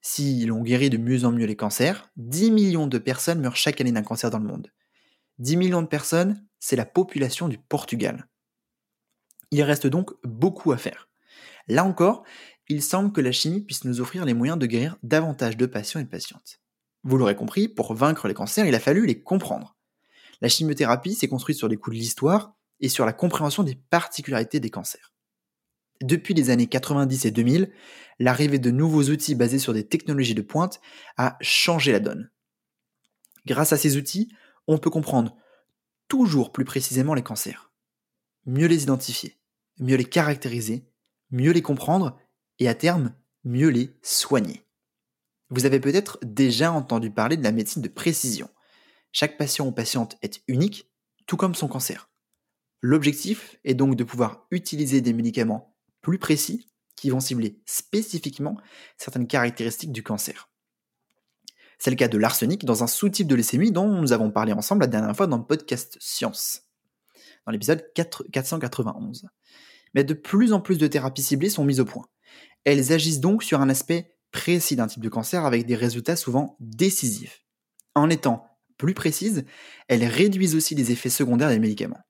Si 0.00 0.44
l'on 0.46 0.62
guérit 0.62 0.90
de 0.90 0.98
mieux 0.98 1.24
en 1.24 1.32
mieux 1.32 1.46
les 1.46 1.56
cancers, 1.56 2.10
10 2.16 2.50
millions 2.50 2.86
de 2.86 2.98
personnes 2.98 3.40
meurent 3.40 3.56
chaque 3.56 3.80
année 3.80 3.92
d'un 3.92 4.02
cancer 4.02 4.30
dans 4.30 4.38
le 4.38 4.46
monde. 4.46 4.72
10 5.38 5.56
millions 5.56 5.82
de 5.82 5.86
personnes, 5.86 6.44
c'est 6.58 6.76
la 6.76 6.86
population 6.86 7.48
du 7.48 7.58
Portugal. 7.58 8.28
Il 9.50 9.62
reste 9.62 9.86
donc 9.86 10.10
beaucoup 10.24 10.72
à 10.72 10.76
faire. 10.76 11.08
Là 11.68 11.84
encore, 11.84 12.24
il 12.68 12.82
semble 12.82 13.12
que 13.12 13.20
la 13.20 13.32
chimie 13.32 13.60
puisse 13.60 13.84
nous 13.84 14.00
offrir 14.00 14.24
les 14.24 14.34
moyens 14.34 14.58
de 14.58 14.66
guérir 14.66 14.96
davantage 15.02 15.56
de 15.56 15.66
patients 15.66 16.00
et 16.00 16.04
de 16.04 16.08
patientes. 16.08 16.60
Vous 17.04 17.18
l'aurez 17.18 17.34
compris, 17.34 17.68
pour 17.68 17.94
vaincre 17.94 18.28
les 18.28 18.34
cancers, 18.34 18.66
il 18.66 18.74
a 18.74 18.80
fallu 18.80 19.06
les 19.06 19.20
comprendre. 19.20 19.76
La 20.40 20.48
chimiothérapie 20.48 21.14
s'est 21.14 21.28
construite 21.28 21.58
sur 21.58 21.68
les 21.68 21.76
coups 21.76 21.96
de 21.96 22.00
l'histoire 22.00 22.54
et 22.80 22.88
sur 22.88 23.04
la 23.06 23.12
compréhension 23.12 23.62
des 23.62 23.74
particularités 23.74 24.60
des 24.60 24.70
cancers. 24.70 25.12
Depuis 26.00 26.34
les 26.34 26.50
années 26.50 26.66
90 26.66 27.26
et 27.26 27.30
2000, 27.30 27.70
l'arrivée 28.18 28.58
de 28.58 28.70
nouveaux 28.70 29.04
outils 29.04 29.34
basés 29.34 29.58
sur 29.60 29.72
des 29.72 29.86
technologies 29.86 30.34
de 30.34 30.42
pointe 30.42 30.80
a 31.16 31.36
changé 31.40 31.92
la 31.92 32.00
donne. 32.00 32.30
Grâce 33.46 33.72
à 33.72 33.76
ces 33.76 33.96
outils, 33.96 34.32
on 34.66 34.78
peut 34.78 34.90
comprendre 34.90 35.36
toujours 36.08 36.52
plus 36.52 36.64
précisément 36.64 37.14
les 37.14 37.22
cancers, 37.22 37.72
mieux 38.46 38.66
les 38.66 38.82
identifier, 38.82 39.38
mieux 39.78 39.96
les 39.96 40.04
caractériser, 40.04 40.88
mieux 41.30 41.52
les 41.52 41.62
comprendre 41.62 42.18
et 42.58 42.68
à 42.68 42.74
terme, 42.74 43.14
mieux 43.44 43.68
les 43.68 43.96
soigner. 44.02 44.64
Vous 45.50 45.66
avez 45.66 45.80
peut-être 45.80 46.18
déjà 46.22 46.72
entendu 46.72 47.10
parler 47.10 47.36
de 47.36 47.42
la 47.42 47.52
médecine 47.52 47.82
de 47.82 47.88
précision. 47.88 48.48
Chaque 49.12 49.36
patient 49.36 49.66
ou 49.66 49.72
patiente 49.72 50.16
est 50.22 50.42
unique, 50.48 50.90
tout 51.26 51.36
comme 51.36 51.54
son 51.54 51.68
cancer. 51.68 52.08
L'objectif 52.80 53.58
est 53.64 53.74
donc 53.74 53.96
de 53.96 54.04
pouvoir 54.04 54.46
utiliser 54.50 55.00
des 55.00 55.12
médicaments 55.12 55.76
plus 56.00 56.18
précis 56.18 56.68
qui 56.96 57.10
vont 57.10 57.20
cibler 57.20 57.60
spécifiquement 57.66 58.56
certaines 58.96 59.26
caractéristiques 59.26 59.92
du 59.92 60.02
cancer. 60.02 60.48
C'est 61.78 61.90
le 61.90 61.96
cas 61.96 62.08
de 62.08 62.16
l'arsenic 62.16 62.64
dans 62.64 62.84
un 62.84 62.86
sous-type 62.86 63.26
de 63.26 63.34
leucémie 63.34 63.72
dont 63.72 63.88
nous 63.88 64.12
avons 64.12 64.30
parlé 64.30 64.52
ensemble 64.52 64.82
la 64.82 64.86
dernière 64.86 65.16
fois 65.16 65.26
dans 65.26 65.36
le 65.36 65.44
podcast 65.44 65.96
Science, 66.00 66.62
dans 67.44 67.52
l'épisode 67.52 67.84
491. 67.94 69.26
Mais 69.94 70.04
de 70.04 70.14
plus 70.14 70.52
en 70.52 70.60
plus 70.60 70.78
de 70.78 70.86
thérapies 70.86 71.22
ciblées 71.22 71.50
sont 71.50 71.64
mises 71.64 71.80
au 71.80 71.84
point. 71.84 72.06
Elles 72.64 72.92
agissent 72.92 73.20
donc 73.20 73.42
sur 73.42 73.60
un 73.60 73.68
aspect 73.68 74.16
précis 74.30 74.76
d'un 74.76 74.86
type 74.86 75.02
de 75.02 75.08
cancer 75.08 75.44
avec 75.44 75.66
des 75.66 75.76
résultats 75.76 76.16
souvent 76.16 76.56
décisifs. 76.60 77.44
En 77.94 78.08
étant 78.10 78.46
plus 78.78 78.94
précises, 78.94 79.44
elles 79.88 80.04
réduisent 80.04 80.54
aussi 80.54 80.74
les 80.74 80.90
effets 80.90 81.10
secondaires 81.10 81.50
des 81.50 81.58
médicaments. 81.58 82.00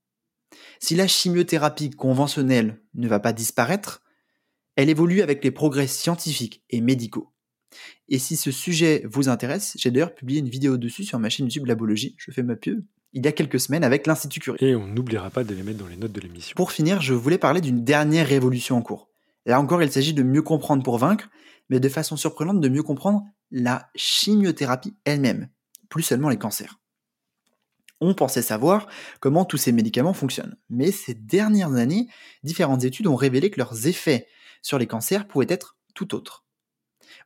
Si 0.80 0.94
la 0.94 1.06
chimiothérapie 1.06 1.90
conventionnelle 1.90 2.80
ne 2.94 3.08
va 3.08 3.20
pas 3.20 3.32
disparaître, 3.32 4.02
elle 4.76 4.88
évolue 4.88 5.22
avec 5.22 5.44
les 5.44 5.50
progrès 5.50 5.86
scientifiques 5.86 6.62
et 6.70 6.80
médicaux. 6.80 7.32
Et 8.08 8.18
si 8.18 8.36
ce 8.36 8.50
sujet 8.50 9.02
vous 9.06 9.28
intéresse, 9.28 9.74
j'ai 9.76 9.90
d'ailleurs 9.90 10.14
publié 10.14 10.40
une 10.40 10.48
vidéo 10.48 10.76
dessus 10.76 11.04
sur 11.04 11.18
ma 11.18 11.30
chaîne 11.30 11.46
YouTube 11.46 11.66
Labologie, 11.66 12.14
je 12.18 12.30
fais 12.30 12.42
ma 12.42 12.56
pub, 12.56 12.84
il 13.12 13.24
y 13.24 13.28
a 13.28 13.32
quelques 13.32 13.60
semaines 13.60 13.84
avec 13.84 14.06
l'Institut 14.06 14.40
Curie. 14.40 14.64
Et 14.64 14.74
on 14.74 14.86
n'oubliera 14.86 15.30
pas 15.30 15.44
de 15.44 15.54
les 15.54 15.62
mettre 15.62 15.78
dans 15.78 15.86
les 15.86 15.96
notes 15.96 16.12
de 16.12 16.20
l'émission. 16.20 16.54
Pour 16.56 16.72
finir, 16.72 17.00
je 17.00 17.14
voulais 17.14 17.38
parler 17.38 17.60
d'une 17.60 17.84
dernière 17.84 18.26
révolution 18.26 18.76
en 18.76 18.82
cours. 18.82 19.11
Là 19.46 19.60
encore, 19.60 19.82
il 19.82 19.90
s'agit 19.90 20.14
de 20.14 20.22
mieux 20.22 20.42
comprendre 20.42 20.82
pour 20.82 20.98
vaincre, 20.98 21.28
mais 21.68 21.80
de 21.80 21.88
façon 21.88 22.16
surprenante 22.16 22.60
de 22.60 22.68
mieux 22.68 22.82
comprendre 22.82 23.24
la 23.50 23.90
chimiothérapie 23.94 24.96
elle-même, 25.04 25.48
plus 25.88 26.02
seulement 26.02 26.28
les 26.28 26.38
cancers. 26.38 26.78
On 28.00 28.14
pensait 28.14 28.42
savoir 28.42 28.88
comment 29.20 29.44
tous 29.44 29.58
ces 29.58 29.72
médicaments 29.72 30.12
fonctionnent, 30.12 30.56
mais 30.70 30.90
ces 30.90 31.14
dernières 31.14 31.74
années, 31.74 32.08
différentes 32.42 32.84
études 32.84 33.06
ont 33.06 33.16
révélé 33.16 33.50
que 33.50 33.60
leurs 33.60 33.86
effets 33.86 34.26
sur 34.60 34.78
les 34.78 34.86
cancers 34.86 35.28
pouvaient 35.28 35.46
être 35.48 35.76
tout 35.94 36.14
autres. 36.14 36.44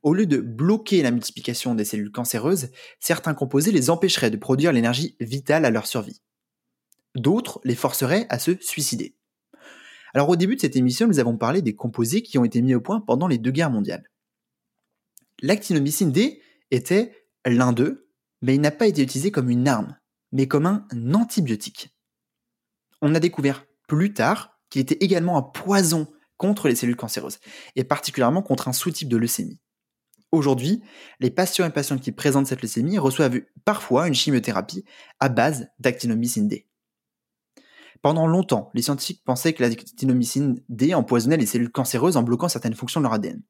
Au 0.02 0.12
lieu 0.12 0.26
de 0.26 0.38
bloquer 0.38 1.02
la 1.02 1.10
multiplication 1.10 1.74
des 1.74 1.84
cellules 1.84 2.12
cancéreuses, 2.12 2.70
certains 3.00 3.34
composés 3.34 3.72
les 3.72 3.88
empêcheraient 3.88 4.30
de 4.30 4.36
produire 4.36 4.72
l'énergie 4.72 5.16
vitale 5.20 5.64
à 5.64 5.70
leur 5.70 5.86
survie. 5.86 6.20
D'autres 7.14 7.60
les 7.64 7.74
forceraient 7.74 8.26
à 8.28 8.38
se 8.38 8.56
suicider. 8.60 9.16
Alors 10.16 10.30
au 10.30 10.36
début 10.36 10.56
de 10.56 10.62
cette 10.62 10.76
émission, 10.76 11.06
nous 11.06 11.18
avons 11.18 11.36
parlé 11.36 11.60
des 11.60 11.74
composés 11.74 12.22
qui 12.22 12.38
ont 12.38 12.44
été 12.46 12.62
mis 12.62 12.74
au 12.74 12.80
point 12.80 13.02
pendant 13.02 13.28
les 13.28 13.36
deux 13.36 13.50
guerres 13.50 13.70
mondiales. 13.70 14.10
L'actinomycine 15.42 16.10
D 16.10 16.40
était 16.70 17.12
l'un 17.44 17.74
d'eux, 17.74 18.08
mais 18.40 18.54
il 18.54 18.62
n'a 18.62 18.70
pas 18.70 18.86
été 18.86 19.02
utilisé 19.02 19.30
comme 19.30 19.50
une 19.50 19.68
arme, 19.68 19.94
mais 20.32 20.48
comme 20.48 20.64
un 20.64 20.86
antibiotique. 21.12 21.94
On 23.02 23.14
a 23.14 23.20
découvert 23.20 23.66
plus 23.88 24.14
tard 24.14 24.58
qu'il 24.70 24.80
était 24.80 25.04
également 25.04 25.36
un 25.36 25.42
poison 25.42 26.10
contre 26.38 26.68
les 26.68 26.76
cellules 26.76 26.96
cancéreuses, 26.96 27.38
et 27.74 27.84
particulièrement 27.84 28.40
contre 28.40 28.68
un 28.68 28.72
sous-type 28.72 29.10
de 29.10 29.18
leucémie. 29.18 29.60
Aujourd'hui, 30.32 30.82
les 31.20 31.30
patients 31.30 31.66
et 31.66 31.70
patientes 31.70 32.00
qui 32.00 32.12
présentent 32.12 32.46
cette 32.46 32.62
leucémie 32.62 32.96
reçoivent 32.96 33.42
parfois 33.66 34.08
une 34.08 34.14
chimiothérapie 34.14 34.86
à 35.20 35.28
base 35.28 35.68
d'actinomycine 35.78 36.48
D. 36.48 36.66
Pendant 38.06 38.28
longtemps, 38.28 38.70
les 38.72 38.82
scientifiques 38.82 39.24
pensaient 39.24 39.52
que 39.52 39.64
l'actinomycine 39.64 40.62
D 40.68 40.94
empoisonnait 40.94 41.36
les 41.36 41.44
cellules 41.44 41.72
cancéreuses 41.72 42.16
en 42.16 42.22
bloquant 42.22 42.48
certaines 42.48 42.76
fonctions 42.76 43.00
de 43.00 43.02
leur 43.02 43.14
ADN. 43.14 43.42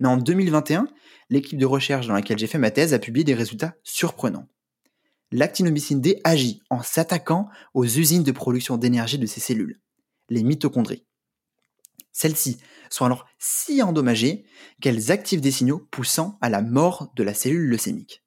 Mais 0.00 0.08
en 0.08 0.18
2021, 0.18 0.86
l'équipe 1.30 1.58
de 1.58 1.64
recherche 1.64 2.08
dans 2.08 2.12
laquelle 2.12 2.38
j'ai 2.38 2.46
fait 2.46 2.58
ma 2.58 2.70
thèse 2.70 2.92
a 2.92 2.98
publié 2.98 3.24
des 3.24 3.32
résultats 3.32 3.74
surprenants. 3.84 4.50
L'actinomycine 5.30 6.02
D 6.02 6.20
agit 6.24 6.60
en 6.68 6.82
s'attaquant 6.82 7.48
aux 7.72 7.86
usines 7.86 8.22
de 8.22 8.32
production 8.32 8.76
d'énergie 8.76 9.18
de 9.18 9.24
ces 9.24 9.40
cellules, 9.40 9.80
les 10.28 10.42
mitochondries. 10.42 11.06
Celles-ci 12.12 12.58
sont 12.90 13.06
alors 13.06 13.24
si 13.38 13.82
endommagées 13.82 14.44
qu'elles 14.82 15.10
activent 15.10 15.40
des 15.40 15.50
signaux 15.50 15.88
poussant 15.90 16.36
à 16.42 16.50
la 16.50 16.60
mort 16.60 17.10
de 17.16 17.22
la 17.22 17.32
cellule 17.32 17.70
leucémique. 17.70 18.22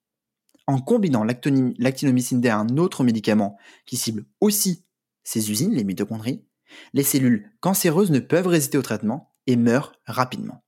En 0.66 0.82
combinant 0.82 1.24
l'actinomycine 1.24 2.42
D 2.42 2.50
à 2.50 2.58
un 2.58 2.78
autre 2.78 3.04
médicament 3.04 3.56
qui 3.86 3.98
cible 3.98 4.26
aussi 4.42 4.85
ces 5.26 5.52
usines, 5.52 5.74
les 5.74 5.84
mitochondries, 5.84 6.46
les 6.94 7.04
cellules 7.04 7.52
cancéreuses 7.60 8.12
ne 8.12 8.20
peuvent 8.20 8.48
résister 8.48 8.78
au 8.78 8.82
traitement 8.82 9.36
et 9.48 9.58
meurent 9.58 9.92
rapidement. 10.06 10.64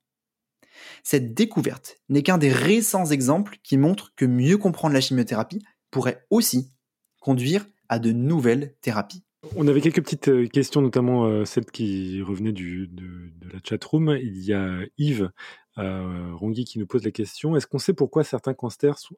Cette 1.02 1.32
découverte 1.32 1.96
n'est 2.08 2.22
qu'un 2.22 2.38
des 2.38 2.52
récents 2.52 3.06
exemples 3.06 3.56
qui 3.62 3.78
montrent 3.78 4.12
que 4.14 4.26
mieux 4.26 4.58
comprendre 4.58 4.94
la 4.94 5.00
chimiothérapie 5.00 5.64
pourrait 5.90 6.26
aussi 6.28 6.72
conduire 7.20 7.66
à 7.88 7.98
de 7.98 8.12
nouvelles 8.12 8.74
thérapies. 8.82 9.24
On 9.56 9.68
avait 9.68 9.80
quelques 9.80 10.02
petites 10.02 10.28
euh, 10.28 10.46
questions, 10.48 10.82
notamment 10.82 11.26
euh, 11.26 11.44
celle 11.44 11.64
qui 11.66 12.20
revenait 12.22 12.52
du, 12.52 12.88
de, 12.88 13.30
la 13.52 13.60
chat-room. 13.64 14.18
Il 14.20 14.44
y 14.44 14.52
a 14.52 14.80
Yves 14.98 15.30
euh, 15.78 16.34
Rongui 16.34 16.64
qui 16.64 16.78
nous 16.78 16.86
pose 16.86 17.04
la 17.04 17.10
question 17.10 17.56
est-ce 17.56 17.66
qu'on 17.66 17.78
sait 17.78 17.92
pourquoi 17.92 18.24
certains 18.24 18.54
cancers 18.54 18.98
sont, 18.98 19.16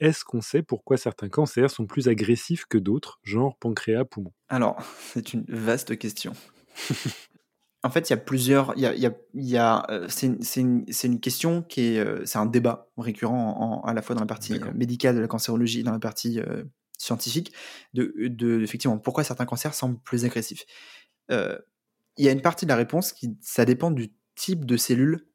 est-ce 0.00 0.24
qu'on 0.24 0.40
sait 0.40 0.62
pourquoi 0.62 0.96
certains 0.96 1.28
cancers 1.28 1.70
sont 1.70 1.86
plus 1.86 2.08
agressifs 2.08 2.64
que 2.66 2.78
d'autres, 2.78 3.20
genre 3.22 3.56
pancréas, 3.56 4.04
poumon? 4.04 4.32
Alors, 4.48 4.78
c'est 5.12 5.32
une 5.32 5.44
vaste 5.48 5.96
question. 5.98 6.32
en 7.82 7.90
fait, 7.90 8.10
il 8.10 8.12
y 8.12 8.14
a 8.14 8.18
plusieurs. 8.18 8.72
Il 8.76 8.82
y 8.82 8.86
a, 8.86 8.94
il 9.34 9.48
y 9.48 9.56
a, 9.56 9.86
c'est, 10.08 10.26
une, 10.26 10.84
une, 11.04 11.20
question 11.20 11.62
qui 11.62 11.82
est. 11.82 12.26
c'est 12.26 12.38
un 12.38 12.46
débat 12.46 12.88
récurrent 12.96 13.82
à 13.84 13.92
la 13.94 14.02
fois 14.02 14.14
dans 14.14 14.22
la 14.22 14.26
partie 14.26 14.58
médicale 14.74 15.14
de 15.14 15.20
la 15.20 15.28
cancérologie 15.28 15.80
et 15.80 15.82
dans 15.82 15.92
la 15.92 15.98
partie 15.98 16.40
scientifique 17.02 17.52
de, 17.94 18.14
de, 18.18 18.62
effectivement 18.62 18.98
pourquoi 18.98 19.24
certains 19.24 19.44
cancers 19.44 19.74
semblent 19.74 19.98
plus 20.00 20.24
agressifs. 20.24 20.64
Euh, 21.30 21.58
il 22.16 22.24
y 22.24 22.28
a 22.28 22.32
une 22.32 22.42
partie 22.42 22.66
de 22.66 22.70
la 22.70 22.76
réponse 22.76 23.12
qui 23.12 23.36
ça 23.40 23.64
dépend 23.64 23.90
du 23.90 24.12
type 24.34 24.64
de 24.64 24.76
cellule 24.76 25.26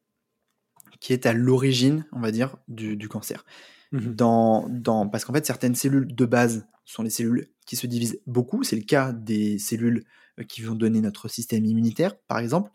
qui 0.99 1.13
est 1.13 1.25
à 1.25 1.33
l'origine, 1.33 2.05
on 2.11 2.19
va 2.19 2.31
dire, 2.31 2.57
du, 2.67 2.97
du 2.97 3.07
cancer. 3.07 3.45
Mmh 3.91 3.99
dans, 4.15 4.67
dans, 4.69 5.07
parce 5.07 5.23
qu'en 5.23 5.31
fait, 5.33 5.45
certaines 5.45 5.75
cellules 5.75 6.13
de 6.13 6.25
base 6.25 6.67
sont 6.83 7.03
les 7.03 7.09
cellules 7.09 7.49
qui 7.65 7.77
se 7.77 7.87
divisent 7.87 8.19
beaucoup. 8.25 8.63
C'est 8.63 8.75
le 8.75 8.81
cas 8.83 9.13
des 9.13 9.59
cellules 9.59 10.03
euh, 10.39 10.43
qui 10.43 10.61
vont 10.61 10.75
donner 10.75 10.99
notre 10.99 11.29
système 11.29 11.63
immunitaire, 11.63 12.19
par 12.27 12.39
exemple. 12.39 12.71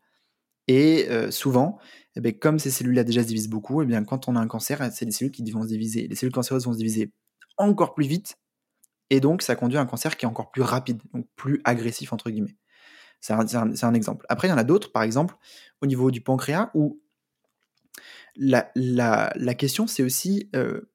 Et 0.69 1.09
euh, 1.11 1.31
souvent, 1.31 1.79
eh 2.17 2.21
bien, 2.21 2.33
comme 2.33 2.59
ces 2.59 2.71
cellules-là 2.71 3.05
déjà 3.05 3.23
se 3.23 3.29
divisent 3.29 3.49
beaucoup, 3.49 3.83
eh 3.83 3.87
bien, 3.87 4.05
quand 4.05 4.29
on 4.29 4.37
a 4.37 4.41
un 4.41 4.47
cancer, 4.47 4.91
c'est 4.93 5.05
les 5.05 5.11
cellules 5.11 5.33
qui 5.33 5.51
vont 5.51 5.63
se 5.63 5.69
diviser. 5.69 6.09
Les 6.09 6.15
cellules 6.15 6.33
cancéreuses 6.33 6.65
vont 6.65 6.73
se 6.73 6.79
diviser 6.79 7.13
encore 7.59 7.95
plus 7.95 8.07
vite 8.07 8.37
et 9.13 9.21
donc, 9.21 9.43
ça 9.43 9.57
conduit 9.57 9.77
à 9.77 9.83
un 9.83 9.87
cancer 9.87 10.17
qui 10.17 10.25
est 10.25 10.29
encore 10.29 10.51
plus 10.51 10.63
rapide, 10.63 11.03
donc 11.13 11.27
plus 11.37 11.61
agressif, 11.65 12.15
entre 12.15 12.31
guillemets. 12.31 12.57
C'est 13.23 13.35
un, 13.35 13.95
exemple. 13.95 14.27
Après, 14.29 14.49
il 14.49 14.51
y 14.51 14.55
en 14.55 14.59
a 14.59 14.65
d'autres, 14.65 14.91
par 14.91 15.05
exemple, 15.05 15.37
au 15.81 15.87
niveau 15.87 16.11
du 16.11 16.21
pancréas, 16.21 16.71
où 16.75 17.01
la, 18.35 19.55
question, 19.57 19.87
c'est 19.87 20.03
aussi 20.03 20.51
euh, 20.57 20.91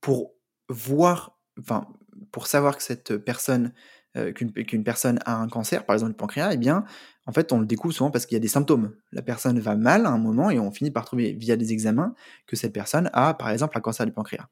pour 0.00 0.34
voir, 0.68 1.38
enfin, 1.60 1.86
pour 2.32 2.48
savoir 2.48 2.76
que 2.76 2.82
cette 2.82 3.16
personne, 3.18 3.72
euh, 4.16 4.32
qu'une 4.32 4.82
personne 4.82 5.20
a 5.24 5.36
un 5.36 5.48
cancer, 5.48 5.86
par 5.86 5.94
exemple 5.94 6.10
le 6.10 6.16
pancréas, 6.16 6.52
eh 6.52 6.56
bien, 6.56 6.84
en 7.26 7.32
fait, 7.32 7.52
on 7.52 7.60
le 7.60 7.66
découvre 7.66 7.94
souvent 7.94 8.10
parce 8.10 8.26
qu'il 8.26 8.34
y 8.34 8.36
a 8.36 8.40
des 8.40 8.48
symptômes. 8.48 8.96
La 9.12 9.22
personne 9.22 9.60
va 9.60 9.76
mal 9.76 10.06
à 10.06 10.10
un 10.10 10.18
moment 10.18 10.50
et 10.50 10.58
on 10.58 10.72
finit 10.72 10.90
par 10.90 11.04
trouver 11.04 11.34
via 11.34 11.56
des 11.56 11.72
examens 11.72 12.16
que 12.48 12.56
cette 12.56 12.72
personne 12.72 13.10
a, 13.12 13.34
par 13.34 13.50
exemple, 13.50 13.78
un 13.78 13.80
cancer 13.80 14.06
du 14.06 14.12
pancréas. 14.12 14.48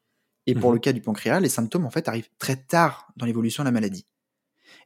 Et 0.46 0.54
pour 0.54 0.70
mmh 0.70 0.74
le 0.74 0.78
cas 0.78 0.92
du 0.92 1.00
pancréas, 1.00 1.40
les 1.40 1.48
symptômes 1.48 1.84
en 1.84 1.90
fait 1.90 2.06
arrivent 2.06 2.30
très 2.38 2.54
tard 2.54 3.08
dans 3.16 3.26
l'évolution 3.26 3.64
de 3.64 3.68
la 3.68 3.72
maladie. 3.72 4.06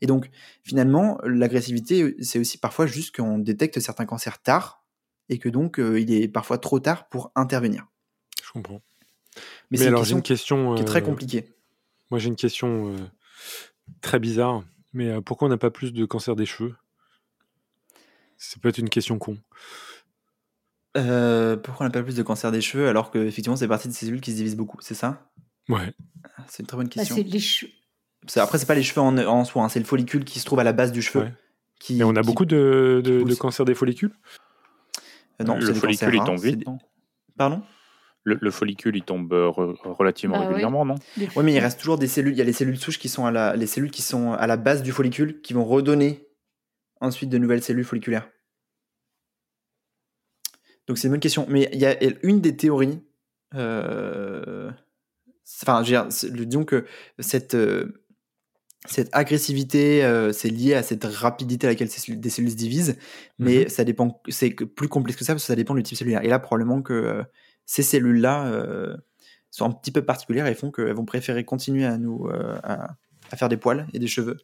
Et 0.02 0.06
donc 0.06 0.30
finalement, 0.64 1.18
l'agressivité, 1.22 2.16
c'est 2.20 2.40
aussi 2.40 2.58
parfois 2.58 2.86
juste 2.86 3.14
qu'on 3.14 3.38
détecte 3.38 3.78
certains 3.78 4.04
cancers 4.04 4.42
tard 4.42 4.84
et 5.28 5.38
que 5.38 5.48
donc 5.48 5.78
euh, 5.78 6.00
il 6.00 6.12
est 6.12 6.26
parfois 6.26 6.58
trop 6.58 6.80
tard 6.80 7.08
pour 7.08 7.30
intervenir. 7.36 7.86
Je 8.44 8.50
comprends. 8.50 8.82
Mais, 9.70 9.78
c'est 9.78 9.86
une, 10.10 10.22
question 10.22 10.74
qui 10.74 10.82
est 10.82 10.84
très 10.84 11.02
euh, 11.02 11.06
compliquée. 11.06 11.54
Moi 12.10 12.18
j'ai 12.18 12.28
une 12.28 12.36
question 12.36 12.92
euh, 12.92 12.96
très 14.00 14.18
bizarre, 14.18 14.64
mais 14.92 15.22
pourquoi 15.22 15.46
on 15.46 15.50
n'a 15.50 15.56
pas 15.56 15.70
plus 15.70 15.92
de 15.92 16.04
cancer 16.04 16.34
des 16.34 16.46
cheveux? 16.46 16.74
Ça 18.36 18.56
peut 18.60 18.68
être 18.68 18.78
une 18.78 18.90
question 18.90 19.18
con. 19.18 19.38
pourquoi 20.94 21.76
on 21.78 21.84
n'a 21.84 21.90
pas 21.90 22.02
plus 22.02 22.16
de 22.16 22.24
cancer 22.24 22.50
des 22.50 22.60
cheveux 22.60 22.88
alors 22.88 23.12
que 23.12 23.18
effectivement 23.20 23.56
c'est 23.56 23.68
partie 23.68 23.86
de 23.86 23.92
ces 23.92 24.06
cellules 24.06 24.20
qui 24.20 24.32
se 24.32 24.36
divisent 24.36 24.56
beaucoup, 24.56 24.78
c'est 24.80 24.94
ça? 24.94 25.30
Ouais. 25.68 25.94
C'est 26.48 26.64
une 26.64 26.66
très 26.66 26.76
bonne 26.76 26.88
bah, 26.88 26.94
question. 26.94 27.14
c'est 27.14 27.22
les 27.22 27.38
cheveux. 27.38 27.70
Après, 28.36 28.58
c'est 28.58 28.66
pas 28.66 28.74
les 28.74 28.82
cheveux 28.82 29.00
en, 29.00 29.44
soi, 29.44 29.64
hein, 29.64 29.68
c'est 29.68 29.80
le 29.80 29.84
follicule 29.84 30.24
qui 30.24 30.38
se 30.38 30.44
trouve 30.44 30.60
à 30.60 30.64
la 30.64 30.72
base 30.72 30.92
du 30.92 31.02
cheveu. 31.02 31.28
Qui, 31.80 32.00
Et 32.00 32.04
on 32.04 32.14
a 32.14 32.22
beaucoup 32.22 32.44
de, 32.44 33.02
de, 33.04 33.34
cancers 33.34 33.64
des 33.64 33.74
follicules 33.74 34.12
euh, 35.40 35.44
Non, 35.44 35.56
le 35.56 35.74
follicule, 35.74 36.14
il 36.14 36.24
tombe 36.24 36.40
vite. 36.40 36.64
Pardon 37.36 37.62
le, 38.24 38.50
follicule, 38.52 38.94
il 38.94 39.02
tombe 39.02 39.32
euh, 39.32 39.48
relativement 39.48 40.38
bah 40.38 40.46
régulièrement, 40.46 40.84
non 40.84 40.94
Oui, 41.18 41.42
mais 41.42 41.54
il 41.54 41.58
reste 41.58 41.80
toujours 41.80 41.98
des 41.98 42.06
cellules. 42.06 42.34
Il 42.34 42.38
y 42.38 42.40
a 42.40 42.44
les 42.44 42.52
cellules 42.52 42.78
souches 42.78 43.00
qui 43.00 43.08
sont 43.08 43.26
à 43.26 43.32
la, 43.32 43.56
les 43.56 43.66
cellules 43.66 43.90
qui 43.90 44.02
sont 44.02 44.32
à 44.32 44.46
la 44.46 44.56
base 44.56 44.84
du 44.84 44.92
follicule, 44.92 45.40
qui 45.40 45.54
vont 45.54 45.64
redonner 45.64 46.28
ensuite 47.00 47.30
de 47.30 47.38
nouvelles 47.38 47.64
cellules 47.64 47.84
folliculaires. 47.84 48.28
Donc 50.86 50.98
c'est 50.98 51.08
une 51.08 51.14
bonne 51.14 51.20
question. 51.20 51.46
Mais 51.48 51.68
il 51.72 51.80
y 51.80 51.86
a 51.86 51.96
une 52.22 52.40
des 52.40 52.56
théories 52.56 53.02
euh, 53.54 54.70
enfin, 55.62 55.82
disons 55.82 56.64
que 56.64 56.86
cette, 57.18 57.54
euh, 57.54 58.01
cette 58.86 59.10
agressivité, 59.12 60.04
euh, 60.04 60.32
c'est 60.32 60.48
lié 60.48 60.74
à 60.74 60.82
cette 60.82 61.04
rapidité 61.04 61.66
à 61.66 61.70
laquelle 61.70 61.88
des 61.88 62.30
cellules 62.30 62.50
se 62.50 62.56
divisent, 62.56 62.96
mais 63.38 63.64
mmh 63.64 63.68
ça 63.68 63.84
dépend, 63.84 64.20
c'est 64.28 64.50
plus 64.50 64.88
complexe 64.88 65.18
que 65.18 65.24
ça 65.24 65.34
parce 65.34 65.44
que 65.44 65.46
ça 65.46 65.56
dépend 65.56 65.74
du 65.74 65.82
type 65.82 65.96
cellulaire. 65.96 66.24
Et 66.24 66.28
là, 66.28 66.38
probablement 66.40 66.82
que 66.82 66.92
euh, 66.92 67.22
ces 67.64 67.82
cellules-là 67.82 68.50
sont 69.50 69.66
un 69.66 69.70
petit 69.70 69.92
peu 69.92 70.02
particulières 70.04 70.46
et 70.46 70.54
font 70.54 70.70
qu'elles 70.72 70.94
vont 70.94 71.04
préférer 71.04 71.44
continuer 71.44 71.84
à 71.84 71.96
nous 71.96 72.28
à, 72.28 72.96
faire 73.36 73.48
des 73.48 73.56
poils 73.56 73.86
et 73.92 73.98
des 73.98 74.08
cheveux. 74.08 74.38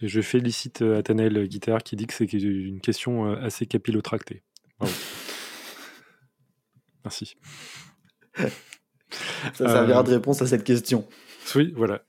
Et 0.00 0.08
je 0.08 0.20
félicite 0.20 0.82
Athanel 0.82 1.46
Guitare 1.46 1.82
qui 1.82 1.94
dit 1.94 2.06
que 2.06 2.12
c'est 2.12 2.30
une 2.32 2.80
question 2.80 3.32
assez 3.36 3.66
capillotractée. 3.66 4.42
Merci. 7.04 7.36
Ça 9.54 9.68
servira 9.68 10.02
de 10.02 10.10
réponse 10.10 10.42
à 10.42 10.46
cette 10.46 10.64
question. 10.64 11.06
Oui, 11.54 11.72
voilà. 11.76 12.02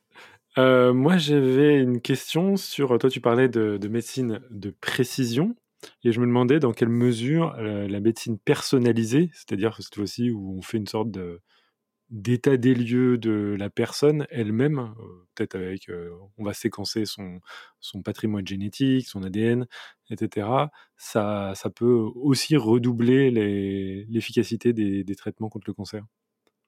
Euh, 0.58 0.93
moi, 0.93 1.18
j'avais 1.18 1.80
une 1.82 2.01
question 2.01 2.55
sur. 2.58 2.97
Toi, 2.97 3.10
tu 3.10 3.22
parlais 3.22 3.49
de, 3.49 3.88
médecine 3.88 4.41
de 4.49 4.72
précision. 4.72 5.55
Et 6.03 6.12
je 6.12 6.20
me 6.20 6.26
demandais 6.26 6.60
dans 6.60 6.74
quelle 6.74 6.89
mesure 6.89 7.55
euh, 7.60 7.88
la 7.88 7.99
médecine 7.99 8.39
personnalisée, 8.39 9.30
c'est-à-dire 9.34 9.78
cette 9.80 9.95
fois-ci 9.95 10.32
où 10.32 10.58
on 10.58 10.62
fait 10.64 10.78
une 10.78 10.88
sorte 10.88 11.10
d'état 12.10 12.58
des 12.58 12.74
lieux 12.74 13.18
de 13.18 13.55
la 13.60 13.70
personne 13.70 14.26
elle-même, 14.32 14.80
euh, 14.80 15.28
peut-être 15.36 15.55
avec, 15.55 15.91
on 16.38 16.43
va 16.43 16.53
séquencer 16.53 17.05
son, 17.05 17.41
patrimoine 18.03 18.47
génétique, 18.47 19.08
son 19.08 19.24
ADN, 19.24 19.68
etc. 20.10 20.47
Ça, 20.97 21.53
ça 21.55 21.70
peut 21.70 21.86
aussi 22.16 22.58
redoubler 22.58 23.30
l'efficacité 24.10 24.74
des 24.74 25.16
traitements 25.16 25.49
contre 25.49 25.68
le 25.68 25.74
cancer? 25.74 26.03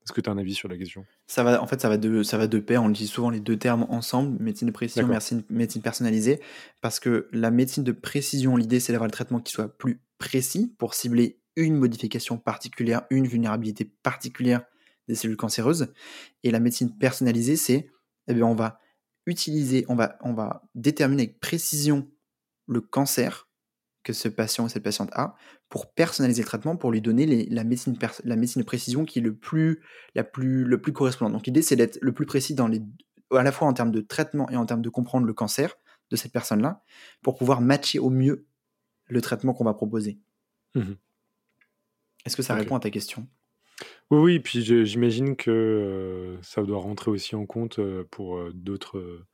Est-ce 0.03 0.13
que 0.13 0.21
tu 0.21 0.29
as 0.29 0.33
un 0.33 0.37
avis 0.37 0.55
sur 0.55 0.67
la 0.67 0.77
question? 0.77 1.05
Ça 1.27 1.43
va, 1.43 1.61
En 1.61 1.67
fait, 1.67 1.81
ça 1.81 1.89
va, 1.89 1.97
de, 1.97 2.23
ça 2.23 2.37
va 2.37 2.47
de 2.47 2.59
pair. 2.59 2.83
On 2.83 2.89
utilise 2.89 3.11
souvent 3.11 3.29
les 3.29 3.39
deux 3.39 3.57
termes 3.57 3.85
ensemble, 3.89 4.41
médecine 4.41 4.67
de 4.67 4.71
précision, 4.73 5.07
médecine, 5.07 5.43
médecine 5.49 5.81
personnalisée, 5.81 6.39
parce 6.81 6.99
que 6.99 7.27
la 7.31 7.51
médecine 7.51 7.83
de 7.83 7.91
précision, 7.91 8.55
l'idée, 8.55 8.79
c'est 8.79 8.91
d'avoir 8.91 9.07
le 9.07 9.11
traitement 9.11 9.39
qui 9.39 9.51
soit 9.51 9.77
plus 9.77 10.01
précis 10.17 10.73
pour 10.77 10.93
cibler 10.93 11.39
une 11.55 11.75
modification 11.75 12.37
particulière, 12.37 13.03
une 13.09 13.27
vulnérabilité 13.27 13.85
particulière 13.85 14.61
des 15.07 15.15
cellules 15.15 15.37
cancéreuses. 15.37 15.93
Et 16.43 16.51
la 16.51 16.59
médecine 16.59 16.97
personnalisée, 16.97 17.55
c'est, 17.55 17.89
eh 18.27 18.33
bien, 18.33 18.45
on 18.45 18.55
va 18.55 18.79
utiliser, 19.25 19.85
on 19.89 19.95
va, 19.95 20.17
on 20.21 20.33
va 20.33 20.63
déterminer 20.75 21.23
avec 21.23 21.39
précision 21.39 22.09
le 22.67 22.81
cancer 22.81 23.47
que 24.03 24.13
ce 24.13 24.27
patient 24.27 24.65
ou 24.65 24.69
cette 24.69 24.83
patiente 24.83 25.09
a 25.13 25.35
pour 25.69 25.93
personnaliser 25.93 26.41
le 26.41 26.47
traitement, 26.47 26.75
pour 26.75 26.91
lui 26.91 26.99
donner 26.99 27.45
la, 27.45 27.63
médecine 27.63 27.97
la 28.23 28.35
médecine 28.35 28.61
de 28.61 28.65
précision 28.65 29.05
qui 29.05 29.19
est 29.19 29.21
le 29.21 29.35
plus, 29.35 29.81
la 30.15 30.23
plus, 30.23 30.63
le 30.63 30.81
plus 30.81 30.93
correspondant. 30.93 31.31
Donc 31.31 31.45
l'idée, 31.45 31.61
c'est 31.61 31.75
d'être 31.75 31.99
le 32.01 32.11
plus 32.11 32.25
précis 32.25 32.55
dans 32.55 32.67
les, 32.67 32.81
à 33.31 33.43
la 33.43 33.51
fois 33.51 33.67
en 33.67 33.73
termes 33.73 33.91
de 33.91 34.01
traitement 34.01 34.49
et 34.49 34.55
en 34.55 34.65
termes 34.65 34.81
de 34.81 34.89
comprendre 34.89 35.27
le 35.27 35.33
cancer 35.33 35.75
de 36.09 36.15
cette 36.15 36.31
personne-là, 36.31 36.83
pour 37.21 37.37
pouvoir 37.37 37.61
matcher 37.61 37.99
au 37.99 38.09
mieux 38.09 38.47
le 39.05 39.21
traitement 39.21 39.53
qu'on 39.53 39.63
va 39.63 39.75
proposer. 39.75 40.19
Mmh 40.75 40.93
Est-ce 42.25 42.35
que 42.35 42.41
ça 42.41 42.55
répond 42.55 42.75
à 42.75 42.79
ta 42.79 42.89
question? 42.89 43.27
Oui, 44.11 44.19
oui, 44.19 44.39
puis 44.39 44.63
j'imagine 44.85 45.35
que 45.35 45.51
euh, 45.51 46.41
ça 46.41 46.63
doit 46.63 46.79
rentrer 46.79 47.11
aussi 47.11 47.35
en 47.35 47.45
compte 47.45 47.79
euh, 47.79 48.03
pour 48.09 48.37
euh, 48.37 48.51
d'autres 48.53 49.25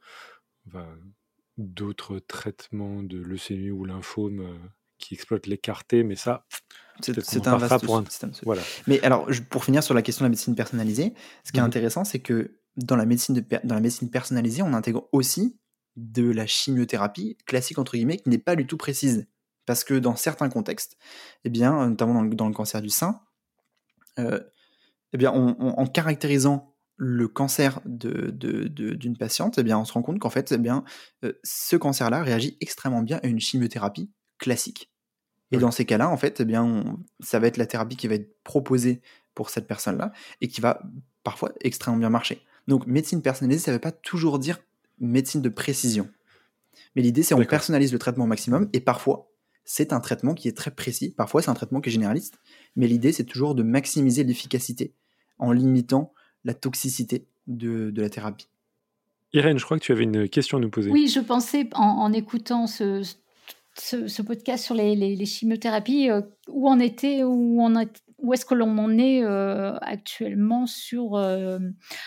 d'autres 1.58 2.20
traitements 2.20 3.04
de 3.04 3.18
leucémie 3.18 3.70
ou 3.70 3.86
lymphome 3.86 4.60
qui 4.98 5.14
exploitent 5.16 5.48
l'écarté, 5.48 6.04
mais 6.04 6.16
ça, 6.16 6.46
c'est 7.02 7.48
un 7.48 7.58
vaste 7.58 7.86
pour 7.86 7.98
un... 7.98 8.06
système. 8.06 8.32
Voilà. 8.44 8.62
Mais 8.88 9.02
alors, 9.04 9.28
pour 9.50 9.66
finir 9.66 9.84
sur 9.84 9.94
la 9.94 10.02
question 10.02 10.24
de 10.24 10.28
la 10.28 10.30
médecine 10.30 10.56
personnalisée, 10.56 11.14
ce 11.44 11.52
qui 11.52 11.60
est 11.60 11.62
mmh 11.62 11.66
intéressant, 11.66 12.04
c'est 12.04 12.20
que 12.20 12.60
dans 12.78 12.96
la, 12.96 13.06
médecine 13.06 13.36
de, 13.36 13.44
dans 13.64 13.76
la 13.76 13.82
médecine 13.82 14.10
personnalisée, 14.10 14.62
on 14.62 14.74
intègre 14.74 15.08
aussi 15.12 15.60
de 15.96 16.30
la 16.30 16.46
chimiothérapie 16.46 17.38
classique, 17.46 17.78
entre 17.78 17.94
guillemets, 17.94 18.18
qui 18.18 18.30
n'est 18.30 18.38
pas 18.38 18.56
du 18.56 18.68
tout 18.68 18.78
précise. 18.78 19.28
Parce 19.66 19.84
que 19.84 19.96
dans 19.96 20.16
certains 20.16 20.50
contextes, 20.50 20.98
eh 21.44 21.50
bien, 21.50 21.88
notamment 21.88 22.16
dans 22.16 22.22
le, 22.22 22.36
dans 22.36 22.48
le 22.48 22.54
cancer 22.54 22.82
du 22.82 22.90
sein, 22.90 23.22
euh, 24.20 24.40
eh 25.14 25.18
bien, 25.18 25.32
en 25.32 25.88
caractérisant 25.88 26.76
le 26.98 27.28
cancer 27.28 27.82
d'une 27.86 28.12
de, 28.12 28.68
de, 28.68 29.18
patiente, 29.18 29.58
eh 29.58 29.64
bien, 29.64 29.78
on 29.78 29.86
se 29.86 29.94
rend 29.94 30.02
compte 30.02 30.20
qu'en 30.20 30.30
fait, 30.30 30.52
eh 30.52 30.58
bien, 30.58 30.84
euh, 31.24 31.34
ce 31.44 31.76
cancer-là 31.76 32.24
réagit 32.24 32.58
extrêmement 32.62 33.02
bien 33.02 33.20
à 33.24 33.28
une 33.28 33.40
chimiothérapie 33.40 34.12
classique. 34.38 34.92
Et 35.52 35.58
dans 35.58 35.72
ces 35.72 35.86
cas-là, 35.86 36.10
en 36.10 36.18
fait, 36.18 36.42
eh 36.42 36.46
bien, 36.46 36.98
ça 37.20 37.40
va 37.40 37.48
être 37.48 37.58
la 37.58 37.66
thérapie 37.66 37.96
qui 37.96 38.08
va 38.08 38.16
être 38.16 38.44
proposée 38.44 39.02
pour 39.36 39.50
cette 39.50 39.68
personne-là 39.68 40.12
et 40.42 40.48
qui 40.48 40.60
va 40.60 40.82
parfois 41.24 41.54
extrêmement 41.62 42.00
bien 42.00 42.10
marcher. 42.10 42.42
Donc, 42.68 42.88
médecine 42.88 43.22
personnalisée, 43.22 43.64
ça 43.64 43.72
ne 43.72 43.76
veut 43.76 43.82
pas 43.82 43.92
toujours 43.92 44.40
dire 44.40 44.60
médecine 45.00 45.42
de 45.42 45.50
précision. 45.50 46.10
Mais 46.96 47.02
l'idée, 47.02 47.24
c'est 47.24 47.36
qu'on 47.36 47.46
personnalise 47.46 47.94
le 47.94 48.00
traitement 48.00 48.26
au 48.26 48.28
maximum 48.28 48.70
et 48.74 48.80
parfois, 48.80 49.30
c'est 49.66 49.94
un 49.94 50.00
traitement 50.00 50.34
qui 50.34 50.48
est 50.48 50.56
très 50.56 50.72
précis. 50.72 51.14
Parfois, 51.16 51.42
c'est 51.42 51.50
un 51.50 51.56
traitement 51.56 51.82
qui 51.82 51.90
est 51.90 51.92
généraliste. 51.92 52.40
Mais 52.76 52.88
l'idée, 52.88 53.12
c'est 53.12 53.24
toujours 53.24 53.56
de 53.56 53.64
maximiser 53.64 54.24
l'efficacité 54.24 54.94
en 55.40 55.52
limitant 55.52 56.14
la 56.44 56.54
toxicité 56.54 57.28
de, 57.48 57.92
la 57.96 58.10
thérapie. 58.10 58.48
Irène, 59.34 59.58
je 59.58 59.66
crois 59.66 59.78
que 59.78 59.84
tu 59.84 59.92
avais 59.92 60.04
une 60.04 60.30
question 60.30 60.58
à 60.58 60.62
nous 60.62 60.70
poser. 60.70 60.92
Oui, 60.92 61.08
je 61.08 61.20
pensais 61.20 61.68
en, 61.74 62.14
écoutant 62.14 62.68
ce, 62.68 63.02
ce, 63.80 64.22
podcast 64.22 64.64
sur 64.64 64.76
les, 64.76 65.26
chimiothérapies, 65.26 66.10
euh, 66.10 66.22
où 66.48 66.70
on 66.70 66.80
était, 66.80 67.24
où 67.24 67.62
où 68.18 68.34
est-ce 68.34 68.46
que 68.46 68.56
l'on 68.56 68.78
en 68.78 68.98
est 68.98 69.24
euh, 69.24 69.76
actuellement 69.82 70.66
sur 70.66 71.16
euh, 71.16 71.60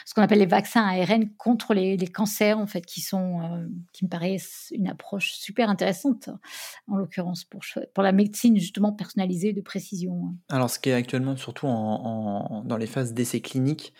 ce 0.04 0.14
qu'on 0.14 0.22
appelle 0.22 0.38
les 0.38 0.46
vaccins 0.46 0.82
ARN 0.82 1.28
contre 1.36 1.74
les, 1.74 1.96
cancers, 2.08 2.58
en 2.58 2.66
fait, 2.66 2.84
qui 2.84 3.00
sont, 3.00 3.68
qui 3.92 4.04
me 4.04 4.10
paraissent 4.10 4.72
une 4.72 4.88
approche 4.88 5.32
super 5.32 5.68
intéressante, 5.68 6.30
en 6.88 6.96
l'occurrence 6.96 7.44
pour, 7.44 8.02
la 8.02 8.12
médecine 8.12 8.56
justement 8.56 8.92
personnalisée 8.92 9.52
de 9.52 9.60
précision. 9.60 10.34
Alors, 10.48 10.70
ce 10.70 10.78
qui 10.78 10.88
est 10.88 10.94
actuellement 10.94 11.36
surtout 11.36 11.66
en, 11.66 12.64
dans 12.64 12.76
les 12.78 12.86
phases 12.86 13.12
d'essais 13.12 13.40
cliniques, 13.40 13.92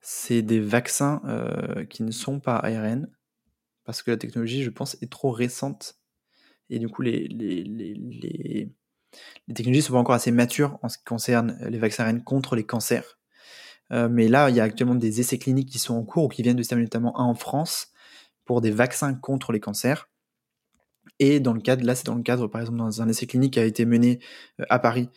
c'est 0.00 0.42
des 0.42 0.60
vaccins 0.60 1.22
qui 1.88 2.02
ne 2.02 2.12
sont 2.12 2.40
pas 2.40 2.56
ARN, 2.56 3.08
parce 3.84 4.02
que 4.02 4.10
la 4.10 4.16
technologie, 4.16 4.62
je 4.62 4.70
pense, 4.70 4.96
est 5.02 5.10
trop 5.10 5.30
récente. 5.30 5.96
Et 6.70 6.78
du 6.78 6.88
coup, 6.88 7.02
les, 7.02 7.28
les, 7.28 7.62
les, 7.62 7.94
les, 7.94 9.54
technologies 9.54 9.82
sont 9.82 9.92
pas 9.92 9.98
encore 9.98 10.14
assez 10.14 10.32
matures 10.32 10.78
en 10.82 10.88
ce 10.88 10.98
qui 10.98 11.04
concerne 11.04 11.58
les 11.68 11.78
vaccins 11.78 12.04
ARN 12.04 12.22
contre 12.22 12.56
les 12.56 12.64
cancers. 12.64 13.18
Euh, 13.92 14.08
mais 14.08 14.28
là, 14.28 14.50
il 14.50 14.56
y 14.56 14.60
a 14.60 14.64
actuellement 14.64 14.94
des 14.94 15.20
essais 15.20 15.38
cliniques 15.38 15.68
qui 15.68 15.78
sont 15.78 15.94
en 15.94 16.04
cours 16.04 16.24
ou 16.24 16.28
qui 16.28 16.42
viennent 16.42 16.56
de 16.56 16.62
se 16.62 16.68
terminer, 16.68 16.86
notamment 16.86 17.18
un 17.20 17.24
en 17.24 17.34
France, 17.34 17.92
pour 18.44 18.60
des 18.60 18.70
vaccins 18.70 19.14
contre 19.14 19.52
les 19.52 19.60
cancers. 19.60 20.08
Et 21.18 21.38
dans 21.38 21.52
le 21.52 21.60
cadre, 21.60 21.84
là, 21.84 21.94
c'est 21.94 22.06
dans 22.06 22.14
le 22.14 22.22
cadre, 22.22 22.48
par 22.48 22.60
exemple, 22.60 22.78
dans 22.78 23.02
un 23.02 23.08
essai 23.08 23.26
clinique 23.26 23.54
qui 23.54 23.60
a 23.60 23.64
été 23.64 23.84
mené 23.84 24.20
euh, 24.60 24.64
à 24.68 24.78
Paris 24.78 25.10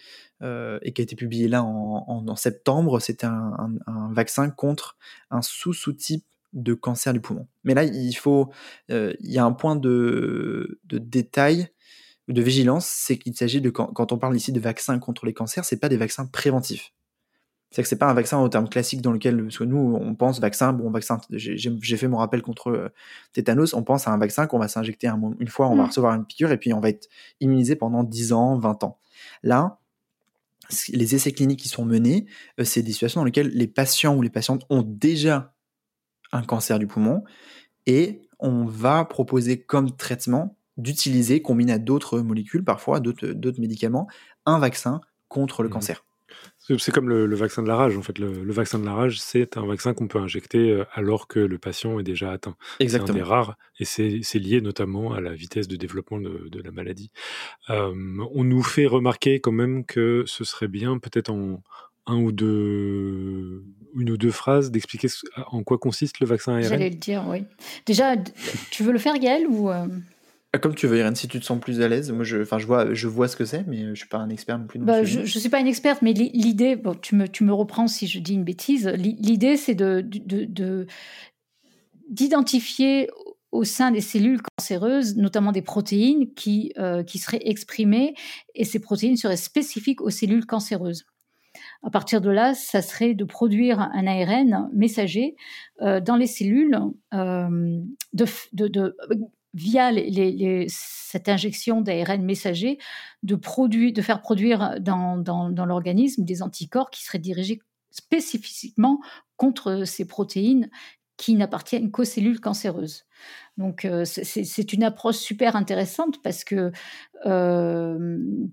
euh, 0.43 0.79
et 0.83 0.93
qui 0.93 1.01
a 1.01 1.03
été 1.03 1.15
publié 1.15 1.47
là 1.47 1.63
en, 1.63 2.35
septembre. 2.35 2.99
C'était 2.99 3.25
un, 3.25 3.79
vaccin 4.11 4.49
contre 4.49 4.97
un 5.31 5.41
sous-sous-type 5.41 6.25
de 6.53 6.73
cancer 6.73 7.13
du 7.13 7.19
poumon. 7.19 7.47
Mais 7.63 7.73
là, 7.73 7.83
il 7.83 8.13
faut, 8.13 8.49
euh, 8.91 9.13
il 9.19 9.31
y 9.31 9.37
a 9.37 9.45
un 9.45 9.51
point 9.51 9.75
de, 9.75 10.79
de 10.85 10.97
détail, 10.97 11.69
de 12.27 12.41
vigilance, 12.41 12.85
c'est 12.85 13.17
qu'il 13.17 13.35
s'agit 13.35 13.61
de 13.61 13.69
quand, 13.69 14.11
on 14.11 14.17
parle 14.17 14.35
ici 14.35 14.51
de 14.51 14.59
vaccins 14.59 14.99
contre 14.99 15.25
les 15.25 15.33
cancers, 15.33 15.63
c'est 15.65 15.79
pas 15.79 15.89
des 15.89 15.97
vaccins 15.97 16.25
préventifs. 16.25 16.93
C'est 17.71 17.81
que 17.83 17.87
c'est 17.89 17.97
pas 17.97 18.09
un 18.09 18.13
vaccin 18.13 18.39
au 18.39 18.47
terme 18.47 18.69
classique 18.69 19.01
dans 19.01 19.11
lequel 19.11 19.35
nous 19.35 19.95
on 19.95 20.15
pense 20.15 20.39
vaccin, 20.39 20.71
bon 20.71 20.89
vaccin, 20.89 21.19
j'ai 21.31 21.97
fait 21.97 22.07
mon 22.07 22.17
rappel 22.17 22.41
contre 22.41 22.69
euh, 22.69 22.89
tétanos, 23.33 23.73
on 23.73 23.83
pense 23.83 24.07
à 24.07 24.11
un 24.11 24.17
vaccin 24.17 24.47
qu'on 24.47 24.59
va 24.59 24.67
s'injecter 24.69 25.09
une 25.39 25.47
fois, 25.47 25.67
on 25.67 25.75
va 25.75 25.83
mmh. 25.83 25.87
recevoir 25.87 26.13
une 26.15 26.25
piqûre 26.25 26.51
et 26.51 26.57
puis 26.57 26.73
on 26.73 26.79
va 26.79 26.89
être 26.89 27.09
immunisé 27.41 27.75
pendant 27.75 28.03
10 28.03 28.31
ans, 28.33 28.57
20 28.57 28.83
ans. 28.83 28.99
Là, 29.43 29.79
les 30.89 31.15
essais 31.15 31.31
cliniques 31.31 31.59
qui 31.59 31.69
sont 31.69 31.85
menés, 31.85 32.25
euh, 32.59 32.63
c'est 32.63 32.81
des 32.81 32.91
situations 32.91 33.21
dans 33.21 33.25
lesquelles 33.25 33.49
les 33.49 33.67
patients 33.67 34.15
ou 34.15 34.21
les 34.21 34.29
patientes 34.29 34.65
ont 34.69 34.81
déjà 34.81 35.53
un 36.31 36.41
cancer 36.41 36.79
du 36.79 36.87
poumon 36.87 37.23
et 37.85 38.21
on 38.39 38.65
va 38.65 39.05
proposer 39.05 39.61
comme 39.61 39.95
traitement 39.95 40.57
d'utiliser, 40.77 41.41
combiné 41.41 41.73
à 41.73 41.79
d'autres 41.79 42.19
molécules, 42.19 42.63
parfois 42.63 42.99
d'autres 42.99 43.59
médicaments, 43.59 44.07
un 44.45 44.59
vaccin 44.59 45.01
contre 45.27 45.63
le 45.63 45.69
mmh 45.69 45.71
cancer. 45.71 46.03
C'est 46.77 46.91
comme 46.91 47.07
le, 47.07 47.33
vaccin 47.35 47.63
de 47.63 47.67
la 47.67 47.77
rage. 47.77 47.97
En 47.97 48.01
fait, 48.01 48.19
le, 48.19 48.51
vaccin 48.51 48.77
de 48.77 48.85
la 48.85 48.93
rage, 48.93 49.21
c'est 49.21 49.55
un 49.55 49.65
vaccin 49.65 49.93
qu'on 49.93 50.07
peut 50.07 50.19
injecter 50.19 50.71
euh, 50.71 50.83
alors 50.93 51.27
que 51.27 51.39
le 51.39 51.57
patient 51.57 51.97
est 51.99 52.03
déjà 52.03 52.31
atteint. 52.31 52.57
Exactement. 52.81 53.07
C'est 53.07 53.21
un 53.21 53.23
des 53.23 53.29
rares 53.29 53.57
et 53.79 53.85
c'est 53.85 54.39
lié 54.39 54.59
notamment 54.59 55.13
à 55.13 55.21
la 55.21 55.33
vitesse 55.33 55.69
de 55.69 55.77
développement 55.77 56.19
de, 56.19 56.61
la 56.61 56.71
maladie. 56.71 57.11
Euh, 57.69 57.93
on 58.33 58.43
nous 58.43 58.63
fait 58.63 58.85
remarquer 58.85 59.39
quand 59.39 59.53
même 59.53 59.85
que 59.85 60.23
ce 60.27 60.43
serait 60.43 60.67
bien, 60.67 60.97
peut-être 60.97 61.29
en 61.29 61.63
un 62.07 62.17
ou 62.17 62.31
deux, 62.31 63.63
une 63.95 64.09
ou 64.09 64.17
deux 64.17 64.31
phrases, 64.31 64.71
d'expliquer 64.71 65.07
en 65.51 65.63
quoi 65.63 65.77
consiste 65.77 66.19
le 66.19 66.25
vaccin 66.25 66.53
ARN. 66.53 66.63
J'allais 66.63 66.89
le 66.89 66.95
dire, 66.95 67.25
oui. 67.27 67.43
Déjà, 67.85 68.15
tu 68.71 68.83
veux 68.83 68.91
le 68.91 68.99
faire, 68.99 69.19
Gaël, 69.19 69.45
ou 69.47 69.69
euh, 69.69 69.85
ah, 70.53 70.59
comme 70.59 70.75
tu 70.75 70.87
veux, 70.87 70.97
Irène, 70.97 71.15
si 71.15 71.27
tu 71.27 71.39
te 71.39 71.45
sens 71.45 71.59
plus 71.59 71.81
à 71.81 71.87
l'aise. 71.87 72.11
Moi, 72.11 72.23
je, 72.23 72.41
enfin, 72.41 72.57
je 72.57 72.65
vois, 72.65 72.93
je 72.93 73.07
vois 73.07 73.27
ce 73.27 73.35
que 73.35 73.43
c'est, 73.43 73.67
mais 73.67 73.89
je 73.89 73.95
suis 73.95 74.07
pas 74.07 74.17
un 74.17 74.29
expert 74.29 74.57
non 74.57 74.65
plus. 74.65 74.79
Bah, 74.79 75.03
je, 75.03 75.19
ne 75.19 75.25
suis 75.25 75.49
pas 75.49 75.59
une 75.59 75.67
experte, 75.67 76.01
mais 76.01 76.13
l'idée, 76.13 76.75
bon, 76.75 76.95
tu 76.95 77.15
me, 77.15 77.27
tu 77.27 77.43
me 77.43 77.53
reprends 77.53 77.87
si 77.87 78.07
je 78.07 78.19
dis 78.19 78.33
une 78.33 78.45
bêtise. 78.45 78.87
L'idée, 78.87 79.57
c'est 79.57 79.75
de, 79.75 80.05
d'identifier 82.09 83.09
au 83.51 83.65
sein 83.65 83.91
des 83.91 84.01
cellules 84.01 84.41
cancéreuses, 84.41 85.17
notamment 85.17 85.51
des 85.51 85.61
protéines 85.61 86.33
qui, 86.33 86.73
euh, 86.77 87.03
qui 87.03 87.17
seraient 87.17 87.41
exprimées, 87.43 88.13
et 88.55 88.63
ces 88.63 88.79
protéines 88.79 89.17
seraient 89.17 89.37
spécifiques 89.37 90.01
aux 90.01 90.09
cellules 90.09 90.45
cancéreuses. 90.45 91.05
À 91.83 91.89
partir 91.89 92.21
de 92.21 92.29
là, 92.29 92.53
ça 92.53 92.81
serait 92.81 93.13
de 93.13 93.23
produire 93.23 93.79
un 93.79 94.07
ARN 94.07 94.69
messager 94.73 95.35
euh, 95.81 95.99
dans 95.99 96.15
les 96.15 96.27
cellules 96.27 96.79
euh, 97.13 97.81
via 99.53 99.91
cette 100.67 101.29
injection 101.29 101.81
d'ARN 101.81 102.23
messager, 102.23 102.77
de, 103.23 103.35
de 103.91 104.01
faire 104.01 104.21
produire 104.21 104.79
dans, 104.79 105.23
l'organisme 105.65 106.23
des 106.23 106.41
anticorps 106.41 106.89
qui 106.89 107.03
seraient 107.03 107.19
dirigés 107.19 107.59
spécifiquement 107.91 108.99
contre 109.35 109.85
ces 109.85 110.05
protéines 110.05 110.69
qui 111.15 111.33
n'appartiennent 111.33 111.89
qu'aux 111.89 112.05
cellules 112.05 112.39
cancéreuses. 112.39 113.05
Donc 113.57 113.85
euh, 113.85 114.05
c'est 114.05 114.73
une 114.73 114.83
approche 114.83 115.17
super 115.17 115.55
intéressante 115.55 116.21
parce 116.21 116.43
que 116.43 116.71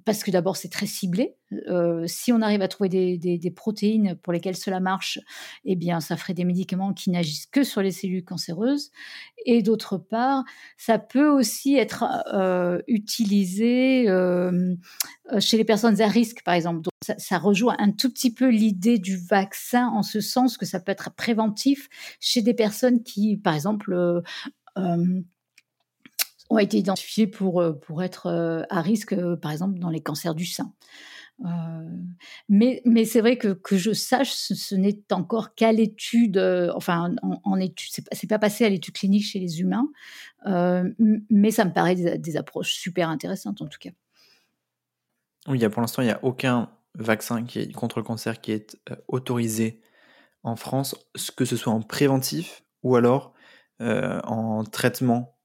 parce 0.05 0.25
que 0.25 0.31
d'abord 0.31 0.57
c'est 0.57 0.71
très 0.71 0.87
ciblé. 0.87 1.37
Euh, 1.69 2.07
si 2.07 2.33
on 2.33 2.41
arrive 2.41 2.63
à 2.63 2.69
trouver 2.69 2.89
des, 2.89 3.51
protéines 3.51 4.17
pour 4.17 4.33
lesquelles 4.33 4.57
cela 4.57 4.81
marche, 4.81 5.19
eh 5.65 5.77
bien 5.77 6.01
ça 6.01 6.17
ferait 6.17 6.35
des 6.35 6.45
médicaments 6.45 6.93
qui 6.93 7.11
n'agissent 7.11 7.47
que 7.47 7.63
sur 7.63 7.83
les 7.83 7.93
cellules 7.93 8.25
cancéreuses. 8.25 8.91
Et 9.47 9.63
d'autre 9.63 9.99
part, 9.99 10.45
ça 10.77 10.99
peut 10.99 11.29
aussi 11.29 11.77
être 11.77 12.05
utilisé 12.87 14.07
chez 15.39 15.57
les 15.57 15.65
personnes 15.65 16.01
à 16.01 16.09
risque, 16.09 16.43
par 16.45 16.55
exemple. 16.55 16.81
Donc, 16.83 16.93
ça, 17.03 17.15
ça 17.19 17.39
rejoint 17.39 17.77
un 17.79 17.91
tout 17.91 18.11
petit 18.11 18.33
peu 18.33 18.49
l'idée 18.49 18.99
du 18.99 19.17
vaccin 19.17 19.89
en 19.89 20.03
ce 20.03 20.21
sens 20.21 20.57
que 20.57 20.67
ça 20.67 20.81
peut 20.81 20.93
être 20.93 21.15
préventif 21.15 21.89
chez 22.21 22.43
des 22.43 22.55
personnes 22.55 23.03
qui, 23.03 23.37
par 23.37 23.55
exemple, 23.55 24.23
euh, 24.79 25.23
ont 26.51 26.59
été 26.59 26.77
identifiés 26.77 27.27
pour, 27.27 27.61
euh, 27.63 27.73
pour 27.73 28.03
être 28.03 28.27
euh, 28.27 28.65
à 28.69 28.83
risque, 28.83 29.17
par 29.37 29.51
exemple, 29.51 29.79
dans 29.79 29.89
les 29.89 30.03
cancers 30.03 30.35
du 30.35 30.45
sein. 30.45 30.73
Mais, 32.49 32.81
mais 32.85 33.05
c'est 33.05 33.21
vrai 33.21 33.37
que, 33.37 33.49
que 33.49 33.77
je 33.77 33.93
sache, 33.93 34.33
ce, 34.33 34.75
n'est 34.75 35.03
encore 35.11 35.55
qu'à 35.55 35.73
l'étude, 35.73 36.39
enfin, 36.75 37.15
en, 37.23 37.57
étude, 37.59 37.91
c'est 38.13 38.27
pas, 38.29 38.39
passé 38.39 38.65
à 38.65 38.69
l'étude 38.69 38.95
clinique 38.95 39.25
chez 39.25 39.41
les 39.41 39.61
humains, 39.61 39.89
mais 40.47 41.51
ça 41.51 41.65
me 41.65 41.73
paraît 41.73 41.97
des, 41.97 42.37
approches 42.37 42.73
super 42.73 43.09
intéressantes 43.09 43.63
en 43.63 43.67
tout 43.67 43.79
cas. 43.81 43.91
Oui, 45.47 45.69
pour 45.69 45.81
l'instant, 45.81 46.03
il 46.03 46.07
n'y 46.07 46.13
a 46.13 46.25
aucun 46.25 46.71
vaccin 46.95 47.45
contre 47.75 47.99
le 47.99 48.05
cancer 48.05 48.41
qui 48.41 48.53
est 48.53 48.77
autorisé 49.09 49.81
en 50.45 50.57
France, 50.57 50.95
que 51.37 51.45
ce 51.45 51.57
soit 51.57 51.73
en 51.73 51.83
préventif 51.83 52.63
ou 52.83 52.97
alors 52.97 53.35
euh, 53.81 54.21
en 54.23 54.63
traitement 54.63 55.37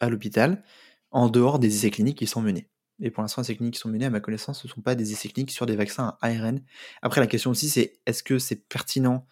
à 0.00 0.08
l'hôpital, 0.08 0.64
en 1.10 1.28
dehors 1.28 1.58
des 1.58 1.76
essais 1.76 1.90
cliniques 1.90 2.18
qui 2.18 2.26
sont 2.26 2.42
menés. 2.42 2.68
Et 3.00 3.10
pour 3.10 3.22
l'instant, 3.22 3.42
les 3.42 3.46
essais 3.46 3.56
cliniques 3.56 3.74
qui 3.74 3.80
sont 3.80 3.88
menés, 3.88 4.06
à 4.06 4.10
ma 4.10 4.20
connaissance, 4.20 4.62
ce 4.62 4.66
ne 4.66 4.72
sont 4.72 4.80
pas 4.80 4.94
des 4.94 5.12
essais 5.12 5.28
cliniques 5.28 5.50
sur 5.50 5.66
des 5.66 5.76
vaccins 5.76 6.16
à 6.20 6.28
ARN. 6.28 6.60
Après, 7.02 7.20
la 7.20 7.26
question 7.26 7.50
aussi, 7.50 7.68
c'est 7.68 7.98
est-ce 8.06 8.22
que 8.22 8.38
c'est 8.38 8.66
pertinent 8.68 9.26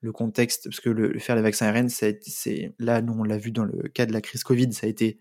le 0.00 0.12
contexte? 0.12 0.64
Parce 0.64 0.80
que 0.80 1.18
faire 1.18 1.36
des 1.36 1.42
vaccins 1.42 1.66
ARN, 1.66 1.88
c'est 1.88 2.74
là, 2.78 3.02
nous, 3.02 3.12
on 3.12 3.24
l'a 3.24 3.36
vu 3.36 3.50
dans 3.50 3.64
le 3.64 3.88
cas 3.88 4.06
de 4.06 4.12
la 4.12 4.20
crise 4.20 4.42
Covid, 4.42 4.72
ça 4.72 4.86
a 4.86 4.90
été, 4.90 5.18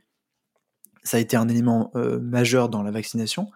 ça 1.03 1.17
a 1.17 1.19
été 1.19 1.35
un 1.35 1.49
élément 1.49 1.91
euh, 1.95 2.19
majeur 2.19 2.69
dans 2.69 2.83
la 2.83 2.91
vaccination. 2.91 3.49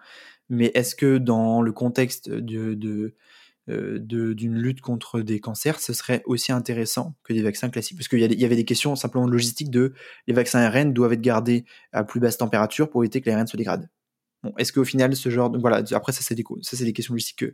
Mais 0.50 0.70
est-ce 0.74 0.94
que 0.94 1.16
dans 1.16 1.62
le 1.62 1.72
contexte 1.72 2.28
de, 2.28 2.74
de 2.74 3.14
euh, 3.70 3.98
d'une 3.98 4.58
lutte 4.58 4.82
contre 4.82 5.22
des 5.22 5.40
cancers, 5.40 5.80
ce 5.80 5.94
serait 5.94 6.22
aussi 6.26 6.52
intéressant 6.52 7.14
que 7.24 7.32
des 7.32 7.40
vaccins 7.42 7.70
classiques? 7.70 7.96
Parce 7.96 8.08
qu'il 8.08 8.20
y, 8.20 8.44
avait 8.44 8.56
des 8.56 8.64
questions 8.66 8.94
simplement 8.94 9.26
de 9.26 9.32
logistique 9.32 9.70
de 9.70 9.94
les 10.26 10.34
vaccins 10.34 10.60
ARN 10.60 10.92
doivent 10.92 11.14
être 11.14 11.22
gardés 11.22 11.64
à 11.92 12.04
plus 12.04 12.20
basse 12.20 12.36
température 12.36 12.90
pour 12.90 13.02
éviter 13.02 13.22
que 13.22 13.30
les 13.30 13.34
ARN 13.34 13.46
se 13.46 13.56
dégradent. 13.56 13.88
Est-ce 14.58 14.72
qu'au 14.72 14.84
final, 14.84 15.14
ce 15.16 15.28
genre 15.28 15.50
de. 15.50 15.58
Voilà, 15.58 15.82
après, 15.92 16.12
ça, 16.12 16.20
c'est 16.22 16.34
des, 16.34 16.44
des 16.44 16.92
questions 16.92 17.14
logistiques 17.14 17.44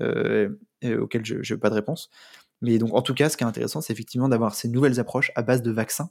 euh, 0.00 0.48
euh, 0.84 1.00
auxquelles 1.00 1.24
je 1.24 1.54
n'ai 1.54 1.60
pas 1.60 1.70
de 1.70 1.74
réponse. 1.74 2.10
Mais 2.62 2.78
donc, 2.78 2.94
en 2.94 3.02
tout 3.02 3.14
cas, 3.14 3.28
ce 3.28 3.36
qui 3.36 3.44
est 3.44 3.46
intéressant, 3.46 3.80
c'est 3.80 3.92
effectivement 3.92 4.28
d'avoir 4.28 4.54
ces 4.54 4.68
nouvelles 4.68 5.00
approches 5.00 5.32
à 5.34 5.42
base 5.42 5.62
de 5.62 5.70
vaccins 5.70 6.10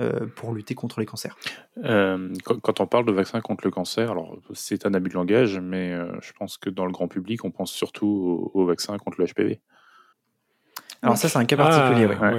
euh, 0.00 0.26
pour 0.26 0.54
lutter 0.54 0.74
contre 0.74 1.00
les 1.00 1.06
cancers. 1.06 1.36
Quand, 1.82 2.80
on 2.80 2.86
parle 2.86 3.04
de 3.04 3.12
vaccin 3.12 3.40
contre 3.40 3.64
le 3.64 3.70
cancer, 3.70 4.10
alors 4.10 4.38
c'est 4.54 4.86
un 4.86 4.94
abus 4.94 5.10
de 5.10 5.14
langage, 5.14 5.58
mais 5.58 5.92
je 6.22 6.32
pense 6.32 6.56
que 6.56 6.70
dans 6.70 6.86
le 6.86 6.92
grand 6.92 7.08
public, 7.08 7.44
on 7.44 7.50
pense 7.50 7.70
surtout 7.70 8.50
au, 8.54 8.64
vaccin 8.64 8.96
contre 8.98 9.20
le 9.20 9.26
HPV. 9.26 9.60
Alors 11.02 11.16
ça, 11.16 11.28
c'est 11.28 11.38
un 11.38 11.44
cas 11.44 11.56
particulier. 11.56 12.08
Ah, 12.20 12.34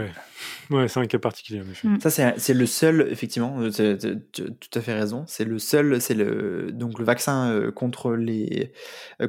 ouais. 0.69 0.87
c'est 0.87 0.99
un 0.99 1.05
cas 1.05 1.19
particulier. 1.19 1.61
Mm. 1.83 1.99
Ça, 1.99 2.09
c'est 2.09 2.53
le 2.53 2.65
seul, 2.65 3.07
effectivement, 3.09 3.69
tu 3.69 3.81
as 3.81 3.95
tout 3.95 4.69
à 4.73 4.81
fait 4.81 4.93
raison. 4.93 5.23
C'est 5.27 5.45
le 5.45 5.59
seul, 5.59 6.01
c'est 6.01 6.13
le 6.13 6.71
donc 6.71 6.99
le 6.99 7.05
vaccin 7.05 7.71
contre 7.75 8.13
les 8.13 8.73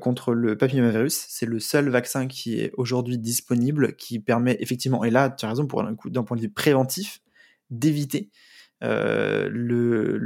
contre 0.01 0.35
le 0.35 0.57
papillomavirus. 0.57 1.27
C'est 1.29 1.47
le 1.47 1.61
seul 1.61 1.89
vaccin 1.89 2.27
qui 2.27 2.61
est 2.61 2.73
aujourd'hui 2.77 3.19
disponible, 3.19 3.95
qui 3.97 4.19
permet 4.19 4.57
effectivement, 4.61 5.05
et 5.05 5.11
là, 5.11 5.31
tu 5.31 5.47
as 5.47 5.49
raison, 5.49 5.67
pour 5.67 5.83
d'un 5.83 6.23
point 6.25 6.37
de 6.37 6.43
vue 6.43 6.51
préventif, 6.51 7.21
d'éviter 7.71 8.31
euh, 8.83 9.49
le, 9.51 10.17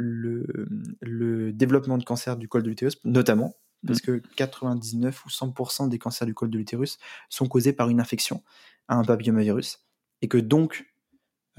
le, 1.01 1.53
développement 1.53 1.99
de 1.99 2.05
cancer 2.05 2.37
du 2.37 2.47
col 2.49 2.63
de 2.63 2.69
l'utérus, 2.69 2.99
notamment 3.05 3.55
parce 3.87 3.99
mmh. 3.99 4.21
que 4.21 4.23
99 4.37 5.27
ou 5.27 5.29
100% 5.29 5.89
des 5.89 5.99
cancers 5.99 6.27
du 6.27 6.35
col 6.35 6.51
de 6.51 6.57
l'utérus 6.57 6.99
sont 7.29 7.47
causés 7.49 7.73
par 7.73 7.91
une 7.91 8.01
infection 8.01 8.43
à 8.89 8.97
un 8.97 9.05
papillomavirus, 9.05 9.79
et 10.23 10.29
que 10.29 10.39
donc, 10.39 10.87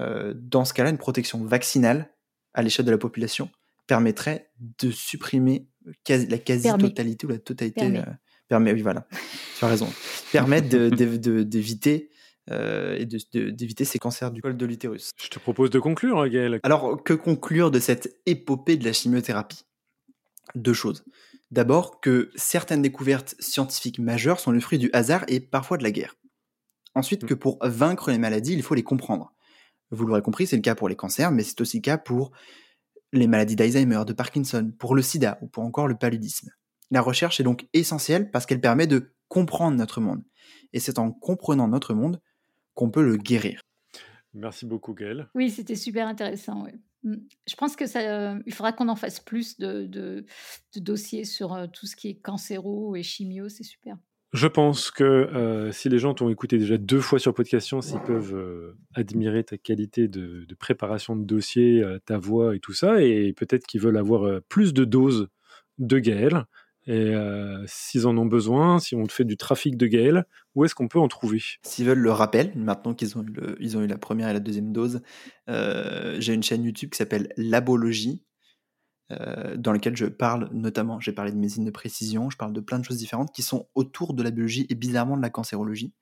euh, 0.00 0.34
dans 0.36 0.64
ce 0.64 0.74
cas-là, 0.74 0.90
une 0.90 0.98
protection 0.98 1.44
vaccinale 1.44 2.14
à 2.54 2.62
l'échelle 2.62 2.86
de 2.86 2.90
la 2.90 2.98
population 2.98 3.50
permettrait 3.86 4.50
de 4.78 4.90
supprimer 4.90 5.68
la 6.08 6.38
quasi-totalité 6.38 7.26
ou 7.26 7.30
la 7.30 7.38
totalité. 7.38 7.80
Permet. 7.80 8.00
Euh, 8.00 8.12
permet, 8.48 8.72
oui, 8.72 8.82
voilà, 8.82 9.06
tu 9.58 9.64
as 9.64 9.68
raison. 9.68 9.88
Permet 10.32 10.62
d'éviter 10.62 12.10
euh, 12.50 12.96
et 12.96 13.06
d'éviter 13.06 13.84
ces 13.84 13.98
cancers 13.98 14.30
du 14.30 14.40
col 14.40 14.56
de 14.56 14.66
l'utérus. 14.66 15.10
Je 15.20 15.28
te 15.28 15.38
propose 15.38 15.70
de 15.70 15.78
conclure, 15.78 16.20
hein, 16.20 16.28
Gaël. 16.28 16.60
Alors, 16.62 17.02
que 17.02 17.12
conclure 17.12 17.70
de 17.70 17.80
cette 17.80 18.20
épopée 18.26 18.76
de 18.76 18.84
la 18.84 18.92
chimiothérapie? 18.92 19.64
Deux 20.54 20.72
choses. 20.72 21.04
D'abord, 21.50 22.00
que 22.00 22.30
certaines 22.34 22.82
découvertes 22.82 23.34
scientifiques 23.38 23.98
majeures 23.98 24.40
sont 24.40 24.52
le 24.52 24.60
fruit 24.60 24.78
du 24.78 24.90
hasard 24.92 25.24
et 25.28 25.40
parfois 25.40 25.76
de 25.76 25.82
la 25.82 25.90
guerre. 25.90 26.16
Ensuite, 26.96 27.24
mm. 27.24 27.26
que 27.26 27.34
pour 27.34 27.58
vaincre 27.60 28.10
les 28.10 28.18
maladies, 28.18 28.54
il 28.54 28.62
faut 28.62 28.74
les 28.74 28.82
comprendre. 28.82 29.32
Vous 29.90 30.06
l'aurez 30.06 30.22
compris, 30.22 30.46
c'est 30.46 30.56
le 30.56 30.62
cas 30.62 30.74
pour 30.74 30.88
les 30.88 30.96
cancers, 30.96 31.30
mais 31.30 31.42
c'est 31.42 31.60
aussi 31.60 31.76
le 31.76 31.82
cas 31.82 31.98
pour 31.98 32.32
les 33.12 33.28
maladies 33.28 33.54
d'Alzheimer, 33.54 34.02
de 34.06 34.14
Parkinson, 34.14 34.72
pour 34.78 34.94
le 34.94 35.02
sida 35.02 35.38
ou 35.42 35.46
pour 35.46 35.62
encore 35.62 35.86
le 35.86 35.96
paludisme. 35.96 36.50
La 36.90 37.02
recherche 37.02 37.38
est 37.38 37.44
donc 37.44 37.68
essentielle 37.74 38.30
parce 38.30 38.46
qu'elle 38.46 38.60
permet 38.60 38.86
de 38.86 39.14
comprendre 39.28 39.76
notre 39.76 40.00
monde. 40.00 40.24
Et 40.72 40.80
c'est 40.80 40.98
en 40.98 41.12
comprenant 41.12 41.68
notre 41.68 41.94
monde 41.94 42.20
qu'on 42.74 42.90
peut 42.90 43.04
le 43.04 43.16
guérir. 43.16 43.60
Merci 44.32 44.66
beaucoup, 44.66 44.94
Gaël. 44.94 45.28
Oui, 45.34 45.50
c'était 45.50 45.76
super 45.76 46.08
intéressant. 46.08 46.66
Mm. 47.02 47.16
Je 47.46 47.54
pense 47.56 47.76
que 47.76 47.86
ça, 47.86 48.00
euh, 48.00 48.40
il 48.46 48.54
faudra 48.54 48.72
qu'on 48.72 48.88
en 48.88 48.96
fasse 48.96 49.20
plus 49.20 49.58
de, 49.58 49.84
de, 49.84 50.24
dossiers 50.76 51.24
sur 51.24 51.52
euh, 51.52 51.66
tout 51.66 51.86
ce 51.86 51.94
qui 51.94 52.08
est 52.08 52.20
cancéro 52.20 52.96
et 52.96 53.02
chimio. 53.02 53.48
C'est 53.50 53.64
super. 53.64 53.98
Je 54.32 54.48
pense 54.48 54.90
que 54.90 55.04
euh, 55.04 55.72
si 55.72 55.88
les 55.88 55.98
gens 55.98 56.12
t'ont 56.12 56.28
écouté 56.28 56.58
déjà 56.58 56.76
deux 56.76 57.00
fois 57.00 57.18
sur 57.18 57.32
Podcast 57.32 57.66
Science, 57.66 57.92
ils 57.92 58.00
peuvent 58.00 58.74
admirer 58.94 59.44
ta 59.44 59.56
qualité 59.56 60.08
de, 60.08 60.46
préparation 60.58 61.16
de 61.16 61.24
dossier, 61.24 61.82
ta 62.04 62.18
voix 62.18 62.54
et 62.54 62.60
tout 62.60 62.72
ça, 62.72 63.02
et 63.02 63.32
peut-être 63.32 63.66
qu'ils 63.66 63.80
veulent 63.80 63.96
avoir 63.96 64.40
plus 64.48 64.74
de 64.74 64.84
doses 64.84 65.28
de 65.78 65.98
Gaël. 65.98 66.44
Et 66.88 67.14
euh, 67.14 67.64
s'ils 67.66 68.06
en 68.06 68.16
ont 68.16 68.26
besoin, 68.26 68.78
si 68.78 68.94
on 68.94 69.06
fait 69.08 69.24
du 69.24 69.36
trafic 69.36 69.76
de 69.76 69.86
Gaël, 69.86 70.24
où 70.54 70.64
est-ce 70.64 70.74
qu'on 70.74 70.86
peut 70.86 71.00
en 71.00 71.08
trouver? 71.08 71.42
S'ils 71.62 71.84
veulent 71.84 71.98
le 71.98 72.12
rappel, 72.12 72.52
maintenant 72.54 72.94
qu'ils 72.94 73.18
ont, 73.18 73.24
eu 73.24 73.86
la 73.88 73.98
première 73.98 74.28
et 74.28 74.32
la 74.32 74.40
deuxième 74.40 74.72
dose, 74.72 75.00
euh, 75.48 76.16
j'ai 76.20 76.32
une 76.32 76.44
chaîne 76.44 76.62
YouTube 76.62 76.90
qui 76.90 76.98
s'appelle 76.98 77.32
Labologie, 77.36 78.22
euh, 79.12 79.56
dans 79.56 79.72
laquelle 79.72 79.96
je 79.96 80.06
parle 80.06 80.48
notamment, 80.52 81.00
j'ai 81.00 81.12
parlé 81.12 81.32
de 81.32 81.36
médecine 81.36 81.64
de 81.64 81.70
précision, 81.70 82.30
je 82.30 82.36
parle 82.36 82.52
de 82.52 82.60
plein 82.60 82.78
de 82.78 82.84
choses 82.84 82.96
différentes 82.96 83.32
qui 83.32 83.42
sont 83.42 83.68
autour 83.74 84.14
de 84.14 84.22
la 84.22 84.30
biologie 84.30 84.66
et 84.68 84.74
bizarrement 84.74 85.16
de 85.16 85.22
la 85.22 85.30
cancérologie. 85.30 85.92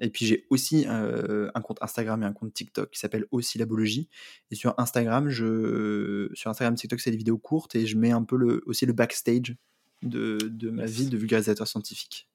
Et 0.00 0.10
puis 0.10 0.26
j'ai 0.26 0.46
aussi 0.48 0.86
un 0.86 1.60
compte 1.60 1.78
Instagram 1.82 2.22
et 2.22 2.26
un 2.26 2.32
compte 2.32 2.54
TikTok 2.54 2.90
qui 2.90 3.00
s'appelle 3.00 3.26
aussi 3.32 3.58
Labologie. 3.58 4.08
Et 4.52 4.54
sur 4.54 4.72
Instagram, 4.78 5.28
je, 5.28 6.30
sur 6.34 6.50
Instagram, 6.50 6.76
TikTok, 6.76 7.00
c'est 7.00 7.10
des 7.10 7.16
vidéos 7.16 7.38
courtes 7.38 7.74
et 7.74 7.84
je 7.84 7.96
mets 7.96 8.12
un 8.12 8.22
peu 8.22 8.36
le, 8.36 8.62
aussi 8.66 8.86
le 8.86 8.92
backstage 8.92 9.56
de, 10.02 10.70
ma 10.70 10.86
vie 10.86 11.08
de 11.08 11.16
vulgarisateur 11.16 11.66
scientifique. 11.66 12.28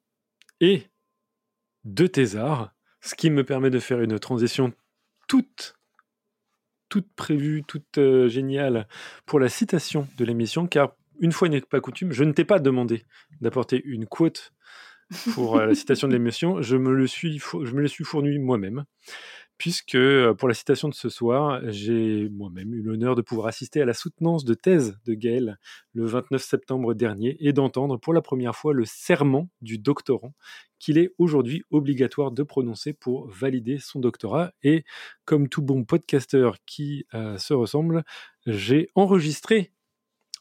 Et 0.60 0.84
de 1.84 2.08
tes 2.08 2.36
arts, 2.36 2.74
ce 3.02 3.16
qui 3.16 3.30
me 3.30 3.44
permet 3.44 3.70
de 3.70 3.80
faire 3.80 4.02
une 4.02 4.20
transition 4.20 4.74
toute, 5.28 5.76
toute 6.94 7.12
prévue, 7.16 7.64
toute 7.64 7.98
euh, 7.98 8.28
géniale 8.28 8.88
pour 9.26 9.40
la 9.40 9.50
citation 9.50 10.08
de 10.16 10.26
l'émission, 10.26 10.68
car 10.68 10.94
une 11.20 11.32
fois 11.32 11.50
n'est 11.50 11.62
pas 11.62 11.80
coutume, 11.80 12.12
je 12.12 12.24
ne 12.24 12.34
t'ai 12.34 12.46
pas 12.46 12.60
demandé 12.60 13.04
d'apporter 13.42 13.82
une 13.84 14.06
quote 14.06 14.54
pour 15.34 15.58
euh, 15.58 15.66
la 15.66 15.74
citation 15.74 16.08
de 16.08 16.14
l'émission, 16.14 16.62
je 16.62 16.78
me 16.78 16.94
le 16.94 17.08
suis, 17.08 17.40
je 17.40 17.74
me 17.74 17.82
le 17.82 17.88
suis 17.88 18.04
fourni 18.04 18.38
moi-même, 18.38 18.86
puisque 19.58 19.96
euh, 19.96 20.34
pour 20.34 20.48
la 20.48 20.54
citation 20.54 20.90
de 20.90 20.94
ce 20.94 21.10
soir, 21.10 21.62
j'ai 21.66 22.30
moi-même 22.30 22.74
eu 22.74 22.82
l'honneur 22.82 23.16
de 23.16 23.22
pouvoir 23.22 23.48
assister 23.48 23.82
à 23.82 23.86
la 23.86 23.94
soutenance 23.94 24.46
de 24.46 24.54
thèse 24.54 24.98
de 25.06 25.14
Gaël 25.14 25.58
le 25.94 26.06
29 26.06 26.44
septembre 26.44 26.94
dernier 26.94 27.38
et 27.40 27.54
d'entendre 27.54 27.98
pour 27.98 28.14
la 28.14 28.22
première 28.22 28.56
fois 28.56 28.74
le 28.74 28.86
serment 28.86 29.50
du 29.62 29.78
doctorant 29.78 30.34
qu'il 30.80 30.98
est 30.98 31.14
aujourd'hui 31.18 31.64
obligatoire 31.72 32.32
de 32.32 32.44
prononcer 32.44 32.92
pour 32.92 33.30
valider 33.30 33.78
son 33.80 34.00
doctorat. 34.00 34.52
Et 34.64 34.84
comme 35.24 35.48
tout 35.48 35.62
bon 35.62 35.86
podcasteur 35.86 36.58
qui 36.66 37.06
euh, 37.14 37.38
se 37.38 37.54
ressemble, 37.54 38.04
j'ai 38.46 38.90
enregistré 38.96 39.72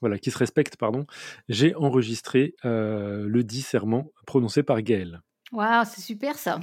voilà, 0.01 0.19
qui 0.19 0.33
se 0.33 0.39
respecte, 0.39 0.77
pardon, 0.77 1.07
j'ai 1.49 1.77
enregistré 1.77 2.57
euh, 2.65 3.25
le 3.29 3.45
dit 3.45 3.63
serment 3.63 4.11
prononcé 4.27 4.65
par 4.65 4.83
Gaël. 4.83 5.23
Waouh, 5.53 5.85
c'est 5.85 6.01
super 6.01 6.37
ça. 6.37 6.59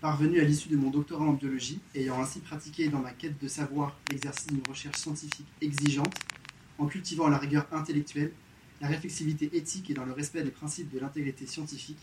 Parvenu 0.00 0.38
à 0.40 0.44
l'issue 0.44 0.68
de 0.68 0.76
mon 0.76 0.90
doctorat 0.90 1.24
en 1.24 1.32
biologie, 1.32 1.80
ayant 1.96 2.22
ainsi 2.22 2.38
pratiqué 2.38 2.88
dans 2.88 3.00
ma 3.00 3.10
quête 3.10 3.36
de 3.42 3.48
savoir 3.48 3.98
l'exercice 4.10 4.46
d'une 4.46 4.62
recherche 4.68 4.96
scientifique 4.96 5.46
exigeante, 5.60 6.14
en 6.78 6.86
cultivant 6.86 7.26
la 7.26 7.36
rigueur 7.36 7.66
intellectuelle, 7.72 8.30
la 8.80 8.86
réflexivité 8.86 9.50
éthique 9.56 9.90
et 9.90 9.94
dans 9.94 10.04
le 10.04 10.12
respect 10.12 10.44
des 10.44 10.52
principes 10.52 10.92
de 10.92 11.00
l'intégrité 11.00 11.46
scientifique, 11.46 11.98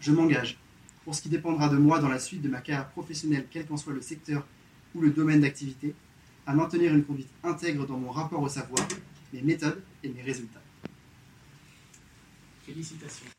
je 0.00 0.12
m'engage, 0.12 0.56
pour 1.04 1.14
ce 1.14 1.20
qui 1.20 1.28
dépendra 1.28 1.68
de 1.68 1.76
moi 1.76 1.98
dans 1.98 2.08
la 2.08 2.18
suite 2.18 2.40
de 2.40 2.48
ma 2.48 2.62
carrière 2.62 2.88
professionnelle, 2.88 3.46
quel 3.50 3.66
qu'en 3.66 3.76
soit 3.76 3.92
le 3.92 4.00
secteur 4.00 4.46
ou 4.94 5.02
le 5.02 5.10
domaine 5.10 5.42
d'activité, 5.42 5.94
à 6.46 6.54
maintenir 6.54 6.94
une 6.94 7.04
conduite 7.04 7.28
intègre 7.44 7.86
dans 7.86 7.98
mon 7.98 8.10
rapport 8.10 8.40
au 8.40 8.48
savoir, 8.48 8.88
mes 9.34 9.42
méthodes 9.42 9.82
et 10.02 10.08
mes 10.08 10.22
résultats. 10.22 10.62
Félicitations. 12.64 13.37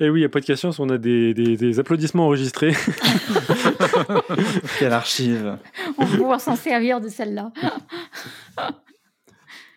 Eh 0.00 0.10
oui, 0.10 0.24
a 0.24 0.28
pas 0.28 0.38
de 0.38 0.44
questions, 0.44 0.70
on 0.78 0.90
a 0.90 0.98
des, 0.98 1.34
des, 1.34 1.80
applaudissements 1.80 2.26
enregistrés. 2.26 2.72
Quelle 4.78 4.92
archive 4.92 5.58
On 5.98 6.04
va 6.04 6.16
pouvoir 6.16 6.40
s'en 6.40 6.54
servir 6.54 7.00
de 7.00 7.08
celle-là. 7.08 7.52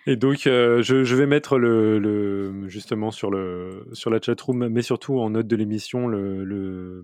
Et 0.05 0.15
donc, 0.15 0.45
euh, 0.45 0.83
je, 0.83 1.03
je, 1.03 1.15
vais 1.15 1.25
mettre 1.25 1.57
le, 1.57 1.97
le, 1.97 2.67
justement 2.67 3.09
sur, 3.09 3.31
le, 3.31 3.87
sur 3.93 4.11
la 4.11 4.21
chatroom, 4.21 4.67
mais 4.67 4.83
surtout 4.83 5.19
en 5.19 5.31
note 5.31 5.47
de 5.47 5.55
l'émission, 5.55 6.07
le, 6.07 6.43
le, 6.43 7.03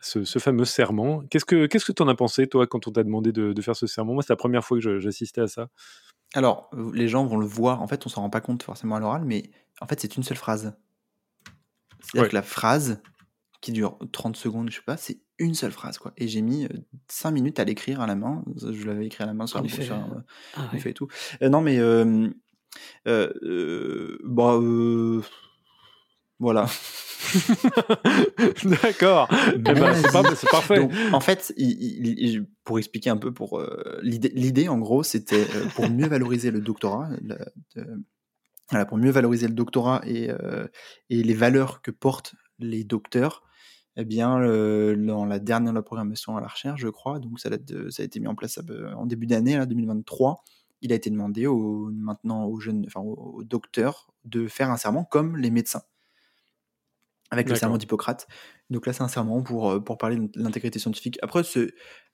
ce, 0.00 0.24
ce, 0.24 0.38
fameux 0.38 0.64
serment. 0.64 1.22
Qu'est-ce 1.30 1.44
que 1.44 1.66
qu'est-ce 1.66 1.84
que 1.84 1.92
tu 1.92 2.02
en 2.02 2.08
as 2.08 2.14
pensé, 2.14 2.46
toi, 2.46 2.66
quand 2.66 2.86
on 2.86 2.92
t'a 2.92 3.02
demandé 3.02 3.30
de, 3.30 3.52
de, 3.52 3.62
faire 3.62 3.76
ce 3.76 3.86
serment? 3.86 4.14
Moi, 4.14 4.22
c'est 4.22 4.32
la 4.32 4.36
première 4.36 4.64
fois 4.64 4.78
que 4.78 4.98
j'assistais 4.98 5.42
à 5.42 5.48
ça. 5.48 5.68
Alors, 6.34 6.70
les 6.94 7.08
gens 7.08 7.26
vont 7.26 7.38
le 7.38 7.46
voir. 7.46 7.82
En 7.82 7.86
fait, 7.86 8.06
on 8.06 8.08
s'en 8.08 8.22
rend 8.22 8.30
pas 8.30 8.40
compte 8.40 8.62
forcément 8.62 8.96
à 8.96 9.00
l'oral, 9.00 9.24
mais 9.26 9.50
en 9.80 9.86
fait, 9.86 10.00
c'est 10.00 10.16
une 10.16 10.22
seule 10.22 10.36
phrase. 10.36 10.74
C'est-à-dire 12.00 12.30
que 12.30 12.34
la 12.34 12.42
phrase, 12.42 13.00
qui 13.60 13.72
dure 13.72 13.98
30 14.12 14.36
secondes, 14.36 14.70
je 14.70 14.76
sais 14.76 14.82
pas, 14.82 14.96
c'est 14.96 15.20
une 15.38 15.54
seule 15.54 15.72
phrase, 15.72 15.98
quoi. 15.98 16.12
Et 16.16 16.28
j'ai 16.28 16.42
mis 16.42 16.68
5 17.08 17.30
minutes 17.30 17.60
à 17.60 17.64
l'écrire 17.64 18.00
à 18.00 18.06
la 18.06 18.14
main. 18.14 18.44
Je 18.56 18.86
l'avais 18.86 19.06
écrit 19.06 19.24
à 19.24 19.26
la 19.26 19.34
main 19.34 19.46
sur, 19.46 19.60
un, 19.60 19.68
sur 19.68 19.94
un, 19.94 20.24
ah, 20.56 20.70
et 20.84 20.94
tout. 20.94 21.08
non, 21.40 21.60
mais... 21.60 21.78
Euh, 21.78 22.28
euh, 23.06 24.18
bah, 24.24 24.60
voilà. 26.38 26.66
D'accord. 28.82 29.28
Eh 29.54 29.58
ben, 29.58 29.94
c'est 30.34 30.50
parfait. 30.50 30.88
en 31.12 31.20
fait, 31.20 31.52
pour 32.64 32.78
expliquer 32.78 33.10
un 33.10 33.16
peu, 33.16 33.32
pour 33.32 33.60
l'idée, 34.02 34.68
en 34.68 34.78
gros, 34.78 35.02
c'était 35.02 35.46
pour 35.74 35.88
mieux 35.90 36.06
valoriser 36.06 36.50
le 36.50 36.60
doctorat, 36.60 37.08
voilà, 38.70 38.84
pour 38.86 38.98
mieux 38.98 39.10
valoriser 39.10 39.48
le 39.48 39.54
doctorat 39.54 40.02
et, 40.04 40.30
euh, 40.30 40.66
et 41.10 41.22
les 41.22 41.34
valeurs 41.34 41.82
que 41.82 41.90
portent 41.90 42.34
les 42.58 42.84
docteurs, 42.84 43.42
eh 43.96 44.04
bien, 44.04 44.38
dans 44.96 45.24
la 45.24 45.38
dernière 45.40 45.72
la 45.72 45.82
programmation 45.82 46.36
à 46.36 46.40
la 46.40 46.46
recherche, 46.46 46.80
je 46.80 46.88
crois, 46.88 47.18
donc 47.18 47.40
ça, 47.40 47.50
ça 47.90 48.02
a 48.02 48.04
été 48.04 48.20
mis 48.20 48.28
en 48.28 48.36
place 48.36 48.60
en 48.96 49.06
début 49.06 49.26
d'année, 49.26 49.58
2023, 49.66 50.44
il 50.80 50.92
a 50.92 50.94
été 50.94 51.10
demandé 51.10 51.46
au, 51.46 51.90
maintenant 51.92 52.44
aux 52.44 52.60
jeunes, 52.60 52.84
enfin 52.86 53.00
aux, 53.00 53.42
docteurs 53.44 54.10
de 54.24 54.46
faire 54.46 54.70
un 54.70 54.76
serment 54.76 55.04
comme 55.04 55.36
les 55.36 55.50
médecins, 55.50 55.82
avec 57.30 57.48
le 57.48 57.56
serment 57.56 57.76
d'Hippocrate. 57.76 58.26
Donc 58.70 58.86
là, 58.86 58.92
c'est 58.92 59.02
un 59.02 59.08
serment 59.08 59.42
pour, 59.42 59.70
euh, 59.70 59.80
pour 59.80 59.98
parler 59.98 60.16
de 60.16 60.30
l'intégrité 60.36 60.78
scientifique. 60.78 61.18
Après, 61.22 61.42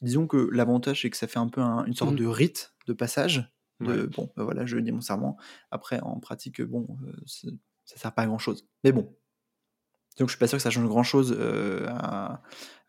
disons 0.03 0.27
que 0.27 0.49
l'avantage, 0.53 1.03
c'est 1.03 1.11
que 1.11 1.17
ça 1.17 1.27
fait 1.27 1.39
un 1.39 1.49
peu 1.49 1.61
une 1.61 1.95
sorte 1.95 2.13
mmh. 2.13 2.17
de 2.17 2.27
rite 2.27 2.75
de 2.87 2.93
passage 2.93 3.54
bon, 3.81 4.31
bah 4.37 4.45
voilà, 4.45 4.67
je 4.67 4.79
dis 4.79 4.93
mon 4.93 5.01
serment. 5.01 5.37
Après, 5.71 6.01
en 6.01 6.19
pratique, 6.21 6.63
bon, 6.63 6.87
euh, 7.07 7.13
ça 7.27 7.97
sert 7.97 8.13
pas 8.13 8.23
à 8.23 8.27
grand 8.27 8.39
chose. 8.39 8.67
Mais 8.83 8.93
bon. 8.93 9.15
Donc, 10.19 10.29
je 10.29 10.33
suis 10.33 10.39
pas 10.39 10.47
sûr 10.47 10.59
que 10.59 10.63
ça 10.63 10.71
change 10.71 10.87
grand 10.87 11.03
chose 11.03 11.37
euh, 11.39 11.87
à, 11.89 12.41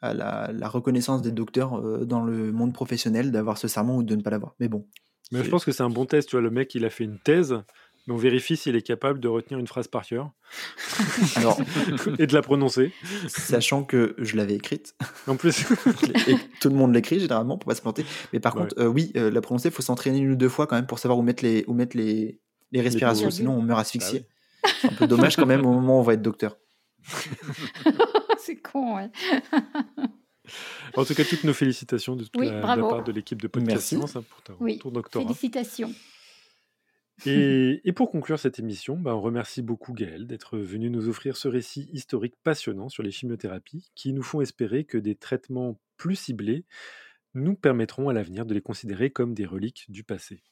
la, 0.01 0.67
reconnaissance 0.67 1.21
des 1.23 1.31
docteurs 1.31 1.79
euh, 1.79 2.05
dans 2.05 2.23
le 2.23 2.51
monde 2.51 2.73
professionnel 2.73 3.31
d'avoir 3.31 3.57
ce 3.57 3.67
serment 3.67 3.97
ou 3.97 4.03
de 4.03 4.15
ne 4.15 4.21
pas 4.21 4.29
l'avoir. 4.29 4.55
Mais 4.59 4.67
bon. 4.67 4.88
Mais 5.31 5.43
je 5.43 5.49
pense 5.49 5.65
que 5.65 5.71
c'est 5.71 5.81
un 5.81 5.89
bon 5.89 6.05
test. 6.05 6.29
Tu 6.29 6.36
vois, 6.36 6.41
le 6.41 6.51
mec, 6.51 6.75
il 6.75 6.86
a 6.86 6.91
fait 6.91 7.03
une 7.03 7.19
thèse 7.19 7.63
mais 8.08 8.14
on 8.14 8.18
vérifie 8.18 8.56
s'il 8.56 8.76
est 8.76 8.82
capable 8.82 9.20
de 9.20 9.28
retenir 9.28 9.60
une 9.60 9.68
phrase 9.68 9.88
par 9.88 10.06
cœur 10.06 10.32
Alors, 11.36 11.60
et 12.20 12.28
de 12.28 12.34
la 12.34 12.41
prononcer. 12.41 12.91
Sachant 13.28 13.84
que 13.84 14.16
je 14.20 14.36
l'avais 14.36 14.56
écrite. 14.56 14.95
En 15.28 15.36
plus. 15.36 15.62
et 16.28 16.36
tout 16.62 16.70
le 16.70 16.76
monde 16.76 16.93
l'écrit 16.93 17.20
généralement 17.20 17.58
pour 17.58 17.68
pas 17.68 17.76
se 17.76 17.82
planter. 17.82 18.06
Mais 18.32 18.39
par 18.39 18.53
contre, 18.53 18.76
euh, 18.78 18.88
oui, 18.88 19.12
euh, 19.16 19.32
la 19.32 19.41
prononcer, 19.41 19.70
il 19.70 19.74
faut 19.74 19.82
s'entraîner 19.82 20.20
une 20.20 20.32
ou 20.32 20.36
deux 20.36 20.49
fois 20.49 20.68
quand 20.68 20.76
même 20.76 20.88
pour 20.88 20.99
savoir 20.99 21.18
où 21.18 21.24
mettre 21.24 21.43
les, 21.43 21.64
où 21.68 21.74
mettre 21.74 21.97
les, 21.97 22.39
les 22.72 22.82
respirations, 22.82 23.32
sinon 23.32 23.53
on 23.53 23.62
meurt 23.62 23.80
asphyxié. 23.80 24.26
C'est 24.82 24.91
un 24.91 24.95
peu 24.95 25.08
dommage 25.08 25.36
quand 25.36 25.45
même 25.45 25.66
au 25.66 25.74
moment 25.74 25.97
où 25.97 25.99
on 26.01 26.03
va 26.03 26.14
être 26.14 26.22
docteur. 26.22 26.58
C'est 28.39 28.58
con, 28.58 28.97
ouais. 28.97 29.10
En 30.95 31.06
tout 31.06 31.14
cas, 31.14 31.24
toutes 31.24 31.43
nos 31.43 31.53
félicitations 31.53 32.16
de, 32.16 32.26
la, 32.36 32.62
part 32.62 33.03
de 33.03 33.12
l'équipe 33.12 33.41
de 33.41 33.47
podcast 33.47 33.95
pour 33.97 34.41
ton, 34.43 34.56
oui, 34.60 34.80
doctorat. 34.84 35.26
Félicitations. 35.26 35.91
Et, 37.26 37.93
pour 37.95 38.11
conclure 38.11 38.38
cette 38.38 38.59
émission, 38.59 38.97
bah, 38.97 39.16
on 39.16 39.22
remercie 39.22 39.61
beaucoup 39.61 39.93
Gaël 39.93 40.28
d'être 40.28 40.57
venu 40.57 40.89
nous 40.89 41.07
offrir 41.07 41.38
ce 41.38 41.47
récit 41.47 41.89
historique 41.93 42.36
passionnant 42.43 42.89
sur 42.89 43.03
les 43.03 43.11
chimiothérapies 43.11 43.89
qui 43.95 44.11
nous 44.11 44.24
font 44.24 44.41
espérer 44.41 44.84
que 44.84 44.97
des 44.97 45.16
traitements 45.16 45.80
plus 45.97 46.16
ciblés 46.16 46.66
nous 47.34 47.55
permettront 47.55 48.09
à 48.09 48.13
l'avenir 48.13 48.45
de 48.45 48.53
les 48.53 48.61
considérer 48.61 49.09
comme 49.09 49.34
des 49.34 49.45
reliques 49.45 49.86
du 49.89 50.03
passé. 50.03 50.43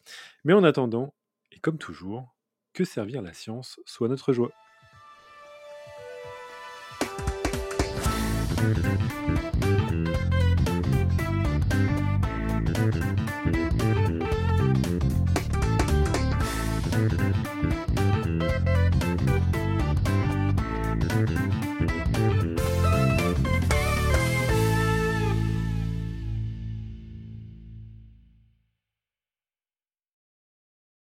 Mais 0.43 0.53
en 0.53 0.63
attendant, 0.63 1.13
et 1.51 1.59
comme 1.59 1.77
toujours, 1.77 2.33
que 2.73 2.85
servir 2.85 3.21
la 3.21 3.33
science 3.33 3.79
soit 3.85 4.07
notre 4.07 4.33
joie. 4.33 4.51